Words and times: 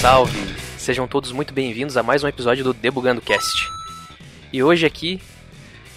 salve! 0.00 0.56
Sejam 0.78 1.06
todos 1.06 1.30
muito 1.30 1.52
bem-vindos 1.52 1.94
a 1.94 2.02
mais 2.02 2.24
um 2.24 2.28
episódio 2.28 2.64
do 2.64 2.72
Debugando 2.72 3.20
Cast. 3.20 3.68
E 4.50 4.62
hoje 4.62 4.86
aqui, 4.86 5.20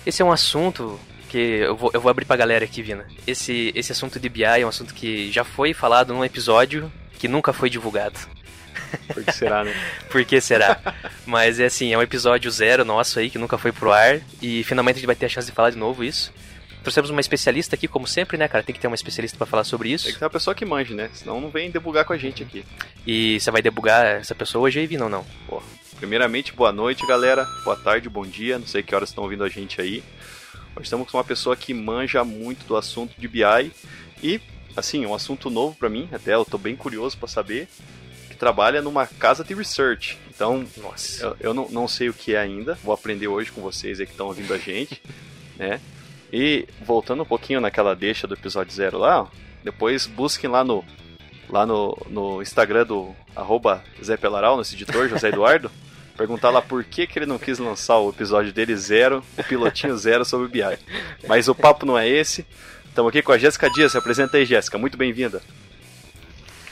esse 0.06 0.22
é 0.22 0.26
um 0.26 0.32
assunto 0.32 1.00
que 1.30 1.38
eu 1.38 1.74
vou, 1.74 1.90
eu 1.94 2.02
vou 2.02 2.10
abrir 2.10 2.26
pra 2.26 2.36
galera 2.36 2.66
aqui, 2.66 2.82
Vina. 2.82 3.08
Esse, 3.26 3.72
esse 3.74 3.94
assunto 3.94 4.20
de 4.20 4.28
BI 4.28 4.44
é 4.44 4.66
um 4.66 4.68
assunto 4.68 4.94
que 4.94 5.32
já 5.32 5.46
foi 5.46 5.74
falado 5.74 6.14
num 6.14 6.26
episódio 6.26 6.92
que 7.18 7.30
nunca 7.30 7.54
foi 7.54 7.70
divulgado. 7.70 8.20
Por 9.14 9.24
que 9.24 9.32
será, 9.32 9.64
né? 9.64 9.74
Por 10.12 10.26
que 10.26 10.42
será? 10.42 10.82
Mas 11.26 11.62
é 11.62 11.66
assim, 11.68 11.94
é 11.94 11.98
um 11.98 12.02
episódio 12.02 12.52
zero 12.52 12.84
nosso 12.84 13.20
aí, 13.20 13.30
que 13.30 13.38
nunca 13.38 13.58
foi 13.58 13.72
pro 13.72 13.94
ar, 13.94 14.20
e 14.42 14.66
finalmente 14.66 14.98
a 14.98 15.00
gente 15.00 15.08
vai 15.08 15.16
ter 15.16 15.28
a 15.28 15.30
chance 15.30 15.48
de 15.48 15.54
falar 15.54 15.70
de 15.70 15.78
novo 15.78 16.04
isso. 16.04 16.34
Trouxemos 16.84 17.10
uma 17.10 17.22
especialista 17.22 17.76
aqui, 17.76 17.88
como 17.88 18.06
sempre, 18.06 18.38
né, 18.38 18.46
cara? 18.48 18.62
Tem 18.62 18.76
que 18.76 18.82
ter 18.82 18.88
uma 18.88 18.96
especialista 18.96 19.38
para 19.38 19.48
falar 19.48 19.64
sobre 19.64 19.90
isso. 19.90 20.04
Tem 20.04 20.14
que 20.14 20.20
ter 20.20 20.26
uma 20.26 20.30
pessoa 20.30 20.54
que 20.54 20.66
manje, 20.66 20.94
né? 20.94 21.10
Senão 21.14 21.40
não 21.40 21.50
vem 21.50 21.72
debugar 21.72 22.04
com 22.04 22.12
a 22.12 22.18
gente 22.18 22.44
aqui. 22.44 22.66
E 23.08 23.40
você 23.40 23.50
vai 23.50 23.62
debugar 23.62 24.06
essa 24.06 24.36
pessoa 24.36 24.66
hoje 24.66 24.80
aí, 24.80 25.02
ou 25.02 25.08
não? 25.08 25.26
Pô, 25.48 25.64
primeiramente, 25.96 26.52
boa 26.52 26.74
noite, 26.74 27.08
galera. 27.08 27.48
Boa 27.64 27.78
tarde, 27.78 28.10
bom 28.10 28.26
dia. 28.26 28.60
Não 28.60 28.68
sei 28.68 28.84
que 28.84 28.94
horas 28.94 29.10
estão 29.10 29.24
ouvindo 29.24 29.46
a 29.46 29.50
gente 29.50 29.80
aí. 29.80 30.04
Hoje 30.76 30.84
estamos 30.84 31.10
com 31.10 31.18
uma 31.18 31.24
pessoa 31.24 31.56
que 31.56 31.74
manja 31.74 32.22
muito 32.26 32.66
do 32.66 32.76
assunto 32.76 33.14
de 33.18 33.30
BI 33.30 33.72
e, 34.22 34.42
assim, 34.76 35.06
um 35.06 35.16
assunto 35.16 35.50
novo 35.50 35.76
para 35.76 35.88
mim, 35.88 36.10
até 36.12 36.34
eu 36.34 36.44
tô 36.44 36.58
bem 36.58 36.76
curioso 36.76 37.18
para 37.18 37.30
saber, 37.30 37.70
que 38.30 38.36
trabalha 38.36 38.82
numa 38.82 39.08
casa 39.08 39.42
de 39.42 39.54
research. 39.54 40.18
Então, 40.30 40.66
Nossa. 40.76 41.24
eu, 41.24 41.38
eu 41.40 41.54
não, 41.54 41.70
não 41.70 41.88
sei 41.88 42.10
o 42.10 42.14
que 42.14 42.36
é 42.36 42.40
ainda, 42.40 42.78
vou 42.84 42.94
aprender 42.94 43.28
hoje 43.28 43.52
com 43.54 43.62
vocês 43.62 44.02
aí 44.02 44.06
que 44.06 44.12
estão 44.12 44.28
ouvindo 44.28 44.54
a 44.54 44.58
gente, 44.58 45.02
né? 45.56 45.80
E 46.34 46.68
voltando 46.84 47.22
um 47.22 47.26
pouquinho 47.26 47.62
naquela 47.62 47.96
deixa 47.96 48.26
do 48.26 48.34
episódio 48.34 48.74
zero 48.74 48.98
lá, 48.98 49.22
ó, 49.22 49.28
depois 49.64 50.08
busquem 50.08 50.50
lá 50.50 50.64
no 50.64 50.84
lá 51.48 51.64
no, 51.64 51.96
no 52.10 52.42
Instagram 52.42 52.88
do 52.88 53.16
arroba 53.36 53.84
Zé 54.04 54.18
Pelaral, 54.18 54.58
nosso 54.58 54.74
editor, 54.74 55.08
José 55.08 55.30
Eduardo, 55.30 55.70
perguntar 56.18 56.50
lá 56.50 56.60
por 56.60 56.84
que, 56.84 57.06
que 57.06 57.20
ele 57.20 57.28
não 57.28 57.38
quis 57.38 57.60
lançar 57.60 58.00
o 58.00 58.10
episódio 58.10 58.52
dele 58.52 58.76
zero, 58.76 59.24
o 59.38 59.44
pilotinho 59.44 59.96
zero 59.96 60.26
sobre 60.26 60.48
o 60.48 60.50
BI. 60.50 60.80
Mas 61.28 61.48
o 61.48 61.54
papo 61.54 61.86
não 61.86 61.96
é 61.96 62.10
esse. 62.10 62.44
Estamos 62.88 63.10
aqui 63.10 63.22
com 63.22 63.32
a 63.32 63.38
Jéssica 63.38 63.70
Dias. 63.70 63.92
Se 63.92 63.98
apresenta 64.00 64.38
aí, 64.38 64.46
Jéssica. 64.46 64.80
Muito 64.80 64.98
bem-vinda. 64.98 65.44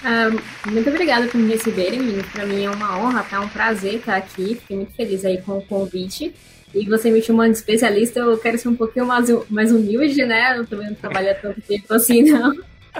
Ah, 0.03 0.30
muito 0.66 0.90
obrigada 0.90 1.28
por 1.28 1.38
me 1.38 1.52
receberem, 1.52 2.02
Para 2.31 2.48
mim 2.48 2.64
é 2.64 2.70
uma 2.72 2.98
honra, 2.98 3.23
tá? 3.23 3.38
É 3.38 3.40
um 3.40 3.50
prazer 3.50 3.96
estar 3.96 4.16
aqui. 4.16 4.56
Fiquei 4.56 4.78
muito 4.78 4.94
feliz 4.94 5.23
aí 5.23 5.40
com 5.40 5.59
o 5.59 5.62
convite. 5.62 6.34
E 6.74 6.86
você 6.86 7.12
me 7.12 7.22
chamando 7.22 7.52
de 7.52 7.58
especialista, 7.58 8.22
eu 8.22 8.38
quero 8.38 8.58
ser 8.58 8.70
um 8.70 8.76
pouquinho 8.76 9.06
mais, 9.06 9.28
mais 9.50 9.72
humilde, 9.72 10.26
né? 10.26 10.58
Eu 10.58 10.66
também 10.66 10.88
não 10.88 10.96
trabalho 10.96 11.36
tanto 11.42 11.62
tempo 11.62 11.94
assim, 11.94 12.24
não. 12.24 12.56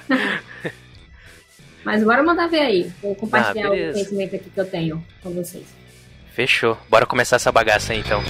Mas 1.84 2.04
bora 2.04 2.22
mandar 2.22 2.48
ver 2.48 2.60
aí. 2.60 2.92
Vou 3.02 3.16
compartilhar 3.16 3.68
ah, 3.68 3.72
o 3.72 3.92
conhecimento 3.94 4.36
aqui 4.36 4.50
que 4.50 4.60
eu 4.60 4.66
tenho 4.66 5.04
com 5.24 5.32
vocês. 5.32 5.66
Fechou. 6.34 6.78
Bora 6.90 7.06
começar 7.06 7.38
essa 7.38 7.52
bagaça 7.52 7.94
aí, 7.94 8.00
então. 8.00 8.22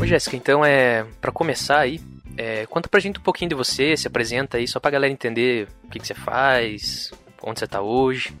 Ô 0.00 0.06
Jéssica, 0.06 0.36
então 0.36 0.64
é 0.64 1.04
para 1.20 1.30
começar 1.30 1.78
aí, 1.80 2.00
é, 2.36 2.66
conta 2.66 2.88
pra 2.88 3.00
gente 3.00 3.18
um 3.18 3.22
pouquinho 3.22 3.50
de 3.50 3.54
você, 3.54 3.96
se 3.96 4.06
apresenta 4.06 4.56
aí, 4.56 4.66
só 4.66 4.80
pra 4.80 4.90
galera 4.90 5.12
entender 5.12 5.68
o 5.84 5.88
que, 5.88 5.98
que 5.98 6.06
você 6.06 6.14
faz, 6.14 7.10
onde 7.42 7.60
você 7.60 7.66
tá 7.66 7.80
hoje. 7.80 8.36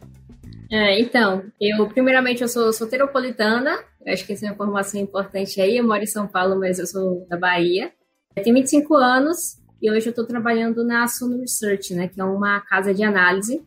É, 0.70 0.98
então, 0.98 1.44
eu 1.60 1.86
primeiramente 1.88 2.42
eu 2.42 2.48
sou 2.48 2.72
solteiropolitana, 2.72 3.78
acho 4.06 4.26
que 4.26 4.32
essa 4.32 4.46
é 4.46 4.48
uma 4.48 4.54
informação 4.54 5.00
importante 5.00 5.60
aí, 5.60 5.76
eu 5.76 5.86
moro 5.86 6.02
em 6.02 6.06
São 6.06 6.26
Paulo, 6.26 6.58
mas 6.58 6.78
eu 6.78 6.86
sou 6.86 7.26
da 7.28 7.36
Bahia. 7.36 7.92
Eu 8.34 8.42
tenho 8.42 8.56
25 8.56 8.94
anos 8.94 9.58
e 9.82 9.90
hoje 9.90 10.06
eu 10.06 10.10
estou 10.10 10.26
trabalhando 10.26 10.82
na 10.84 11.06
Suno 11.06 11.40
Research, 11.40 11.94
né, 11.94 12.08
que 12.08 12.20
é 12.20 12.24
uma 12.24 12.60
casa 12.60 12.94
de 12.94 13.02
análise. 13.02 13.62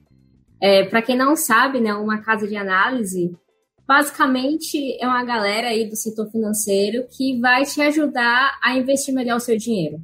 É, 0.59 0.83
para 0.83 1.01
quem 1.01 1.15
não 1.15 1.35
sabe, 1.35 1.79
né, 1.79 1.93
uma 1.93 2.21
casa 2.21 2.47
de 2.47 2.55
análise 2.55 3.37
basicamente 3.87 4.97
é 4.99 5.07
uma 5.07 5.23
galera 5.23 5.67
aí 5.67 5.87
do 5.87 5.95
setor 5.95 6.29
financeiro 6.31 7.05
que 7.15 7.39
vai 7.39 7.63
te 7.65 7.79
ajudar 7.81 8.57
a 8.63 8.75
investir 8.75 9.13
melhor 9.13 9.37
o 9.37 9.39
seu 9.39 9.57
dinheiro. 9.57 10.01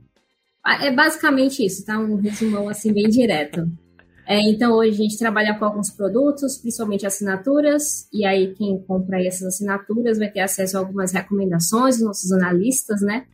Ah, 0.63 0.85
é 0.85 0.91
basicamente 0.91 1.65
isso, 1.65 1.85
tá? 1.85 1.97
Um 1.99 2.15
resumão 2.15 2.69
assim 2.69 2.93
bem 2.93 3.09
direto. 3.09 3.67
É, 4.27 4.39
então, 4.49 4.73
hoje 4.73 4.91
a 4.91 5.03
gente 5.03 5.17
trabalha 5.17 5.57
com 5.57 5.65
alguns 5.65 5.89
produtos, 5.89 6.57
principalmente 6.57 7.05
assinaturas, 7.05 8.07
e 8.13 8.23
aí 8.23 8.53
quem 8.53 8.79
compra 8.83 9.21
essas 9.21 9.47
assinaturas 9.47 10.17
vai 10.17 10.29
ter 10.31 10.41
acesso 10.41 10.77
a 10.77 10.79
algumas 10.79 11.11
recomendações 11.11 11.97
dos 11.97 12.05
nossos 12.05 12.31
analistas, 12.31 13.01
né? 13.01 13.25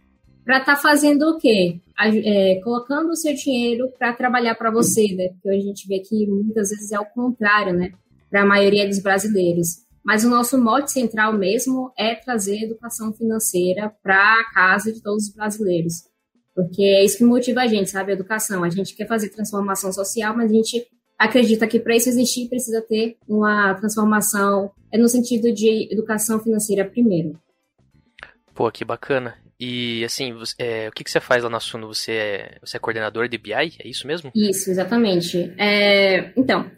Para 0.43 0.59
estar 0.59 0.75
tá 0.75 0.81
fazendo 0.81 1.23
o 1.23 1.37
quê? 1.37 1.81
É, 1.99 2.61
colocando 2.63 3.09
o 3.09 3.15
seu 3.15 3.33
dinheiro 3.35 3.91
para 3.99 4.13
trabalhar 4.13 4.55
para 4.55 4.71
você, 4.71 5.13
né? 5.13 5.29
Porque 5.29 5.49
hoje 5.49 5.59
a 5.59 5.67
gente 5.67 5.87
vê 5.87 5.99
que 5.99 6.25
muitas 6.25 6.69
vezes 6.69 6.91
é 6.91 6.99
o 6.99 7.05
contrário, 7.05 7.73
né? 7.73 7.91
Para 8.29 8.43
a 8.43 8.45
maioria 8.45 8.87
dos 8.87 8.99
brasileiros. 8.99 9.85
Mas 10.03 10.23
o 10.23 10.29
nosso 10.29 10.57
mote 10.57 10.91
central 10.91 11.37
mesmo 11.37 11.91
é 11.97 12.15
trazer 12.15 12.63
educação 12.63 13.11
financeira 13.11 13.93
para 14.01 14.15
a 14.15 14.53
casa 14.53 14.91
de 14.91 15.01
todos 15.03 15.27
os 15.27 15.35
brasileiros. 15.35 16.07
Porque 16.57 16.81
é 16.81 17.05
isso 17.05 17.19
que 17.19 17.23
motiva 17.23 17.61
a 17.61 17.67
gente, 17.67 17.87
sabe? 17.87 18.11
A 18.11 18.15
educação. 18.15 18.63
A 18.63 18.69
gente 18.71 18.95
quer 18.95 19.07
fazer 19.07 19.29
transformação 19.29 19.93
social, 19.93 20.35
mas 20.35 20.49
a 20.49 20.55
gente 20.55 20.87
acredita 21.15 21.67
que 21.67 21.79
para 21.79 21.95
isso 21.95 22.09
existir 22.09 22.49
precisa 22.49 22.81
ter 22.81 23.15
uma 23.27 23.75
transformação 23.75 24.71
é 24.91 24.97
no 24.97 25.07
sentido 25.07 25.53
de 25.53 25.87
educação 25.93 26.39
financeira 26.39 26.83
primeiro. 26.83 27.39
Pô, 28.55 28.71
que 28.71 28.83
bacana. 28.83 29.35
E 29.59 30.03
assim, 30.03 30.33
você, 30.33 30.55
é, 30.57 30.89
o 30.89 30.91
que, 30.91 31.03
que 31.03 31.11
você 31.11 31.19
faz 31.19 31.43
lá 31.43 31.49
na 31.51 31.59
Suno? 31.59 31.93
Você 31.93 32.13
é, 32.13 32.57
você 32.59 32.77
é 32.77 32.79
coordenador 32.79 33.27
de 33.27 33.37
BI? 33.37 33.53
É 33.53 33.87
isso 33.87 34.07
mesmo? 34.07 34.31
Isso, 34.33 34.71
exatamente. 34.71 35.53
É, 35.59 36.31
então, 36.35 36.71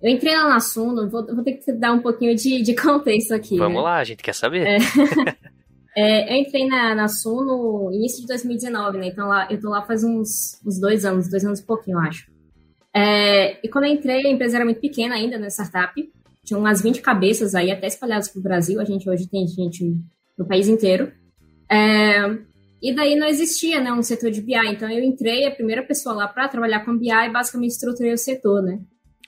eu 0.00 0.10
entrei 0.10 0.36
lá 0.36 0.48
na 0.48 0.60
Suno, 0.60 1.10
vou, 1.10 1.26
vou, 1.26 1.42
ter 1.42 1.54
que 1.54 1.72
dar 1.72 1.90
um 1.92 2.00
pouquinho 2.00 2.36
de, 2.36 2.62
de 2.62 2.72
contexto 2.80 3.34
aqui. 3.34 3.58
Vamos 3.58 3.78
né? 3.78 3.82
lá, 3.82 3.96
a 3.96 4.04
gente 4.04 4.22
quer 4.22 4.34
saber. 4.34 4.64
É. 4.64 4.78
É, 6.00 6.32
eu 6.32 6.40
entrei 6.40 6.64
na, 6.64 6.94
na 6.94 7.08
Sun 7.08 7.42
no 7.42 7.90
início 7.92 8.20
de 8.20 8.28
2019, 8.28 8.98
né? 8.98 9.08
Então 9.08 9.26
lá, 9.26 9.48
eu 9.50 9.60
tô 9.60 9.68
lá 9.68 9.82
faz 9.82 10.04
uns, 10.04 10.60
uns 10.64 10.78
dois 10.78 11.04
anos, 11.04 11.28
dois 11.28 11.44
anos 11.44 11.58
e 11.58 11.66
pouquinho, 11.66 11.96
eu 11.96 12.02
acho. 12.02 12.30
É, 12.94 13.58
e 13.66 13.68
quando 13.68 13.86
eu 13.86 13.90
entrei, 13.90 14.24
a 14.24 14.30
empresa 14.30 14.58
era 14.58 14.64
muito 14.64 14.80
pequena 14.80 15.16
ainda, 15.16 15.36
né? 15.36 15.48
Startup. 15.48 15.92
Tinha 16.44 16.56
umas 16.56 16.80
20 16.80 17.00
cabeças 17.00 17.52
aí, 17.52 17.72
até 17.72 17.88
espalhadas 17.88 18.28
pro 18.28 18.40
Brasil. 18.40 18.80
A 18.80 18.84
gente 18.84 19.10
hoje 19.10 19.28
tem 19.28 19.44
gente 19.48 19.92
no 20.38 20.46
país 20.46 20.68
inteiro. 20.68 21.10
É, 21.68 22.38
e 22.80 22.94
daí 22.94 23.16
não 23.16 23.26
existia, 23.26 23.80
né, 23.80 23.92
um 23.92 24.00
setor 24.00 24.30
de 24.30 24.40
BI. 24.40 24.54
Então 24.68 24.88
eu 24.88 25.02
entrei, 25.02 25.46
a 25.46 25.50
primeira 25.50 25.82
pessoa 25.82 26.14
lá 26.14 26.28
para 26.28 26.46
trabalhar 26.46 26.84
com 26.84 26.96
BI 26.96 27.10
e 27.10 27.28
basicamente 27.28 27.72
estruturei 27.72 28.12
o 28.12 28.18
setor, 28.18 28.62
né? 28.62 28.78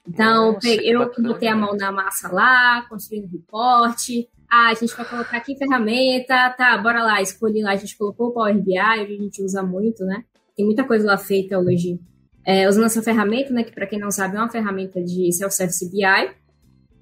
Então 0.09 0.53
Nossa, 0.53 0.69
eu 0.69 1.11
botei 1.19 1.49
a 1.49 1.57
mão 1.57 1.77
na 1.77 1.91
massa 1.91 2.33
lá, 2.33 2.87
construindo 2.89 3.27
reporte, 3.27 4.29
ah, 4.51 4.71
a 4.71 4.75
gente 4.75 4.97
vai 4.97 5.09
colocar 5.09 5.37
aqui 5.37 5.57
ferramenta, 5.57 6.51
tá, 6.51 6.77
bora 6.79 7.03
lá, 7.03 7.23
escolhi 7.23 7.63
lá, 7.63 7.73
a 7.73 7.77
gente 7.77 7.97
colocou 7.97 8.29
o 8.29 8.33
Power 8.33 8.61
BI, 8.61 8.77
a 8.77 9.05
gente 9.05 9.43
usa 9.43 9.63
muito, 9.63 10.05
né? 10.05 10.25
Tem 10.57 10.67
muita 10.67 10.85
coisa 10.85 11.07
lá 11.07 11.17
feita 11.17 11.59
hoje 11.59 12.01
é, 12.45 12.69
usando 12.69 12.87
essa 12.87 13.03
ferramenta, 13.03 13.53
né? 13.53 13.63
Que 13.63 13.73
para 13.73 13.87
quem 13.87 13.99
não 13.99 14.11
sabe 14.11 14.37
é 14.37 14.41
uma 14.41 14.51
ferramenta 14.51 15.01
de 15.01 15.33
self-service 15.33 15.89
BI. 15.89 16.05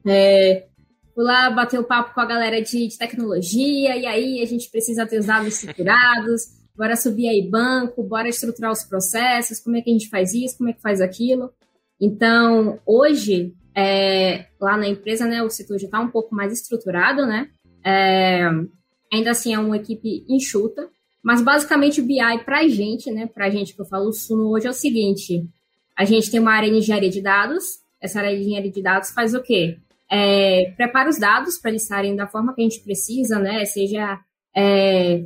É, 0.07 0.67
fui 1.15 1.25
lá 1.25 1.51
bater 1.51 1.81
o 1.81 1.85
papo 1.85 2.15
com 2.15 2.21
a 2.21 2.27
galera 2.27 2.61
de, 2.61 2.87
de, 2.87 2.99
tecnologia, 2.99 3.97
e 3.97 4.07
aí 4.07 4.43
a 4.43 4.47
gente 4.47 4.71
precisa 4.71 5.07
ter 5.07 5.19
os 5.19 5.27
dados 5.27 5.49
estruturados, 5.55 6.43
bora 6.77 6.97
subir 6.97 7.29
aí 7.29 7.49
banco, 7.49 8.03
bora 8.03 8.29
estruturar 8.29 8.71
os 8.71 8.85
processos, 8.85 9.59
como 9.59 9.77
é 9.77 9.81
que 9.81 9.91
a 9.91 9.93
gente 9.93 10.09
faz 10.09 10.35
isso, 10.35 10.59
como 10.59 10.71
é 10.71 10.73
que 10.73 10.83
faz 10.83 11.01
aquilo. 11.01 11.51
Então, 12.01 12.79
hoje, 12.87 13.55
é, 13.81 14.47
lá 14.61 14.77
na 14.77 14.89
empresa, 14.89 15.25
né, 15.25 15.41
o 15.41 15.49
setor 15.49 15.79
já 15.79 15.87
está 15.87 16.01
um 16.01 16.11
pouco 16.11 16.35
mais 16.35 16.53
estruturado, 16.53 17.25
né? 17.25 17.49
É, 17.85 18.43
ainda 19.13 19.31
assim 19.31 19.55
é 19.55 19.59
uma 19.59 19.77
equipe 19.77 20.25
enxuta, 20.29 20.89
mas 21.23 21.41
basicamente 21.41 22.01
o 22.01 22.05
BI 22.05 22.19
para 22.45 22.59
a 22.59 22.69
gente, 22.69 23.09
né, 23.13 23.29
para 23.33 23.47
a 23.47 23.51
gente 23.51 23.77
que 23.77 23.81
eu 23.81 23.85
falo 23.85 24.09
o 24.09 24.13
Suno 24.13 24.51
hoje 24.51 24.67
é 24.67 24.71
o 24.71 24.75
seguinte: 24.75 25.49
a 25.97 26.05
gente 26.05 26.29
tem 26.29 26.41
uma 26.41 26.55
área 26.55 26.69
de 26.69 26.77
engenharia 26.77 27.09
de 27.09 27.23
dados. 27.23 27.79
Essa 28.01 28.19
área 28.19 28.35
de 28.35 28.43
engenharia 28.43 28.71
de 28.71 28.83
dados 28.83 29.11
faz 29.13 29.33
o 29.33 29.41
quê? 29.41 29.79
É, 30.11 30.73
prepara 30.77 31.09
os 31.09 31.19
dados 31.19 31.57
para 31.59 31.71
eles 31.71 31.83
estarem 31.83 32.17
da 32.17 32.27
forma 32.27 32.55
que 32.55 32.61
a 32.61 32.65
gente 32.65 32.81
precisa, 32.81 33.39
né? 33.39 33.65
Seja 33.65 34.19
é, 34.57 35.25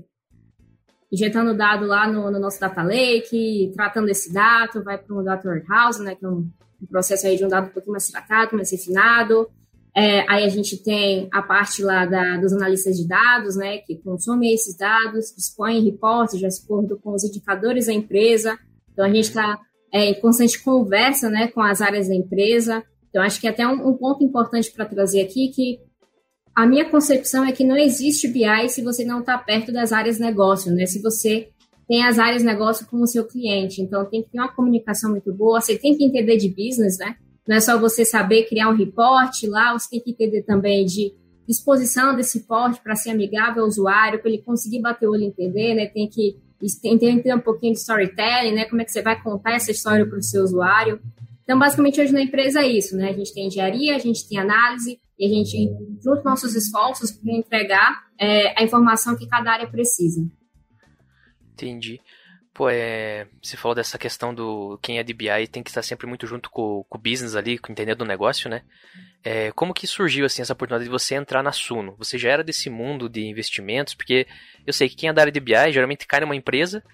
injetando 1.10 1.56
dado 1.56 1.86
lá 1.86 2.06
no, 2.06 2.30
no, 2.30 2.38
nosso 2.38 2.60
data 2.60 2.82
lake, 2.82 3.72
tratando 3.74 4.10
esse 4.10 4.30
dado, 4.30 4.84
vai 4.84 4.98
para 4.98 5.16
um 5.16 5.24
data 5.24 5.48
warehouse, 5.48 6.02
né? 6.02 6.14
Que 6.14 6.26
é 6.26 6.28
um 6.28 6.50
um 6.82 6.86
processo 6.86 7.26
aí 7.26 7.36
de 7.36 7.44
um 7.44 7.48
dado 7.48 7.68
um 7.68 7.70
pouquinho 7.70 7.92
mais 7.92 8.08
tratado, 8.08 8.56
mais 8.56 8.70
refinado. 8.70 9.48
É, 9.94 10.20
aí 10.28 10.44
a 10.44 10.48
gente 10.48 10.82
tem 10.82 11.28
a 11.30 11.42
parte 11.42 11.82
lá 11.82 12.06
da, 12.06 12.38
dos 12.38 12.52
analistas 12.52 12.96
de 12.96 13.06
dados, 13.06 13.56
né, 13.56 13.78
que 13.78 13.96
consomem 13.96 14.52
esses 14.52 14.76
dados, 14.76 15.34
dispõem 15.36 15.84
reportes 15.84 16.38
de 16.38 16.46
acordo 16.46 16.98
com 16.98 17.12
os 17.12 17.24
indicadores 17.24 17.86
da 17.86 17.92
empresa. 17.92 18.58
Então, 18.92 19.04
a 19.04 19.08
gente 19.08 19.28
está 19.28 19.58
é, 19.92 20.10
em 20.10 20.20
constante 20.20 20.62
conversa, 20.62 21.28
né, 21.28 21.48
com 21.48 21.60
as 21.60 21.80
áreas 21.80 22.08
da 22.08 22.14
empresa. 22.14 22.82
Então, 23.10 23.22
acho 23.22 23.40
que 23.40 23.46
até 23.46 23.66
um, 23.66 23.88
um 23.88 23.94
ponto 23.94 24.24
importante 24.24 24.72
para 24.72 24.86
trazer 24.86 25.20
aqui 25.20 25.48
que 25.48 25.78
a 26.54 26.66
minha 26.66 26.88
concepção 26.88 27.44
é 27.44 27.52
que 27.52 27.64
não 27.64 27.76
existe 27.76 28.28
BI 28.28 28.68
se 28.68 28.82
você 28.82 29.04
não 29.04 29.20
está 29.20 29.36
perto 29.38 29.72
das 29.72 29.92
áreas 29.92 30.18
negócio, 30.18 30.72
né? 30.72 30.86
Se 30.86 31.00
você 31.00 31.48
tem 31.92 32.06
as 32.06 32.18
áreas 32.18 32.42
negócio 32.42 32.86
com 32.86 33.02
o 33.02 33.06
seu 33.06 33.22
cliente. 33.22 33.82
Então, 33.82 34.06
tem 34.06 34.22
que 34.22 34.30
ter 34.30 34.38
uma 34.38 34.50
comunicação 34.50 35.10
muito 35.10 35.30
boa, 35.30 35.60
você 35.60 35.76
tem 35.76 35.94
que 35.94 36.02
entender 36.02 36.38
de 36.38 36.48
business, 36.48 36.96
né? 36.96 37.16
Não 37.46 37.54
é 37.54 37.60
só 37.60 37.78
você 37.78 38.02
saber 38.02 38.44
criar 38.44 38.70
um 38.70 38.74
report 38.74 39.42
lá, 39.42 39.74
você 39.74 39.90
tem 39.90 40.00
que 40.00 40.12
entender 40.12 40.40
também 40.40 40.86
de 40.86 41.12
disposição 41.46 42.16
desse 42.16 42.38
report 42.38 42.80
para 42.82 42.96
ser 42.96 43.10
amigável 43.10 43.64
ao 43.64 43.68
usuário, 43.68 44.20
para 44.20 44.30
ele 44.30 44.40
conseguir 44.40 44.80
bater 44.80 45.06
o 45.06 45.12
olho 45.12 45.24
e 45.24 45.26
entender, 45.26 45.74
né? 45.74 45.84
Tem 45.84 46.08
que 46.08 46.38
entender 46.82 47.34
um 47.34 47.40
pouquinho 47.40 47.74
de 47.74 47.80
storytelling, 47.80 48.54
né? 48.54 48.64
Como 48.64 48.80
é 48.80 48.86
que 48.86 48.90
você 48.90 49.02
vai 49.02 49.22
contar 49.22 49.52
essa 49.52 49.70
história 49.70 50.06
para 50.06 50.16
o 50.16 50.22
seu 50.22 50.42
usuário. 50.44 50.98
Então, 51.44 51.58
basicamente, 51.58 52.00
hoje 52.00 52.14
na 52.14 52.22
empresa 52.22 52.60
é 52.60 52.68
isso, 52.68 52.96
né? 52.96 53.10
A 53.10 53.12
gente 53.12 53.34
tem 53.34 53.48
engenharia, 53.48 53.96
a 53.96 53.98
gente 53.98 54.26
tem 54.26 54.38
análise, 54.38 54.98
e 55.18 55.26
a 55.26 55.28
gente 55.28 55.70
junta 56.02 56.22
nossos 56.24 56.54
esforços 56.54 57.10
para 57.10 57.34
entregar 57.34 58.04
é, 58.18 58.58
a 58.58 58.64
informação 58.64 59.14
que 59.14 59.26
cada 59.26 59.52
área 59.52 59.66
precisa. 59.66 60.26
Entendi. 61.52 62.00
Pô, 62.54 62.68
é, 62.68 63.26
você 63.42 63.56
falou 63.56 63.74
dessa 63.74 63.96
questão 63.96 64.34
do 64.34 64.78
quem 64.82 64.98
é 64.98 65.02
DBI 65.02 65.48
tem 65.50 65.62
que 65.62 65.70
estar 65.70 65.80
sempre 65.80 66.06
muito 66.06 66.26
junto 66.26 66.50
com, 66.50 66.84
com 66.86 66.98
o 66.98 67.00
business 67.00 67.34
ali, 67.34 67.56
com 67.56 67.72
entender 67.72 67.94
do 67.94 68.04
negócio, 68.04 68.50
né? 68.50 68.62
É, 69.24 69.50
como 69.52 69.72
que 69.72 69.86
surgiu 69.86 70.26
assim 70.26 70.42
essa 70.42 70.52
oportunidade 70.52 70.84
de 70.84 70.90
você 70.90 71.14
entrar 71.14 71.42
na 71.42 71.50
Suno? 71.50 71.94
Você 71.96 72.18
já 72.18 72.30
era 72.30 72.44
desse 72.44 72.68
mundo 72.68 73.08
de 73.08 73.24
investimentos? 73.24 73.94
Porque 73.94 74.26
eu 74.66 74.72
sei 74.72 74.86
que 74.86 74.96
quem 74.96 75.08
é 75.08 75.12
da 75.14 75.22
área 75.22 75.32
de 75.32 75.40
BI 75.40 75.72
geralmente 75.72 76.06
cai 76.06 76.20
numa 76.20 76.36
empresa, 76.36 76.84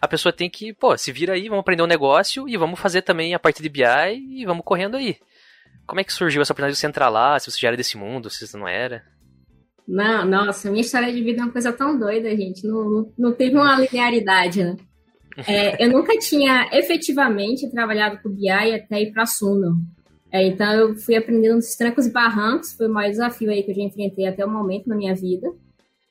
a 0.00 0.06
pessoa 0.06 0.32
tem 0.32 0.48
que, 0.48 0.72
pô, 0.72 0.96
se 0.96 1.10
vira 1.10 1.32
aí, 1.32 1.48
vamos 1.48 1.62
aprender 1.62 1.82
um 1.82 1.86
negócio 1.86 2.48
e 2.48 2.56
vamos 2.56 2.78
fazer 2.78 3.02
também 3.02 3.34
a 3.34 3.40
parte 3.40 3.60
de 3.60 3.68
BI 3.68 3.82
e 3.82 4.44
vamos 4.46 4.64
correndo 4.64 4.96
aí. 4.96 5.18
Como 5.84 6.00
é 6.00 6.04
que 6.04 6.12
surgiu 6.12 6.42
essa 6.42 6.52
oportunidade 6.52 6.76
de 6.76 6.80
você 6.80 6.86
entrar 6.86 7.08
lá? 7.08 7.40
Se 7.40 7.50
você 7.50 7.58
já 7.58 7.68
era 7.68 7.76
desse 7.76 7.96
mundo, 7.96 8.30
se 8.30 8.46
você 8.46 8.56
não 8.56 8.68
era? 8.68 9.04
Não, 9.88 10.26
nossa, 10.26 10.70
minha 10.70 10.82
história 10.82 11.10
de 11.10 11.22
vida 11.22 11.40
é 11.40 11.44
uma 11.44 11.52
coisa 11.52 11.72
tão 11.72 11.98
doida, 11.98 12.28
gente. 12.36 12.66
Não, 12.66 13.10
não, 13.16 13.32
teve 13.32 13.56
uma 13.56 13.80
linearidade, 13.80 14.62
né? 14.62 14.76
É, 15.46 15.82
eu 15.82 15.90
nunca 15.90 16.18
tinha 16.18 16.68
efetivamente 16.72 17.70
trabalhado 17.70 18.18
com 18.22 18.28
BI 18.28 18.50
até 18.50 19.00
ir 19.00 19.12
para 19.12 19.22
a 19.22 19.26
Suno. 19.26 19.78
É, 20.30 20.46
então 20.46 20.70
eu 20.72 20.94
fui 20.96 21.16
aprendendo 21.16 21.56
os 21.56 21.74
trancos 21.74 22.06
e 22.06 22.12
barrancos, 22.12 22.74
foi 22.74 22.86
o 22.86 22.92
maior 22.92 23.10
desafio 23.10 23.50
aí 23.50 23.62
que 23.62 23.70
eu 23.70 23.74
já 23.74 23.82
enfrentei 23.82 24.26
até 24.26 24.44
o 24.44 24.50
momento 24.50 24.86
na 24.88 24.94
minha 24.94 25.14
vida. 25.14 25.50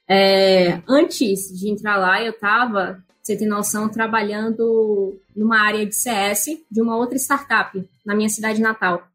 É, 0.10 0.82
antes 0.88 1.48
de 1.60 1.70
entrar 1.70 1.98
lá, 1.98 2.24
eu 2.24 2.32
estava, 2.32 3.04
você 3.22 3.38
tem 3.38 3.48
noção, 3.48 3.90
trabalhando 3.90 5.20
numa 5.36 5.60
área 5.60 5.86
de 5.86 5.94
CS 5.94 6.46
de 6.72 6.82
uma 6.82 6.98
outra 6.98 7.18
startup 7.18 7.80
na 8.04 8.16
minha 8.16 8.30
cidade 8.30 8.60
natal. 8.60 9.08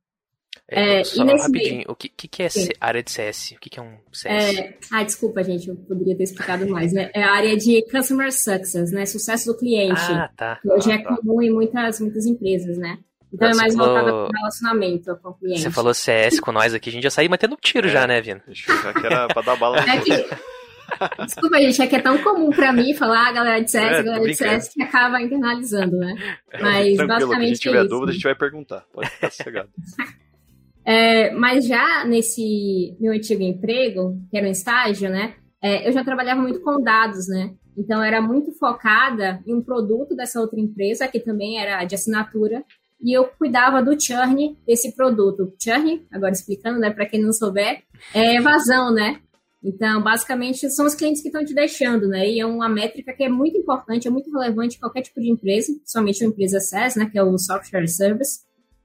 É, 0.68 1.00
é 1.00 1.02
e 1.02 1.24
nesse 1.24 1.46
rapidinho, 1.46 1.74
meio... 1.76 1.90
o 1.90 1.94
que, 1.94 2.08
que, 2.08 2.42
é 2.42 2.48
Sim. 2.48 2.68
área 2.80 3.02
de 3.02 3.10
CS? 3.10 3.52
O 3.52 3.60
que, 3.60 3.68
que 3.68 3.78
é 3.78 3.82
um 3.82 3.98
CS? 4.10 4.58
É... 4.58 4.78
Ah, 4.90 5.02
desculpa, 5.02 5.42
gente, 5.42 5.68
eu 5.68 5.76
poderia 5.76 6.16
ter 6.16 6.24
explicado 6.24 6.66
mais, 6.68 6.92
né? 6.92 7.10
É 7.14 7.22
a 7.22 7.32
área 7.32 7.56
de 7.56 7.82
Customer 7.90 8.32
Success, 8.32 8.90
né? 8.90 9.04
Sucesso 9.04 9.52
do 9.52 9.58
cliente. 9.58 10.00
Ah, 10.00 10.30
tá. 10.34 10.58
Que 10.62 10.70
hoje 10.70 10.90
ah, 10.90 10.94
é 10.94 10.98
tá. 10.98 11.16
comum 11.16 11.42
em 11.42 11.52
muitas, 11.52 12.00
muitas 12.00 12.24
empresas, 12.24 12.78
né? 12.78 12.98
Então 13.32 13.48
é 13.48 13.54
mais 13.54 13.74
voltado 13.74 14.08
falou... 14.08 14.28
para 14.28 14.38
relacionamento 14.38 15.16
com 15.16 15.28
o 15.30 15.34
cliente. 15.34 15.62
Você 15.62 15.70
falou 15.70 15.94
CS 15.94 16.40
com 16.40 16.52
nós 16.52 16.74
aqui, 16.74 16.90
a 16.90 16.92
gente 16.92 17.02
já 17.02 17.10
saiu 17.10 17.30
matando 17.30 17.56
tiro 17.60 17.88
é, 17.88 17.90
já, 17.90 18.06
né, 18.06 18.20
Vina? 18.20 18.42
Já 18.48 18.92
que 18.92 19.06
era 19.06 19.28
pra 19.28 19.42
dar 19.42 19.56
bala. 19.56 19.76
É 19.88 20.00
que... 20.00 21.24
Desculpa, 21.24 21.58
gente, 21.58 21.80
é 21.80 21.86
que 21.86 21.96
é 21.96 22.00
tão 22.00 22.18
comum 22.18 22.50
pra 22.50 22.70
mim 22.70 22.92
falar 22.92 23.28
a 23.28 23.32
galera 23.32 23.60
de 23.60 23.70
CS, 23.70 23.84
é, 23.84 23.98
a 23.98 24.02
galera 24.02 24.24
de 24.26 24.34
CS 24.34 24.68
que 24.74 24.82
acaba 24.82 25.22
internalizando, 25.22 25.96
né? 25.96 26.14
Mas 26.60 26.96
basicamente. 26.98 27.56
Se 27.56 27.62
tiver 27.62 27.84
é 27.84 27.88
dúvida, 27.88 28.10
a 28.10 28.14
gente 28.14 28.24
vai 28.24 28.34
perguntar. 28.34 28.84
Pode 28.92 29.08
ficar 29.08 29.30
sossegado. 29.30 29.70
É, 30.84 31.30
mas 31.32 31.66
já 31.66 32.04
nesse 32.04 32.96
meu 33.00 33.12
antigo 33.12 33.42
emprego, 33.42 34.18
que 34.30 34.36
era 34.36 34.46
um 34.46 34.50
estágio, 34.50 35.08
né? 35.08 35.34
É, 35.62 35.88
eu 35.88 35.92
já 35.92 36.02
trabalhava 36.02 36.40
muito 36.40 36.60
com 36.60 36.82
dados, 36.82 37.28
né? 37.28 37.54
Então, 37.76 38.02
era 38.02 38.20
muito 38.20 38.52
focada 38.52 39.40
em 39.46 39.54
um 39.54 39.62
produto 39.62 40.14
dessa 40.14 40.40
outra 40.40 40.60
empresa, 40.60 41.08
que 41.08 41.20
também 41.20 41.58
era 41.58 41.84
de 41.84 41.94
assinatura, 41.94 42.64
e 43.00 43.16
eu 43.16 43.24
cuidava 43.24 43.82
do 43.82 43.98
churn 44.00 44.56
desse 44.66 44.94
produto. 44.94 45.52
Churn, 45.62 46.06
agora 46.12 46.32
explicando, 46.32 46.78
né, 46.78 46.90
para 46.90 47.06
quem 47.06 47.20
não 47.20 47.32
souber, 47.32 47.82
é 48.14 48.36
evasão, 48.36 48.92
né? 48.92 49.20
Então, 49.64 50.02
basicamente, 50.02 50.68
são 50.70 50.84
os 50.86 50.94
clientes 50.94 51.22
que 51.22 51.28
estão 51.28 51.44
te 51.44 51.54
deixando, 51.54 52.08
né? 52.08 52.28
E 52.28 52.40
é 52.40 52.46
uma 52.46 52.68
métrica 52.68 53.12
que 53.12 53.22
é 53.22 53.28
muito 53.28 53.56
importante, 53.56 54.08
é 54.08 54.10
muito 54.10 54.30
relevante 54.30 54.76
em 54.76 54.80
qualquer 54.80 55.02
tipo 55.02 55.20
de 55.20 55.30
empresa, 55.30 55.72
somente 55.84 56.24
uma 56.24 56.30
empresa 56.30 56.60
SaaS, 56.60 56.96
né, 56.96 57.08
que 57.10 57.18
é 57.18 57.22
o 57.22 57.38
Software 57.38 57.86
Service 57.86 58.40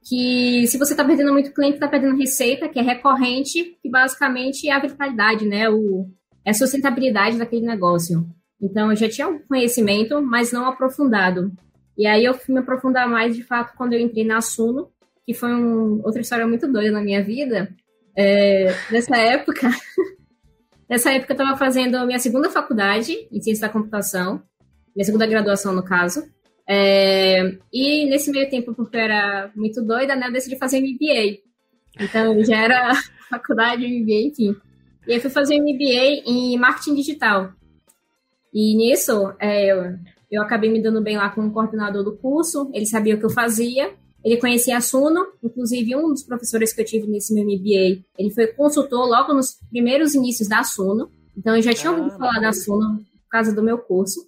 que 0.07 0.65
se 0.67 0.77
você 0.77 0.93
está 0.93 1.03
perdendo 1.03 1.33
muito 1.33 1.53
cliente, 1.53 1.75
está 1.75 1.87
perdendo 1.87 2.17
receita, 2.17 2.69
que 2.69 2.79
é 2.79 2.81
recorrente, 2.81 3.77
que 3.81 3.89
basicamente 3.89 4.69
é 4.69 4.71
a 4.71 4.79
vitalidade, 4.79 5.45
né? 5.45 5.69
O, 5.69 6.07
é 6.45 6.51
a 6.51 6.53
sustentabilidade 6.53 7.37
daquele 7.37 7.65
negócio. 7.65 8.25
Então, 8.61 8.89
eu 8.89 8.95
já 8.95 9.09
tinha 9.09 9.27
um 9.27 9.39
conhecimento, 9.39 10.21
mas 10.21 10.51
não 10.51 10.65
aprofundado. 10.65 11.51
E 11.97 12.07
aí 12.07 12.23
eu 12.23 12.33
fui 12.33 12.53
me 12.53 12.61
aprofundar 12.61 13.09
mais, 13.09 13.35
de 13.35 13.43
fato, 13.43 13.75
quando 13.75 13.93
eu 13.93 13.99
entrei 13.99 14.23
na 14.23 14.39
Suno, 14.39 14.89
que 15.25 15.33
foi 15.33 15.53
um, 15.53 16.01
outra 16.03 16.21
história 16.21 16.47
muito 16.47 16.71
doida 16.71 16.91
na 16.91 17.01
minha 17.01 17.21
vida. 17.21 17.69
É, 18.15 18.73
nessa 18.89 19.17
época, 19.17 19.69
nessa 20.89 21.11
época 21.11 21.33
eu 21.33 21.37
estava 21.37 21.57
fazendo 21.57 22.05
minha 22.05 22.19
segunda 22.19 22.49
faculdade 22.49 23.27
em 23.29 23.41
ciência 23.41 23.67
da 23.67 23.73
computação, 23.73 24.41
minha 24.95 25.05
segunda 25.05 25.27
graduação, 25.27 25.73
no 25.73 25.83
caso. 25.83 26.23
É, 26.69 27.57
e 27.71 28.05
nesse 28.09 28.29
meio 28.29 28.49
tempo, 28.49 28.73
porque 28.75 28.97
eu 28.97 29.01
era 29.01 29.51
muito 29.55 29.81
doida, 29.81 30.15
né, 30.15 30.27
eu 30.27 30.33
decidi 30.33 30.57
fazer 30.57 30.81
MBA. 30.81 31.39
Então, 31.99 32.43
já 32.43 32.57
era 32.57 32.93
faculdade, 33.29 33.87
MBA, 33.87 34.27
enfim. 34.27 34.55
E 35.07 35.13
aí 35.13 35.19
fui 35.19 35.29
fazer 35.29 35.59
MBA 35.59 36.23
em 36.25 36.57
marketing 36.57 36.95
digital. 36.95 37.53
E 38.53 38.75
nisso, 38.75 39.33
é, 39.39 39.71
eu, 39.71 39.97
eu 40.29 40.41
acabei 40.41 40.69
me 40.69 40.81
dando 40.81 41.01
bem 41.01 41.15
lá 41.15 41.29
com 41.29 41.45
o 41.45 41.51
coordenador 41.51 42.03
do 42.03 42.17
curso, 42.17 42.69
ele 42.73 42.85
sabia 42.85 43.15
o 43.15 43.19
que 43.19 43.25
eu 43.25 43.29
fazia, 43.29 43.93
ele 44.23 44.37
conhecia 44.37 44.75
a 44.75 44.81
Suno, 44.81 45.25
inclusive 45.41 45.95
um 45.95 46.09
dos 46.09 46.23
professores 46.23 46.73
que 46.73 46.81
eu 46.81 46.85
tive 46.85 47.07
nesse 47.07 47.33
meu 47.33 47.45
MBA, 47.45 48.03
ele 48.17 48.31
foi 48.33 48.47
consultor 48.47 49.07
logo 49.07 49.33
nos 49.33 49.57
primeiros 49.69 50.15
inícios 50.15 50.49
da 50.49 50.63
Suno, 50.63 51.09
então 51.37 51.55
eu 51.55 51.61
já 51.61 51.71
tinha 51.71 51.91
ouvido 51.91 52.15
ah, 52.15 52.17
falar 52.17 52.39
da 52.41 52.51
Suno 52.51 52.97
por 52.97 53.29
causa 53.29 53.53
do 53.53 53.63
meu 53.63 53.77
curso. 53.77 54.27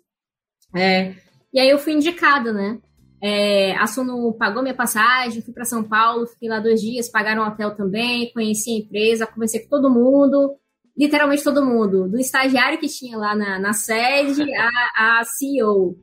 É, 0.76 1.16
e 1.54 1.60
aí 1.60 1.70
eu 1.70 1.80
fui 1.80 1.94
indicada, 1.94 2.54
né? 2.54 2.80
É, 3.22 3.76
a 3.76 3.86
Suno 3.86 4.34
pagou 4.34 4.62
minha 4.62 4.74
passagem, 4.74 5.42
fui 5.42 5.54
para 5.54 5.66
São 5.66 5.84
Paulo, 5.84 6.26
fiquei 6.26 6.48
lá 6.48 6.60
dois 6.60 6.80
dias, 6.80 7.10
pagaram 7.10 7.44
um 7.44 7.48
hotel 7.48 7.76
também, 7.76 8.32
conheci 8.32 8.72
a 8.72 8.78
empresa, 8.78 9.28
conversei 9.28 9.62
com 9.62 9.70
todo 9.70 9.90
mundo, 9.90 10.56
literalmente 10.98 11.44
todo 11.44 11.66
mundo, 11.66 12.08
do 12.08 12.18
estagiário 12.18 12.80
que 12.80 12.88
tinha 12.88 13.18
lá 13.18 13.36
na, 13.36 13.60
na 13.60 13.74
sede 13.74 14.44
a, 14.56 15.20
a 15.20 15.24
CEO. 15.26 15.98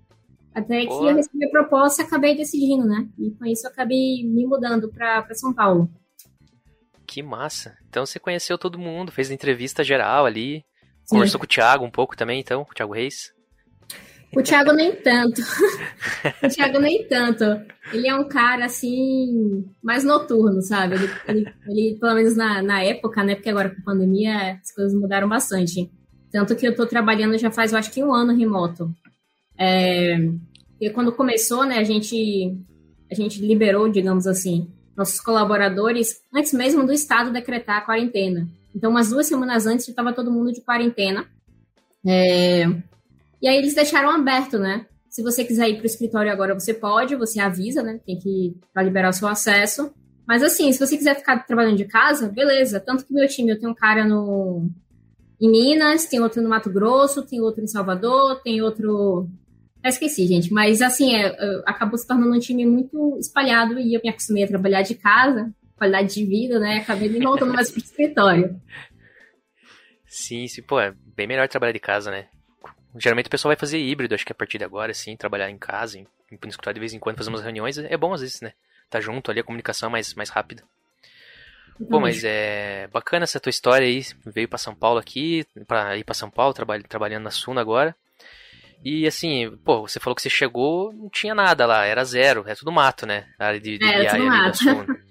Até 0.55 0.81
que 0.81 0.87
Boa. 0.87 1.11
eu 1.11 1.17
recebi 1.17 1.45
a 1.45 1.51
proposta 1.51 2.03
e 2.03 2.07
acabei 2.07 2.35
decidindo, 2.35 2.87
né? 2.87 3.07
E 3.19 3.31
com 3.33 3.45
isso 3.45 3.67
eu 3.67 3.71
acabei 3.71 4.25
me 4.25 4.47
mudando 4.47 4.91
para 4.91 5.27
São 5.35 5.53
Paulo. 5.53 5.91
Que 7.07 7.23
massa! 7.23 7.77
Então 7.89 8.05
você 8.05 8.19
conheceu 8.19 8.59
todo 8.59 8.79
mundo, 8.79 9.13
fez 9.13 9.31
entrevista 9.31 9.85
geral 9.85 10.27
ali, 10.27 10.65
Sim. 11.05 11.17
conversou 11.17 11.39
com 11.39 11.45
o 11.45 11.49
Thiago 11.49 11.85
um 11.85 11.91
pouco 11.91 12.17
também, 12.17 12.41
então, 12.41 12.65
com 12.65 12.73
o 12.73 12.75
Thiago 12.75 12.95
Reis. 12.95 13.36
O 14.35 14.43
Thiago 14.43 14.73
nem 14.73 14.95
tanto. 14.97 15.41
o 16.43 16.49
Thiago 16.49 16.79
nem 16.79 17.07
tanto. 17.09 17.45
Ele 17.93 18.09
é 18.09 18.15
um 18.15 18.29
cara, 18.29 18.67
assim, 18.67 19.65
mais 19.83 20.05
noturno, 20.05 20.61
sabe? 20.63 20.97
Ele, 20.97 21.11
ele, 21.29 21.55
ele, 21.69 21.99
pelo 21.99 22.15
menos 22.15 22.37
na, 22.37 22.61
na 22.63 22.83
época, 22.83 23.23
né? 23.23 23.35
Porque 23.35 23.51
agora 23.51 23.71
com 23.71 23.81
a 23.81 23.85
pandemia 23.85 24.59
as 24.63 24.73
coisas 24.73 24.95
mudaram 24.95 25.29
bastante. 25.29 25.91
Tanto 26.31 26.57
que 26.57 26.67
eu 26.67 26.75
tô 26.75 26.87
trabalhando 26.87 27.39
já 27.39 27.51
faz, 27.51 27.73
eu 27.73 27.79
acho 27.79 27.91
que 27.91 28.03
um 28.03 28.13
ano 28.13 28.37
remoto. 28.37 28.93
É, 29.59 30.19
e 30.81 30.91
quando 30.91 31.13
começou, 31.13 31.65
né, 31.65 31.79
a 31.79 31.85
gente, 31.85 32.55
a 33.11 33.15
gente 33.15 33.41
liberou, 33.41 33.89
digamos 33.89 34.27
assim, 34.27 34.69
nossos 34.97 35.21
colaboradores 35.21 36.21
antes 36.35 36.53
mesmo 36.53 36.85
do 36.85 36.93
Estado 36.93 37.33
decretar 37.33 37.79
a 37.79 37.81
quarentena. 37.83 38.49
Então, 38.75 38.91
umas 38.91 39.09
duas 39.09 39.27
semanas 39.27 39.67
antes, 39.67 39.89
estava 39.89 40.13
todo 40.13 40.31
mundo 40.31 40.53
de 40.53 40.61
quarentena. 40.61 41.27
É, 42.07 42.67
e 43.41 43.49
aí 43.49 43.57
eles 43.57 43.75
deixaram 43.75 44.11
aberto, 44.11 44.59
né? 44.59 44.87
Se 45.09 45.23
você 45.23 45.45
quiser 45.45 45.69
ir 45.69 45.77
para 45.77 45.85
o 45.85 45.87
escritório 45.87 46.31
agora, 46.31 46.55
você 46.55 46.75
pode, 46.75 47.17
você 47.17 47.41
avisa, 47.41 47.83
né? 47.83 48.01
Tem 48.05 48.19
que 48.19 48.57
para 48.73 48.83
liberar 48.83 49.11
o 49.11 49.13
seu 49.13 49.29
acesso. 49.29 49.93
Mas 50.27 50.43
assim, 50.43 50.73
se 50.73 50.79
você 50.79 50.97
quiser 50.97 51.17
ficar 51.17 51.39
trabalhando 51.47 51.77
de 51.77 51.85
casa, 51.85 52.29
beleza. 52.29 52.81
Tanto 52.81 53.07
que 53.07 53.15
meu 53.15 53.27
time, 53.29 53.51
eu 53.51 53.59
tenho 53.59 53.73
um 53.73 53.75
cara 53.75 54.05
no 54.05 54.69
em 55.41 55.51
Minas, 55.51 56.07
tem 56.07 56.21
outro 56.21 56.43
no 56.43 56.49
Mato 56.49 56.71
Grosso, 56.71 57.23
tem 57.23 57.41
outro 57.41 57.63
em 57.63 57.67
Salvador, 57.67 58.41
tem 58.43 58.61
outro. 58.63 59.29
Eu 59.83 59.89
esqueci, 59.89 60.27
gente. 60.27 60.53
Mas 60.53 60.83
assim, 60.83 61.15
é, 61.15 61.35
acabou 61.67 61.97
se 61.97 62.07
tornando 62.07 62.35
um 62.35 62.41
time 62.41 62.67
muito 62.67 63.17
espalhado 63.19 63.79
e 63.79 63.95
eu 63.95 64.01
me 64.03 64.11
acostumei 64.11 64.45
a 64.45 64.49
trabalhar 64.49 64.83
de 64.83 64.95
casa, 64.95 65.53
qualidade 65.77 66.15
de 66.15 66.25
vida, 66.25 66.59
né? 66.59 66.79
Acabei 66.79 67.09
me 67.09 67.21
voltando 67.21 67.53
mais 67.53 67.71
para 67.71 67.81
o 67.81 67.85
escritório. 67.85 68.61
Sim, 70.09 70.47
sim, 70.49 70.63
pô, 70.63 70.81
é 70.81 70.95
bem 71.15 71.27
melhor 71.27 71.47
trabalhar 71.47 71.73
de 71.73 71.79
casa, 71.79 72.11
né? 72.11 72.27
Geralmente 72.99 73.27
o 73.27 73.31
pessoal 73.31 73.51
vai 73.51 73.57
fazer 73.57 73.79
híbrido, 73.79 74.15
acho 74.15 74.25
que 74.25 74.33
a 74.33 74.35
partir 74.35 74.59
de 74.59 74.65
agora, 74.65 74.93
assim, 74.93 75.17
trabalhar 75.17 75.51
em 75.51 75.59
casa, 75.59 75.99
em, 75.99 76.07
em 76.31 76.49
escutar 76.49 76.73
de 76.73 76.81
vez 76.81 76.93
em 76.93 76.99
quando, 76.99 77.17
fazer 77.17 77.31
umas 77.31 77.43
reuniões, 77.43 77.79
é 77.79 77.97
bom 77.97 78.13
às 78.13 78.21
vezes, 78.21 78.41
né? 78.41 78.53
Tá 78.89 79.01
junto 79.01 79.31
ali, 79.31 79.41
a 79.41 79.45
comunicação 79.45 79.89
é 79.89 79.93
mais, 79.93 80.15
mais 80.15 80.31
rápida. 80.31 80.63
Pô, 81.91 82.01
mas 82.01 82.25
é 82.25 82.89
bacana 82.91 83.25
essa 83.25 83.39
tua 83.39 83.51
história 83.51 83.87
aí, 83.87 84.03
veio 84.25 84.49
para 84.49 84.57
São 84.57 84.75
Paulo 84.75 84.99
aqui, 84.99 85.47
para 85.67 85.97
ir 85.97 86.05
para 86.05 86.15
São 86.15 86.31
Paulo, 86.31 86.55
trabalha, 86.55 86.83
trabalhando 86.83 87.25
na 87.25 87.31
Suna 87.31 87.61
agora. 87.61 87.95
E 88.83 89.07
assim, 89.07 89.55
pô, 89.65 89.83
você 89.83 90.01
falou 90.01 90.15
que 90.15 90.23
você 90.23 90.31
chegou, 90.31 90.93
não 90.93 91.11
tinha 91.11 91.35
nada 91.35 91.67
lá, 91.67 91.85
era 91.85 92.05
zero, 92.05 92.45
é 92.47 92.55
tudo 92.55 92.73
mato, 92.73 93.05
né? 93.05 93.29
A 93.39 93.49
área 93.49 93.61
de, 93.61 93.79
de 93.79 93.85
é, 93.85 94.01
BI 94.01 94.09
tudo 94.09 94.25
mato. 94.27 94.59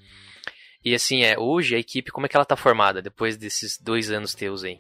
E 0.85 0.93
assim, 0.93 1.23
é, 1.23 1.35
hoje 1.35 1.75
a 1.75 1.79
equipe, 1.79 2.11
como 2.11 2.27
é 2.27 2.29
que 2.29 2.37
ela 2.37 2.45
tá 2.45 2.55
formada 2.55 3.01
depois 3.01 3.35
desses 3.35 3.75
dois 3.79 4.11
anos 4.11 4.35
teus 4.35 4.63
aí? 4.63 4.79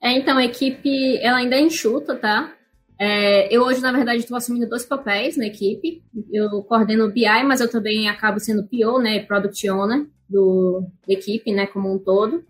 É, 0.00 0.12
então, 0.12 0.38
a 0.38 0.44
equipe, 0.44 1.18
ela 1.18 1.38
ainda 1.38 1.56
é 1.56 1.60
enxuta, 1.60 2.14
tá? 2.16 2.54
É, 3.00 3.54
eu 3.54 3.62
hoje, 3.62 3.80
na 3.80 3.92
verdade, 3.92 4.20
estou 4.20 4.36
assumindo 4.36 4.68
dois 4.68 4.84
papéis 4.84 5.36
na 5.36 5.46
equipe. 5.46 6.02
Eu 6.32 6.62
coordeno 6.64 7.06
o 7.06 7.12
BI, 7.12 7.42
mas 7.44 7.60
eu 7.60 7.70
também 7.70 8.08
acabo 8.08 8.40
sendo 8.40 8.66
PO, 8.66 8.98
né, 8.98 9.20
Product 9.20 9.70
Owner 9.70 10.06
do, 10.28 10.84
da 11.06 11.14
equipe, 11.14 11.52
né, 11.52 11.66
como 11.66 11.92
um 11.92 11.98
todo. 11.98 12.44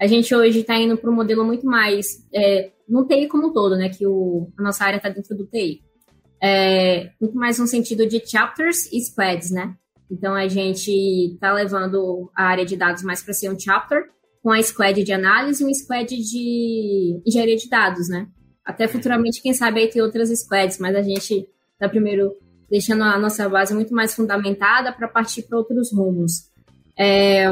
A 0.00 0.06
gente 0.06 0.34
hoje 0.34 0.60
está 0.60 0.76
indo 0.76 0.96
para 0.96 1.10
um 1.10 1.14
modelo 1.14 1.44
muito 1.44 1.66
mais, 1.66 2.26
é, 2.34 2.72
no 2.88 3.06
TI 3.06 3.28
como 3.28 3.48
um 3.48 3.52
todo, 3.52 3.76
né, 3.76 3.88
que 3.88 4.06
o, 4.06 4.50
a 4.58 4.62
nossa 4.62 4.84
área 4.84 4.98
está 4.98 5.08
dentro 5.08 5.34
do 5.36 5.46
TI. 5.46 5.82
É, 6.42 7.10
muito 7.18 7.36
mais 7.36 7.58
no 7.58 7.66
sentido 7.66 8.06
de 8.06 8.22
chapters 8.26 8.92
e 8.92 9.00
squads, 9.00 9.50
né? 9.50 9.74
Então, 10.10 10.34
a 10.34 10.46
gente 10.46 10.90
está 11.32 11.52
levando 11.52 12.30
a 12.36 12.44
área 12.44 12.66
de 12.66 12.76
dados 12.76 13.02
mais 13.02 13.22
para 13.22 13.32
ser 13.32 13.50
um 13.50 13.58
chapter, 13.58 14.04
com 14.44 14.50
a 14.50 14.62
squad 14.62 15.02
de 15.02 15.10
análise 15.10 15.64
e 15.64 15.66
um 15.66 15.72
squad 15.72 16.06
de 16.06 17.18
engenharia 17.26 17.56
de 17.56 17.66
dados, 17.66 18.10
né? 18.10 18.28
Até 18.62 18.86
futuramente, 18.86 19.40
quem 19.40 19.54
sabe, 19.54 19.80
aí 19.80 19.88
tem 19.88 20.02
outras 20.02 20.28
squads, 20.38 20.78
mas 20.78 20.94
a 20.94 21.00
gente 21.00 21.48
está 21.72 21.88
primeiro 21.88 22.36
deixando 22.70 23.04
a 23.04 23.18
nossa 23.18 23.48
base 23.48 23.72
muito 23.72 23.94
mais 23.94 24.14
fundamentada 24.14 24.92
para 24.92 25.08
partir 25.08 25.44
para 25.44 25.56
outros 25.56 25.90
rumos. 25.90 26.50
É, 26.94 27.46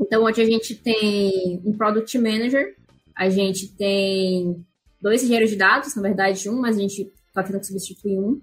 então, 0.00 0.24
hoje 0.24 0.40
a 0.40 0.46
gente 0.46 0.74
tem 0.76 1.60
um 1.62 1.76
Product 1.76 2.18
Manager, 2.18 2.74
a 3.14 3.28
gente 3.28 3.68
tem 3.76 4.64
dois 5.02 5.22
engenheiros 5.22 5.50
de 5.50 5.56
dados, 5.56 5.94
na 5.94 6.00
verdade 6.00 6.48
um, 6.48 6.58
mas 6.58 6.78
a 6.78 6.80
gente 6.80 7.02
está 7.02 7.42
tentando 7.42 7.66
substituir 7.66 8.18
um, 8.18 8.40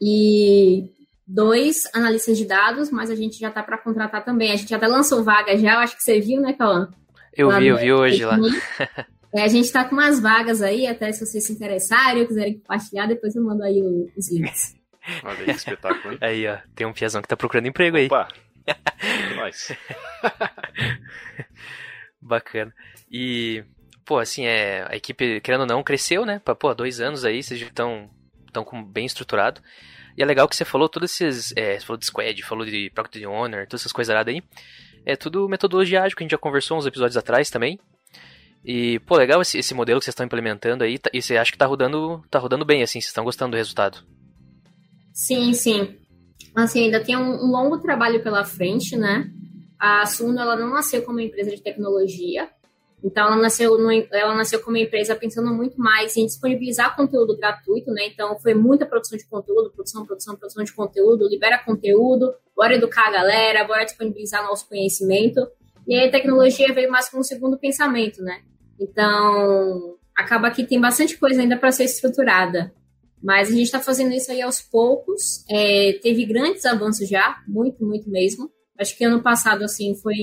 e 0.00 0.90
dois 1.26 1.84
analistas 1.94 2.36
de 2.36 2.46
dados, 2.46 2.90
mas 2.90 3.10
a 3.10 3.14
gente 3.14 3.38
já 3.38 3.48
está 3.48 3.62
para 3.62 3.78
contratar 3.78 4.24
também. 4.24 4.52
A 4.52 4.56
gente 4.56 4.74
até 4.74 4.86
lançou 4.86 5.24
vaga 5.24 5.56
já, 5.56 5.74
eu 5.74 5.78
acho 5.80 5.96
que 5.96 6.02
você 6.02 6.20
viu, 6.20 6.40
né, 6.40 6.52
Cauã? 6.52 6.90
Eu 7.36 7.48
lá 7.48 7.58
vi, 7.58 7.66
eu 7.66 7.76
vi 7.76 7.92
hoje 7.92 8.24
lá. 8.24 8.36
É, 9.36 9.42
a 9.42 9.48
gente 9.48 9.64
está 9.64 9.84
com 9.84 9.96
umas 9.96 10.20
vagas 10.20 10.62
aí, 10.62 10.86
até 10.86 11.10
se 11.10 11.26
vocês 11.26 11.44
se 11.44 11.52
interessarem 11.52 12.22
ou 12.22 12.28
quiserem 12.28 12.54
compartilhar, 12.56 13.08
depois 13.08 13.34
eu 13.34 13.42
mando 13.42 13.64
aí 13.64 13.82
os 14.16 14.30
links. 14.30 14.76
Olha 15.24 15.40
aí, 15.40 15.44
que 15.46 15.50
espetáculo, 15.50 16.12
hein? 16.12 16.18
Aí, 16.22 16.46
ó, 16.46 16.56
tem 16.72 16.86
um 16.86 16.92
piazão 16.92 17.20
que 17.20 17.26
tá 17.26 17.36
procurando 17.36 17.66
emprego 17.66 17.96
aí. 17.96 18.06
Opa! 18.06 18.28
Nós. 19.36 19.72
Bacana. 22.22 22.72
E, 23.10 23.64
pô, 24.04 24.20
assim, 24.20 24.46
é, 24.46 24.86
a 24.88 24.94
equipe, 24.94 25.40
querendo 25.40 25.62
ou 25.62 25.66
não, 25.66 25.82
cresceu, 25.82 26.24
né? 26.24 26.40
Pô, 26.58 26.72
dois 26.72 27.00
anos 27.00 27.24
aí, 27.24 27.42
vocês 27.42 27.58
já 27.58 27.66
estão 27.66 28.08
tão 28.52 28.64
bem 28.84 29.04
estruturado. 29.04 29.60
E 30.16 30.22
é 30.22 30.26
legal 30.26 30.48
que 30.48 30.54
você 30.54 30.64
falou 30.64 30.88
todos 30.88 31.10
esses. 31.10 31.52
É, 31.56 31.78
você 31.78 31.84
falou 31.84 31.98
de 31.98 32.06
Squad, 32.06 32.42
falou 32.42 32.64
de 32.64 32.90
Procter 32.90 33.28
Honor, 33.28 33.66
todas 33.66 33.82
essas 33.82 33.92
coisas 33.92 34.14
aí. 34.14 34.42
É 35.04 35.16
tudo 35.16 35.48
metodologia 35.48 36.02
ágil 36.02 36.16
que 36.16 36.22
a 36.22 36.24
gente 36.24 36.30
já 36.30 36.38
conversou 36.38 36.78
uns 36.78 36.86
episódios 36.86 37.16
atrás 37.16 37.50
também. 37.50 37.78
E, 38.64 38.98
pô, 39.00 39.16
legal 39.16 39.42
esse, 39.42 39.58
esse 39.58 39.74
modelo 39.74 40.00
que 40.00 40.04
vocês 40.04 40.12
estão 40.12 40.24
implementando 40.24 40.84
aí. 40.84 40.98
Tá, 40.98 41.10
e 41.12 41.20
você 41.20 41.36
acha 41.36 41.52
que 41.52 41.58
tá 41.58 41.66
rodando, 41.66 42.24
tá 42.30 42.38
rodando 42.38 42.64
bem, 42.64 42.82
assim, 42.82 43.00
vocês 43.00 43.10
estão 43.10 43.24
gostando 43.24 43.50
do 43.50 43.56
resultado? 43.56 43.98
Sim, 45.12 45.52
sim. 45.52 45.98
Assim, 46.54 46.84
ainda 46.84 47.02
tem 47.02 47.16
um, 47.16 47.44
um 47.44 47.50
longo 47.50 47.78
trabalho 47.78 48.22
pela 48.22 48.44
frente, 48.44 48.96
né? 48.96 49.30
A 49.78 50.06
Suno, 50.06 50.38
ela 50.38 50.56
não 50.56 50.70
nasceu 50.70 51.02
como 51.02 51.20
empresa 51.20 51.50
de 51.50 51.62
tecnologia, 51.62 52.48
então, 53.04 53.26
ela 53.26 53.36
nasceu, 53.36 53.76
no, 53.76 53.92
ela 53.92 54.34
nasceu 54.34 54.62
como 54.62 54.78
empresa 54.78 55.14
pensando 55.14 55.52
muito 55.52 55.78
mais 55.78 56.16
em 56.16 56.24
disponibilizar 56.24 56.96
conteúdo 56.96 57.36
gratuito, 57.36 57.90
né? 57.90 58.06
Então, 58.06 58.38
foi 58.38 58.54
muita 58.54 58.86
produção 58.86 59.18
de 59.18 59.26
conteúdo, 59.26 59.70
produção, 59.70 60.06
produção, 60.06 60.34
produção 60.34 60.64
de 60.64 60.72
conteúdo, 60.72 61.28
libera 61.28 61.58
conteúdo, 61.58 62.34
bora 62.56 62.76
educar 62.76 63.08
a 63.08 63.12
galera, 63.12 63.64
bora 63.64 63.84
disponibilizar 63.84 64.42
nosso 64.42 64.66
conhecimento. 64.66 65.46
E 65.86 65.94
aí, 65.94 66.08
a 66.08 66.10
tecnologia 66.10 66.72
veio 66.72 66.90
mais 66.90 67.10
como 67.10 67.20
um 67.20 67.24
segundo 67.24 67.58
pensamento, 67.58 68.22
né? 68.22 68.40
Então, 68.80 69.98
acaba 70.16 70.50
que 70.50 70.64
tem 70.64 70.80
bastante 70.80 71.18
coisa 71.18 71.42
ainda 71.42 71.58
para 71.58 71.72
ser 71.72 71.84
estruturada. 71.84 72.72
Mas 73.22 73.48
a 73.48 73.52
gente 73.52 73.64
está 73.64 73.80
fazendo 73.80 74.14
isso 74.14 74.32
aí 74.32 74.40
aos 74.40 74.62
poucos. 74.62 75.44
É, 75.50 75.98
teve 76.02 76.24
grandes 76.24 76.64
avanços 76.64 77.06
já, 77.06 77.42
muito, 77.46 77.84
muito 77.84 78.08
mesmo. 78.08 78.50
Acho 78.78 78.96
que 78.96 79.04
ano 79.04 79.22
passado, 79.22 79.62
assim, 79.62 79.94
foi 79.94 80.16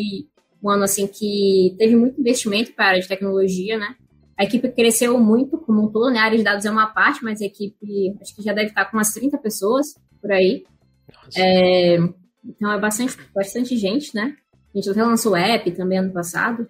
um 0.63 0.70
ano 0.70 0.84
assim 0.84 1.08
que 1.08 1.75
teve 1.77 1.96
muito 1.96 2.20
investimento 2.20 2.74
para 2.74 2.86
a 2.86 2.88
área 2.89 3.01
de 3.01 3.08
tecnologia, 3.08 3.77
né? 3.77 3.96
A 4.38 4.44
equipe 4.44 4.70
cresceu 4.70 5.20
muito 5.20 5.58
como 5.58 5.84
um 5.84 5.91
todo, 5.91 6.12
né? 6.12 6.20
A 6.20 6.24
área 6.24 6.38
de 6.38 6.44
dados 6.44 6.65
é 6.65 6.72
uma 6.72 6.88
parte, 6.88 7.24
mas 7.24 7.41
a 7.41 7.46
equipe 7.46 8.15
acho 8.22 8.36
que 8.36 8.41
já 8.41 8.53
deve 8.53 8.70
estar 8.70 8.86
com 8.86 8.98
umas 8.98 9.13
30 9.13 9.38
pessoas 9.38 9.96
por 10.22 10.32
aí. 10.32 10.63
É, 11.38 11.98
então 12.46 12.72
é 12.72 12.80
bastante, 12.80 13.18
bastante 13.34 13.77
gente, 13.77 14.15
né? 14.15 14.36
A 14.74 14.77
gente 14.77 14.89
até 14.89 15.03
lançou 15.03 15.34
o 15.34 15.36
app 15.36 15.70
também 15.72 16.00
ano 16.00 16.12
passado. 16.12 16.68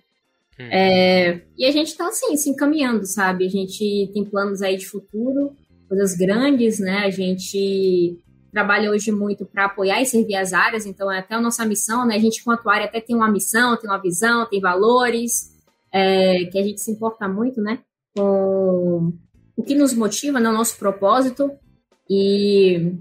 Hum. 0.60 0.63
É, 0.71 1.41
e 1.57 1.65
a 1.65 1.71
gente 1.71 1.88
está 1.88 2.07
assim, 2.07 2.36
se 2.36 2.50
encaminhando, 2.50 3.05
sabe? 3.05 3.45
A 3.45 3.50
gente 3.50 4.10
tem 4.13 4.25
planos 4.25 4.62
aí 4.62 4.77
de 4.77 4.88
futuro, 4.88 5.55
coisas 5.88 6.15
grandes, 6.15 6.79
né? 6.79 7.00
A 7.05 7.10
gente 7.10 8.17
trabalha 8.51 8.91
hoje 8.91 9.12
muito 9.12 9.46
para 9.46 9.65
apoiar 9.65 10.01
e 10.01 10.05
servir 10.05 10.36
as 10.36 10.53
áreas, 10.53 10.86
então 10.86 11.12
é 11.12 11.20
até 11.20 11.36
a 11.36 11.41
nossa 11.41 11.65
missão, 11.65 12.05
né? 12.05 12.15
A 12.15 12.20
gente, 12.20 12.41
enquanto 12.41 12.70
área, 12.70 12.86
até 12.86 13.00
tem 13.00 13.15
uma 13.15 13.31
missão, 13.31 13.77
tem 13.77 13.89
uma 13.89 14.01
visão, 14.01 14.46
tem 14.46 14.60
valores, 14.60 15.51
é, 15.91 16.46
que 16.46 16.60
a 16.60 16.63
gente 16.63 16.81
se 16.81 16.91
importa 16.91 17.27
muito, 17.27 17.62
né? 17.62 17.79
Com 18.15 19.13
o 19.55 19.63
que 19.63 19.74
nos 19.75 19.93
motiva, 19.93 20.39
né? 20.39 20.50
O 20.50 20.53
nosso 20.53 20.77
propósito. 20.77 21.51
E 22.10 22.93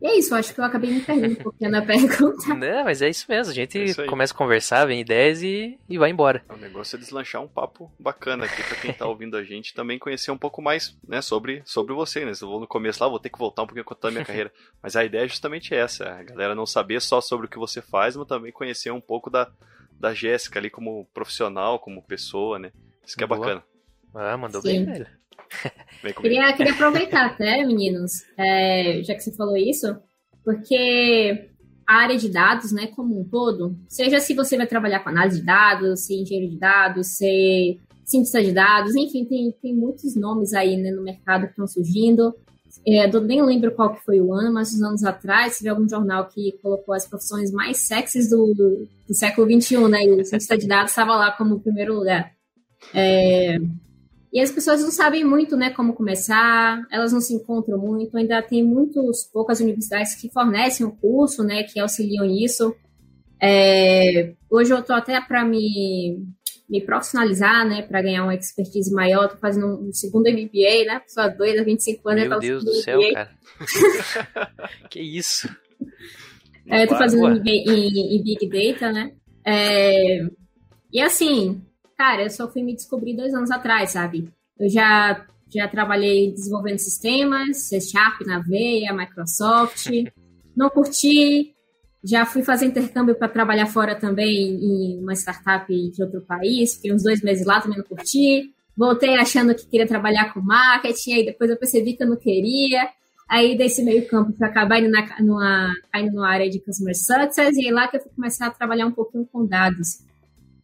e 0.00 0.06
é 0.06 0.16
isso, 0.16 0.34
acho 0.34 0.54
que 0.54 0.60
eu 0.60 0.64
acabei 0.64 0.90
me 0.90 1.00
perdendo 1.00 1.32
um 1.32 1.42
pouquinho 1.42 1.70
na 1.70 1.82
pergunta. 1.86 2.54
Não, 2.54 2.84
mas 2.84 3.02
é 3.02 3.08
isso 3.08 3.26
mesmo. 3.28 3.50
A 3.50 3.54
gente 3.54 4.00
é 4.00 4.06
começa 4.06 4.32
a 4.32 4.36
conversar, 4.36 4.84
vem 4.86 5.00
ideias 5.00 5.42
e, 5.42 5.78
e 5.88 5.98
vai 5.98 6.10
embora. 6.10 6.44
O 6.48 6.56
negócio 6.56 6.96
é 6.96 6.98
deslanchar 6.98 7.42
um 7.42 7.48
papo 7.48 7.90
bacana 7.98 8.44
aqui 8.44 8.62
pra 8.62 8.76
quem 8.76 8.92
tá 8.92 9.06
ouvindo 9.06 9.36
a 9.36 9.42
gente 9.42 9.74
também 9.74 9.98
conhecer 9.98 10.30
um 10.30 10.38
pouco 10.38 10.62
mais, 10.62 10.96
né, 11.06 11.20
sobre, 11.20 11.62
sobre 11.64 11.92
você, 11.94 12.24
né? 12.24 12.32
Eu 12.40 12.48
vou 12.48 12.60
no 12.60 12.66
começo 12.66 13.02
lá, 13.02 13.08
vou 13.08 13.18
ter 13.18 13.30
que 13.30 13.38
voltar 13.38 13.62
um 13.62 13.66
pouquinho 13.66 13.84
contar 13.84 14.08
a 14.08 14.10
minha 14.12 14.24
carreira. 14.24 14.52
Mas 14.80 14.94
a 14.94 15.04
ideia 15.04 15.24
é 15.24 15.28
justamente 15.28 15.74
essa, 15.74 16.08
a 16.08 16.22
galera 16.22 16.54
não 16.54 16.66
saber 16.66 17.00
só 17.00 17.20
sobre 17.20 17.46
o 17.46 17.48
que 17.48 17.58
você 17.58 17.82
faz, 17.82 18.14
mas 18.16 18.28
também 18.28 18.52
conhecer 18.52 18.92
um 18.92 19.00
pouco 19.00 19.28
da, 19.28 19.50
da 19.98 20.14
Jéssica 20.14 20.60
ali 20.60 20.70
como 20.70 21.06
profissional, 21.12 21.78
como 21.80 22.02
pessoa, 22.02 22.58
né? 22.58 22.70
Isso 23.04 23.16
que 23.16 23.24
é 23.24 23.26
Boa. 23.26 23.40
bacana. 23.40 23.64
Ah, 24.14 24.36
mandou 24.36 24.62
Sim. 24.62 24.68
bem, 24.68 24.84
velho. 24.84 25.17
Queria, 26.20 26.52
queria 26.52 26.72
aproveitar 26.72 27.26
até, 27.26 27.64
meninos, 27.64 28.12
é, 28.36 29.02
já 29.02 29.14
que 29.14 29.22
você 29.22 29.34
falou 29.34 29.56
isso, 29.56 29.96
porque 30.44 31.50
a 31.86 32.02
área 32.02 32.18
de 32.18 32.28
dados, 32.28 32.70
né, 32.72 32.88
como 32.88 33.18
um 33.18 33.24
todo, 33.24 33.76
seja 33.88 34.20
se 34.20 34.34
você 34.34 34.56
vai 34.56 34.66
trabalhar 34.66 35.00
com 35.00 35.08
análise 35.08 35.40
de 35.40 35.46
dados, 35.46 36.06
ser 36.06 36.14
engenheiro 36.14 36.50
de 36.50 36.58
dados, 36.58 37.16
ser 37.16 37.80
cientista 38.04 38.42
de 38.42 38.52
dados, 38.52 38.94
enfim, 38.94 39.24
tem, 39.24 39.52
tem 39.60 39.74
muitos 39.74 40.14
nomes 40.14 40.52
aí 40.52 40.76
né, 40.76 40.90
no 40.90 41.02
mercado 41.02 41.44
que 41.44 41.50
estão 41.50 41.66
surgindo. 41.66 42.34
É, 42.86 43.10
nem 43.20 43.42
lembro 43.42 43.72
qual 43.72 43.94
que 43.94 44.04
foi 44.04 44.20
o 44.20 44.32
ano, 44.32 44.52
mas 44.52 44.74
uns 44.74 44.82
anos 44.82 45.04
atrás, 45.04 45.58
tive 45.58 45.68
algum 45.68 45.88
jornal 45.88 46.26
que 46.28 46.52
colocou 46.62 46.94
as 46.94 47.06
profissões 47.06 47.50
mais 47.50 47.78
sexys 47.78 48.30
do, 48.30 48.54
do, 48.54 48.88
do 49.06 49.14
século 49.14 49.46
XXI, 49.50 49.88
né? 49.88 50.04
E 50.04 50.12
o 50.12 50.24
cientista 50.24 50.56
de 50.56 50.66
dados 50.66 50.90
estava 50.90 51.16
lá 51.16 51.32
como 51.32 51.60
primeiro 51.60 51.94
lugar. 51.94 52.32
É, 52.94 53.58
e 54.32 54.40
as 54.40 54.50
pessoas 54.50 54.82
não 54.82 54.90
sabem 54.90 55.24
muito, 55.24 55.56
né, 55.56 55.70
como 55.70 55.94
começar, 55.94 56.86
elas 56.90 57.12
não 57.12 57.20
se 57.20 57.32
encontram 57.32 57.78
muito, 57.78 58.16
ainda 58.16 58.42
tem 58.42 58.62
muitas 58.62 59.24
poucas 59.24 59.60
universidades 59.60 60.14
que 60.14 60.30
fornecem 60.30 60.84
o 60.84 60.90
um 60.90 60.96
curso, 60.96 61.42
né, 61.42 61.62
que 61.62 61.80
auxiliam 61.80 62.26
nisso. 62.26 62.74
É, 63.40 64.34
hoje 64.50 64.72
eu 64.72 64.80
estou 64.80 64.94
até 64.94 65.18
para 65.20 65.44
me, 65.44 66.26
me 66.68 66.84
profissionalizar, 66.84 67.66
né, 67.66 67.82
para 67.82 68.02
ganhar 68.02 68.24
uma 68.24 68.34
expertise 68.34 68.92
maior, 68.92 69.24
estou 69.24 69.40
fazendo 69.40 69.66
um 69.66 69.92
segundo 69.92 70.30
MBA, 70.30 70.84
né, 70.86 71.00
pessoa 71.00 71.28
doida, 71.28 71.64
25 71.64 72.08
anos. 72.10 72.28
Meu 72.28 72.38
Deus 72.38 72.64
do 72.64 72.74
céu, 72.74 73.00
MBA. 73.00 73.14
cara. 73.14 73.30
que 74.90 75.00
isso? 75.00 75.48
É, 76.66 76.86
tô 76.86 76.96
fazendo 76.96 77.24
um 77.24 77.30
MBA 77.30 77.50
em, 77.50 78.16
em, 78.16 78.22
Big 78.22 78.46
Data, 78.46 78.92
né, 78.92 79.12
é, 79.42 80.20
e 80.92 81.00
assim, 81.00 81.62
cara, 81.98 82.22
eu 82.22 82.30
só 82.30 82.48
fui 82.50 82.62
me 82.62 82.74
descobrir 82.74 83.16
dois 83.16 83.34
anos 83.34 83.50
atrás, 83.50 83.90
sabe? 83.90 84.32
Eu 84.56 84.70
já, 84.70 85.26
já 85.52 85.66
trabalhei 85.66 86.32
desenvolvendo 86.32 86.78
sistemas, 86.78 87.64
C 87.64 87.80
Sharp 87.80 88.20
na 88.24 88.38
veia, 88.38 88.92
Microsoft. 88.92 89.88
Não 90.56 90.70
curti. 90.70 91.54
Já 92.02 92.24
fui 92.24 92.42
fazer 92.42 92.66
intercâmbio 92.66 93.16
para 93.16 93.28
trabalhar 93.28 93.66
fora 93.66 93.94
também 93.94 94.54
em 94.54 95.02
uma 95.02 95.14
startup 95.14 95.66
de 95.68 96.02
outro 96.02 96.20
país. 96.20 96.76
Fiquei 96.76 96.92
uns 96.92 97.02
dois 97.02 97.20
meses 97.22 97.44
lá, 97.44 97.60
também 97.60 97.78
não 97.78 97.84
curti. 97.84 98.52
Voltei 98.76 99.16
achando 99.16 99.54
que 99.54 99.66
queria 99.66 99.86
trabalhar 99.86 100.32
com 100.32 100.40
marketing, 100.40 101.12
aí 101.14 101.24
depois 101.24 101.50
eu 101.50 101.56
percebi 101.56 101.94
que 101.94 102.04
eu 102.04 102.08
não 102.08 102.16
queria. 102.16 102.88
Aí 103.28 103.56
desse 103.58 103.82
meio 103.82 104.06
campo 104.08 104.32
fui 104.32 104.46
acabar 104.46 104.80
indo, 104.80 104.90
na, 104.90 105.20
numa, 105.20 105.74
indo 105.96 106.12
numa 106.12 106.28
área 106.28 106.48
de 106.48 106.60
customer 106.60 106.94
success, 106.96 107.56
e 107.56 107.66
aí 107.66 107.72
lá 107.72 107.88
que 107.88 107.96
eu 107.96 108.00
fui 108.00 108.12
começar 108.14 108.46
a 108.46 108.50
trabalhar 108.50 108.86
um 108.86 108.92
pouquinho 108.92 109.26
com 109.30 109.44
dados. 109.44 110.07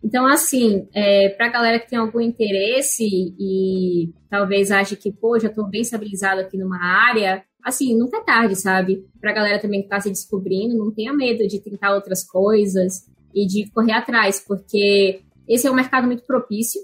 Então, 0.04 0.26
assim, 0.26 0.86
é, 0.92 1.30
para 1.30 1.46
a 1.46 1.50
galera 1.50 1.80
que 1.80 1.88
tem 1.88 1.98
algum 1.98 2.20
interesse 2.20 3.06
e 3.38 4.12
talvez 4.28 4.70
ache 4.70 4.96
que, 4.96 5.10
pô, 5.10 5.38
já 5.38 5.48
estou 5.48 5.66
bem 5.66 5.80
estabilizado 5.80 6.42
aqui 6.42 6.58
numa 6.58 6.78
área, 6.78 7.42
assim, 7.64 7.96
nunca 7.96 8.18
é 8.18 8.20
tarde, 8.22 8.54
sabe? 8.54 9.02
Para 9.18 9.30
a 9.30 9.34
galera 9.34 9.58
também 9.58 9.80
que 9.80 9.86
está 9.86 9.98
se 9.98 10.10
descobrindo, 10.10 10.76
não 10.76 10.92
tenha 10.92 11.14
medo 11.14 11.48
de 11.48 11.58
tentar 11.58 11.94
outras 11.94 12.22
coisas 12.22 13.06
e 13.34 13.46
de 13.46 13.70
correr 13.70 13.92
atrás, 13.92 14.44
porque 14.46 15.22
esse 15.48 15.66
é 15.66 15.70
um 15.70 15.74
mercado 15.74 16.06
muito 16.06 16.26
propício. 16.26 16.82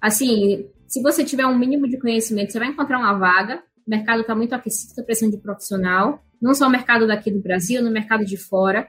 Assim, 0.00 0.66
se 0.88 1.00
você 1.00 1.24
tiver 1.24 1.46
um 1.46 1.56
mínimo 1.56 1.88
de 1.88 2.00
conhecimento, 2.00 2.50
você 2.50 2.58
vai 2.58 2.68
encontrar 2.68 2.98
uma 2.98 3.16
vaga. 3.16 3.62
O 3.86 3.90
mercado 3.90 4.22
está 4.22 4.34
muito 4.34 4.54
aquecido, 4.54 4.90
está 4.90 5.04
precisando 5.04 5.36
de 5.36 5.42
profissional. 5.42 6.20
Não 6.42 6.52
só 6.52 6.66
o 6.66 6.70
mercado 6.70 7.06
daqui 7.06 7.30
do 7.30 7.40
Brasil, 7.40 7.80
no 7.80 7.92
mercado 7.92 8.24
de 8.24 8.36
fora. 8.36 8.88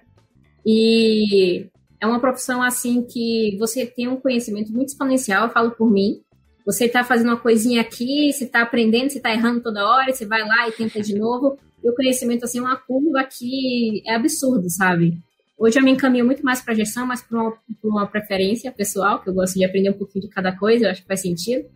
E 0.66 1.70
é 2.02 2.08
uma 2.08 2.20
profissão 2.20 2.64
assim 2.64 3.04
que 3.04 3.56
você 3.60 3.86
tem 3.86 4.08
um 4.08 4.20
conhecimento 4.20 4.74
muito 4.74 4.90
exponencial, 4.90 5.46
eu 5.46 5.54
falo 5.54 5.72
por 5.72 5.90
mim. 5.90 6.20
Você 6.66 6.86
está 6.86 7.04
fazendo 7.04 7.28
uma 7.28 7.40
coisinha 7.40 7.80
aqui, 7.82 8.34
você 8.34 8.46
está 8.46 8.64
aprendendo, 8.64 9.12
você 9.12 9.18
está 9.18 9.32
errando 9.32 9.62
toda 9.62 9.88
hora, 9.88 10.12
você 10.12 10.26
vai 10.26 10.42
lá 10.42 10.68
e 10.68 10.72
tenta 10.72 11.00
de 11.00 11.16
novo. 11.16 11.58
E 11.84 11.90
o 11.90 11.96
conhecimento 11.96 12.44
assim 12.44 12.58
é 12.58 12.62
uma 12.62 12.76
curva 12.76 13.24
que 13.24 14.02
é 14.06 14.16
absurdo, 14.16 14.68
sabe? 14.70 15.20
Hoje 15.58 15.80
eu 15.80 15.84
me 15.84 15.92
encaminho 15.92 16.26
muito 16.26 16.44
mais 16.44 16.60
para 16.60 16.74
gestão, 16.74 17.06
mas 17.06 17.22
por 17.22 17.38
uma, 17.38 17.58
uma 17.84 18.08
preferência 18.08 18.72
pessoal, 18.72 19.22
que 19.22 19.30
eu 19.30 19.34
gosto 19.34 19.54
de 19.54 19.64
aprender 19.64 19.92
um 19.92 19.98
pouquinho 19.98 20.26
de 20.26 20.34
cada 20.34 20.56
coisa, 20.56 20.86
eu 20.86 20.90
acho 20.92 21.02
que 21.02 21.08
faz 21.08 21.22
sentido. 21.22 21.70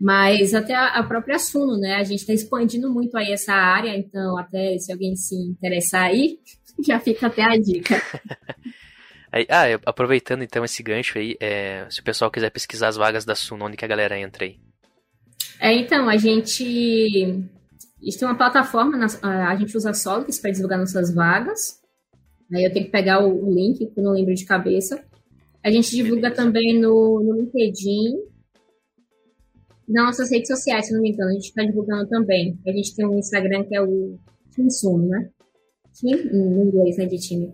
Mas 0.00 0.54
até 0.54 0.74
a, 0.74 0.98
a 0.98 1.02
própria 1.02 1.38
Suno, 1.38 1.76
né? 1.76 1.96
A 1.96 2.04
gente 2.04 2.20
está 2.20 2.32
expandindo 2.32 2.92
muito 2.92 3.16
aí 3.16 3.32
essa 3.32 3.52
área, 3.52 3.96
então 3.96 4.38
até 4.38 4.78
se 4.78 4.92
alguém 4.92 5.16
se 5.16 5.34
interessar 5.34 6.04
aí, 6.04 6.38
já 6.86 7.00
fica 7.00 7.26
até 7.26 7.42
a 7.42 7.56
dica. 7.56 8.00
Aí, 9.30 9.46
ah, 9.48 9.80
aproveitando 9.84 10.42
então 10.42 10.64
esse 10.64 10.82
gancho 10.82 11.18
aí, 11.18 11.36
é, 11.40 11.86
se 11.90 12.00
o 12.00 12.04
pessoal 12.04 12.30
quiser 12.30 12.50
pesquisar 12.50 12.88
as 12.88 12.96
vagas 12.96 13.24
da 13.24 13.34
Suno, 13.34 13.66
onde 13.66 13.76
que 13.76 13.84
a 13.84 13.88
galera 13.88 14.18
entra 14.18 14.44
aí? 14.44 14.58
É, 15.60 15.72
então, 15.74 16.08
a 16.08 16.16
gente, 16.16 17.24
a 18.00 18.04
gente 18.04 18.18
tem 18.18 18.28
uma 18.28 18.36
plataforma, 18.36 18.96
a 19.22 19.56
gente 19.56 19.76
usa 19.76 19.92
Solix 19.92 20.38
para 20.38 20.50
divulgar 20.50 20.78
nossas 20.78 21.14
vagas. 21.14 21.78
Aí 22.54 22.64
eu 22.64 22.72
tenho 22.72 22.86
que 22.86 22.92
pegar 22.92 23.24
o, 23.24 23.46
o 23.46 23.52
link, 23.52 23.86
que 23.86 24.00
eu 24.00 24.04
não 24.04 24.12
lembro 24.12 24.34
de 24.34 24.44
cabeça. 24.44 25.04
A 25.62 25.70
gente 25.70 25.90
divulga 25.90 26.30
Beleza. 26.30 26.36
também 26.36 26.80
no, 26.80 27.22
no 27.22 27.34
LinkedIn, 27.34 28.16
nas 29.88 30.06
nossas 30.06 30.30
redes 30.30 30.48
sociais, 30.48 30.86
se 30.86 30.94
não 30.94 31.02
me 31.02 31.10
engano, 31.10 31.30
a 31.30 31.34
gente 31.34 31.48
está 31.48 31.62
divulgando 31.62 32.08
também. 32.08 32.58
A 32.66 32.72
gente 32.72 32.94
tem 32.94 33.06
um 33.06 33.18
Instagram 33.18 33.64
que 33.64 33.74
é 33.74 33.82
o 33.82 34.18
Team 34.54 34.70
Suno, 34.70 35.08
né? 35.08 35.30
Team, 36.00 36.18
em 36.18 36.66
inglês, 36.66 36.96
né, 36.96 37.06
de 37.06 37.18
time. 37.18 37.52